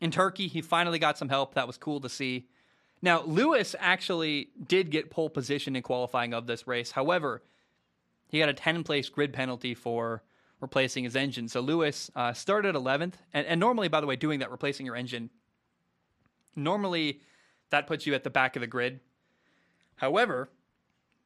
[0.00, 1.54] in Turkey, he finally got some help.
[1.54, 2.48] That was cool to see.
[3.02, 6.92] Now, Lewis actually did get pole position in qualifying of this race.
[6.92, 7.42] However,
[8.28, 10.22] he got a 10 place grid penalty for
[10.60, 11.48] replacing his engine.
[11.48, 13.14] So Lewis uh, started 11th.
[13.34, 15.28] And, and normally, by the way, doing that, replacing your engine,
[16.56, 17.20] normally
[17.74, 19.00] that puts you at the back of the grid.
[19.96, 20.48] However,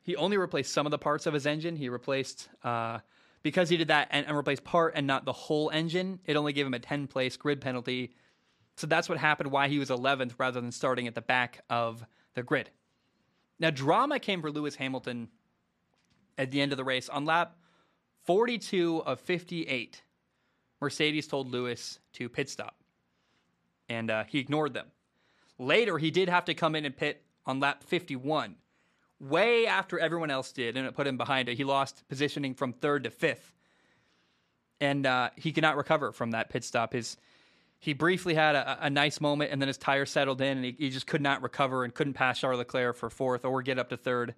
[0.03, 1.77] he only replaced some of the parts of his engine.
[1.77, 2.99] He replaced, uh,
[3.43, 6.53] because he did that and, and replaced part and not the whole engine, it only
[6.53, 8.15] gave him a 10 place grid penalty
[8.79, 12.07] so that's what happened why he was 11th rather than starting at the back of
[12.35, 12.71] the grid.
[13.59, 15.31] Now, drama came for Lewis Hamilton
[16.39, 17.09] at the end of the race.
[17.09, 17.57] On lap
[18.23, 20.01] 42 of 58,
[20.81, 22.77] Mercedes told Lewis to pit stop,
[23.89, 24.87] and uh, he ignored them.
[25.59, 28.57] Later, he did have to come in and pit on lap 51,
[29.21, 31.57] way after everyone else did, and it put him behind it.
[31.57, 33.55] He lost positioning from third to fifth,
[34.81, 36.93] and uh, he could not recover from that pit stop.
[36.93, 37.17] His
[37.81, 40.75] he briefly had a, a, nice moment, and then his tire settled in, and he,
[40.77, 43.91] he, just could not recover and couldn't pass Charles Leclerc for fourth or get up
[43.91, 44.35] to third.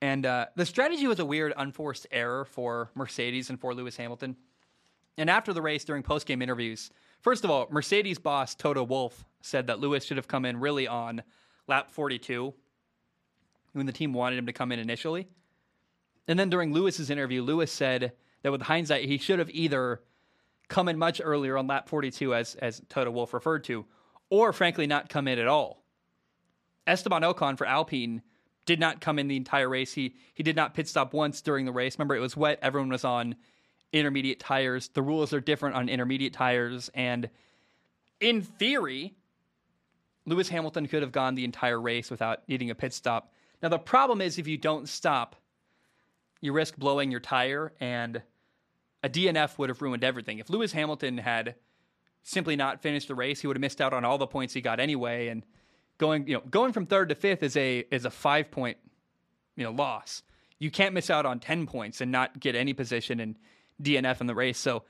[0.00, 4.36] And uh, the strategy was a weird, unforced error for Mercedes and for Lewis Hamilton.
[5.16, 6.90] And after the race, during post game interviews,
[7.20, 10.86] first of all, Mercedes boss Toto Wolff said that Lewis should have come in really
[10.86, 11.22] on
[11.66, 12.54] lap 42
[13.72, 15.28] when the team wanted him to come in initially.
[16.26, 18.12] And then during Lewis's interview, Lewis said
[18.42, 20.00] that with hindsight, he should have either
[20.68, 23.86] come in much earlier on lap 42, as, as Toto Wolff referred to,
[24.30, 25.82] or frankly, not come in at all.
[26.86, 28.22] Esteban Ocon for Alpine
[28.66, 29.92] did not come in the entire race.
[29.94, 31.98] He, he did not pit stop once during the race.
[31.98, 32.58] Remember, it was wet.
[32.60, 33.36] Everyone was on
[33.92, 34.88] intermediate tires.
[34.88, 36.90] The rules are different on intermediate tires.
[36.94, 37.30] And
[38.20, 39.14] in theory,
[40.28, 43.32] Lewis Hamilton could have gone the entire race without needing a pit stop.
[43.62, 45.36] Now, the problem is if you don't stop,
[46.40, 48.22] you risk blowing your tire and
[49.02, 50.38] a DNF would have ruined everything.
[50.38, 51.54] If Lewis Hamilton had
[52.22, 54.60] simply not finished the race, he would have missed out on all the points he
[54.60, 55.28] got anyway.
[55.28, 55.44] And
[55.98, 58.76] going, you know, going from third to fifth is a is a five point,
[59.56, 60.22] you know, loss.
[60.58, 63.36] You can't miss out on ten points and not get any position and
[63.82, 64.58] DNF in the race.
[64.58, 64.84] So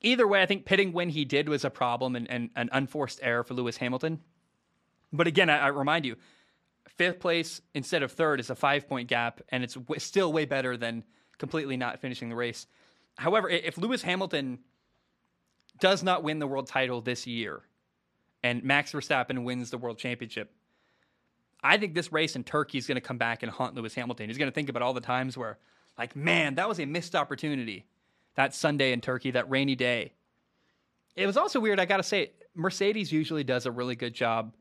[0.00, 3.20] either way, I think pitting when he did was a problem and, and an unforced
[3.22, 4.20] error for Lewis Hamilton.
[5.12, 6.16] But again, I, I remind you,
[6.88, 10.44] fifth place instead of third is a five point gap, and it's w- still way
[10.44, 11.04] better than
[11.38, 12.66] completely not finishing the race.
[13.16, 14.58] However, if Lewis Hamilton
[15.80, 17.62] does not win the world title this year
[18.42, 20.52] and Max Verstappen wins the world championship,
[21.62, 24.28] I think this race in Turkey is going to come back and haunt Lewis Hamilton.
[24.28, 25.58] He's going to think about all the times where,
[25.98, 27.86] like, man, that was a missed opportunity.
[28.34, 30.12] That Sunday in Turkey, that rainy day.
[31.14, 34.52] It was also weird, I got to say, Mercedes usually does a really good job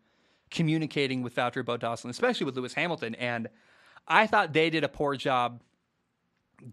[0.56, 3.14] communicating with Valtteri Bottas and especially with Lewis Hamilton.
[3.16, 3.50] And
[4.08, 5.62] I thought they did a poor job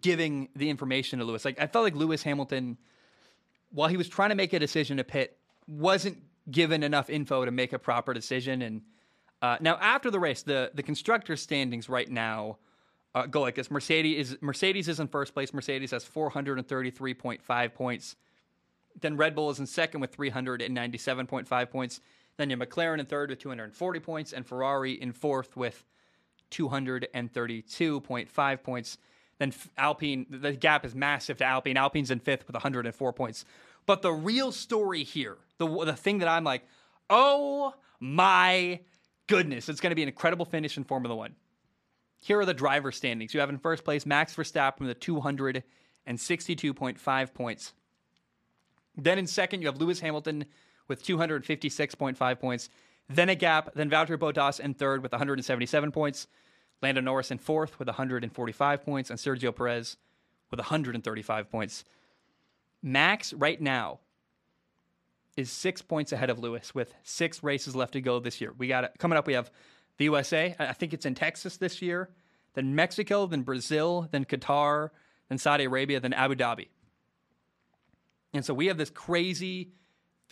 [0.00, 1.44] giving the information to Lewis.
[1.44, 2.78] Like I felt like Lewis Hamilton,
[3.70, 5.36] while he was trying to make a decision to pit,
[5.66, 6.18] wasn't
[6.50, 8.62] given enough info to make a proper decision.
[8.62, 8.82] And
[9.42, 12.59] uh, now after the race, the the constructor standings right now
[13.16, 15.52] uh, go like this: Mercedes is Mercedes is in first place.
[15.52, 18.16] Mercedes has 433.5 points.
[19.00, 22.00] Then Red Bull is in second with 397.5 points.
[22.36, 25.84] Then you have McLaren in third with 240 points, and Ferrari in fourth with
[26.50, 28.98] 232.5 points.
[29.38, 31.76] Then Alpine, the gap is massive to Alpine.
[31.76, 33.44] Alpine's in fifth with 104 points.
[33.86, 36.64] But the real story here, the the thing that I'm like,
[37.10, 38.78] oh my
[39.26, 41.34] goodness, it's going to be an incredible finish in Formula One.
[42.20, 43.34] Here are the driver standings.
[43.34, 47.72] You have in first place Max Verstappen with 262.5 points.
[48.96, 50.44] Then in second, you have Lewis Hamilton
[50.88, 52.68] with 256.5 points.
[53.09, 53.70] Then a gap.
[53.74, 56.26] Then Valtteri Bottas in third with 177 points.
[56.82, 59.96] Lando Norris in fourth with 145 points, and Sergio Perez
[60.50, 61.84] with 135 points.
[62.82, 64.00] Max right now
[65.36, 68.52] is six points ahead of Lewis with six races left to go this year.
[68.59, 69.26] We got it coming up.
[69.26, 69.50] We have
[69.96, 70.54] the USA.
[70.59, 72.10] I think it's in Texas this year.
[72.54, 73.26] Then Mexico.
[73.26, 74.09] Then Brazil.
[74.10, 74.90] Then Qatar.
[75.28, 76.00] Then Saudi Arabia.
[76.00, 76.68] Then Abu Dhabi.
[78.34, 79.72] And so we have this crazy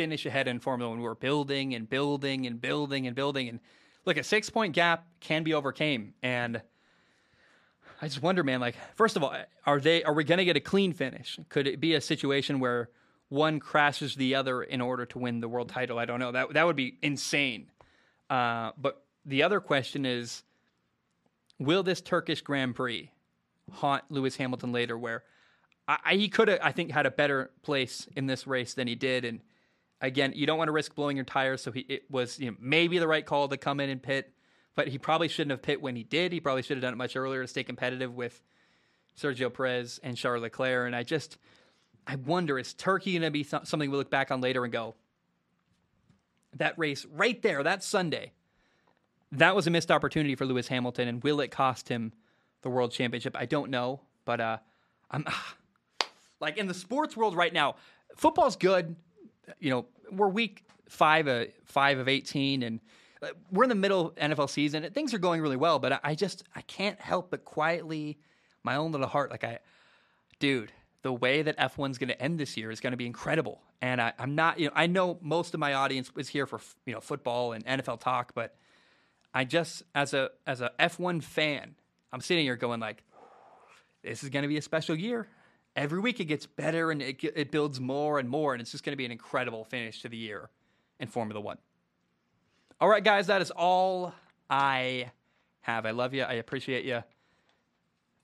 [0.01, 1.03] finish ahead in Formula One.
[1.03, 3.61] We're building and building and building and building and
[4.07, 6.15] look, a six point gap can be overcame.
[6.23, 6.63] And
[8.01, 9.35] I just wonder, man, like, first of all,
[9.67, 11.39] are they are we gonna get a clean finish?
[11.51, 12.89] Could it be a situation where
[13.29, 15.99] one crashes the other in order to win the world title?
[15.99, 16.33] I don't know.
[16.33, 17.71] That that would be insane.
[18.31, 20.45] Uh, but the other question is,
[21.59, 23.11] will this Turkish Grand Prix
[23.71, 24.97] haunt Lewis Hamilton later?
[24.97, 25.25] Where
[25.87, 28.95] I, he could have, I think, had a better place in this race than he
[28.95, 29.41] did, and
[30.01, 31.63] again, you don't want to risk blowing your tires.
[31.63, 34.33] So he, it was you know, maybe the right call to come in and pit,
[34.75, 36.33] but he probably shouldn't have pit when he did.
[36.33, 38.43] He probably should have done it much earlier to stay competitive with
[39.21, 40.87] Sergio Perez and Charles Leclerc.
[40.87, 41.39] And I just,
[42.07, 44.73] I wonder, is Turkey going to be th- something we look back on later and
[44.73, 44.95] go,
[46.57, 48.33] that race right there, that Sunday,
[49.33, 52.13] that was a missed opportunity for Lewis Hamilton, and will it cost him
[52.63, 53.37] the world championship?
[53.39, 54.59] I don't know, but uh,
[55.11, 55.25] I'm
[56.41, 57.77] like in the sports world right now.
[58.17, 58.97] Football's good
[59.59, 62.81] you know, we're week five of five of eighteen, and
[63.23, 64.89] uh, we're in the middle of NFL season.
[64.93, 68.19] Things are going really well, but I just I can't help but quietly,
[68.63, 69.59] my own little heart, like I,
[70.39, 70.73] dude,
[71.03, 73.61] the way that F1's going to end this year is going to be incredible.
[73.83, 76.61] And I, am not, you know, I know most of my audience is here for
[76.85, 78.55] you know football and NFL talk, but
[79.33, 81.75] I just as a as a F1 fan,
[82.13, 83.03] I'm sitting here going like,
[84.03, 85.29] this is going to be a special year
[85.77, 88.85] every week it gets better and it, it builds more and more, and it's just
[88.85, 90.51] going to be an incredible finish to the year
[90.99, 91.59] in Formula One.
[92.81, 94.15] All right, guys, that is all
[94.49, 95.11] I
[95.63, 95.87] have.
[95.87, 96.23] I love you.
[96.23, 97.03] I appreciate you.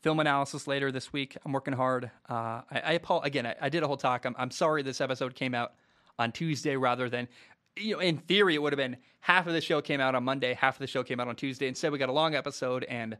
[0.02, 1.36] Film analysis later this week.
[1.44, 2.10] I'm working hard.
[2.28, 3.47] Uh, I, I again.
[3.47, 4.24] I, I, did a whole talk.
[4.24, 5.74] I'm, I'm sorry this episode came out
[6.18, 7.28] on Tuesday rather than,
[7.77, 10.24] you know, in theory it would have been half of the show came out on
[10.24, 11.66] Monday, half of the show came out on Tuesday.
[11.66, 13.16] Instead, we got a long episode and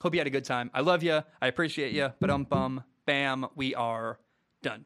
[0.00, 0.70] hope you had a good time.
[0.72, 1.20] I love you.
[1.40, 2.12] I appreciate you.
[2.18, 4.18] But um bum bam, we are
[4.62, 4.84] done.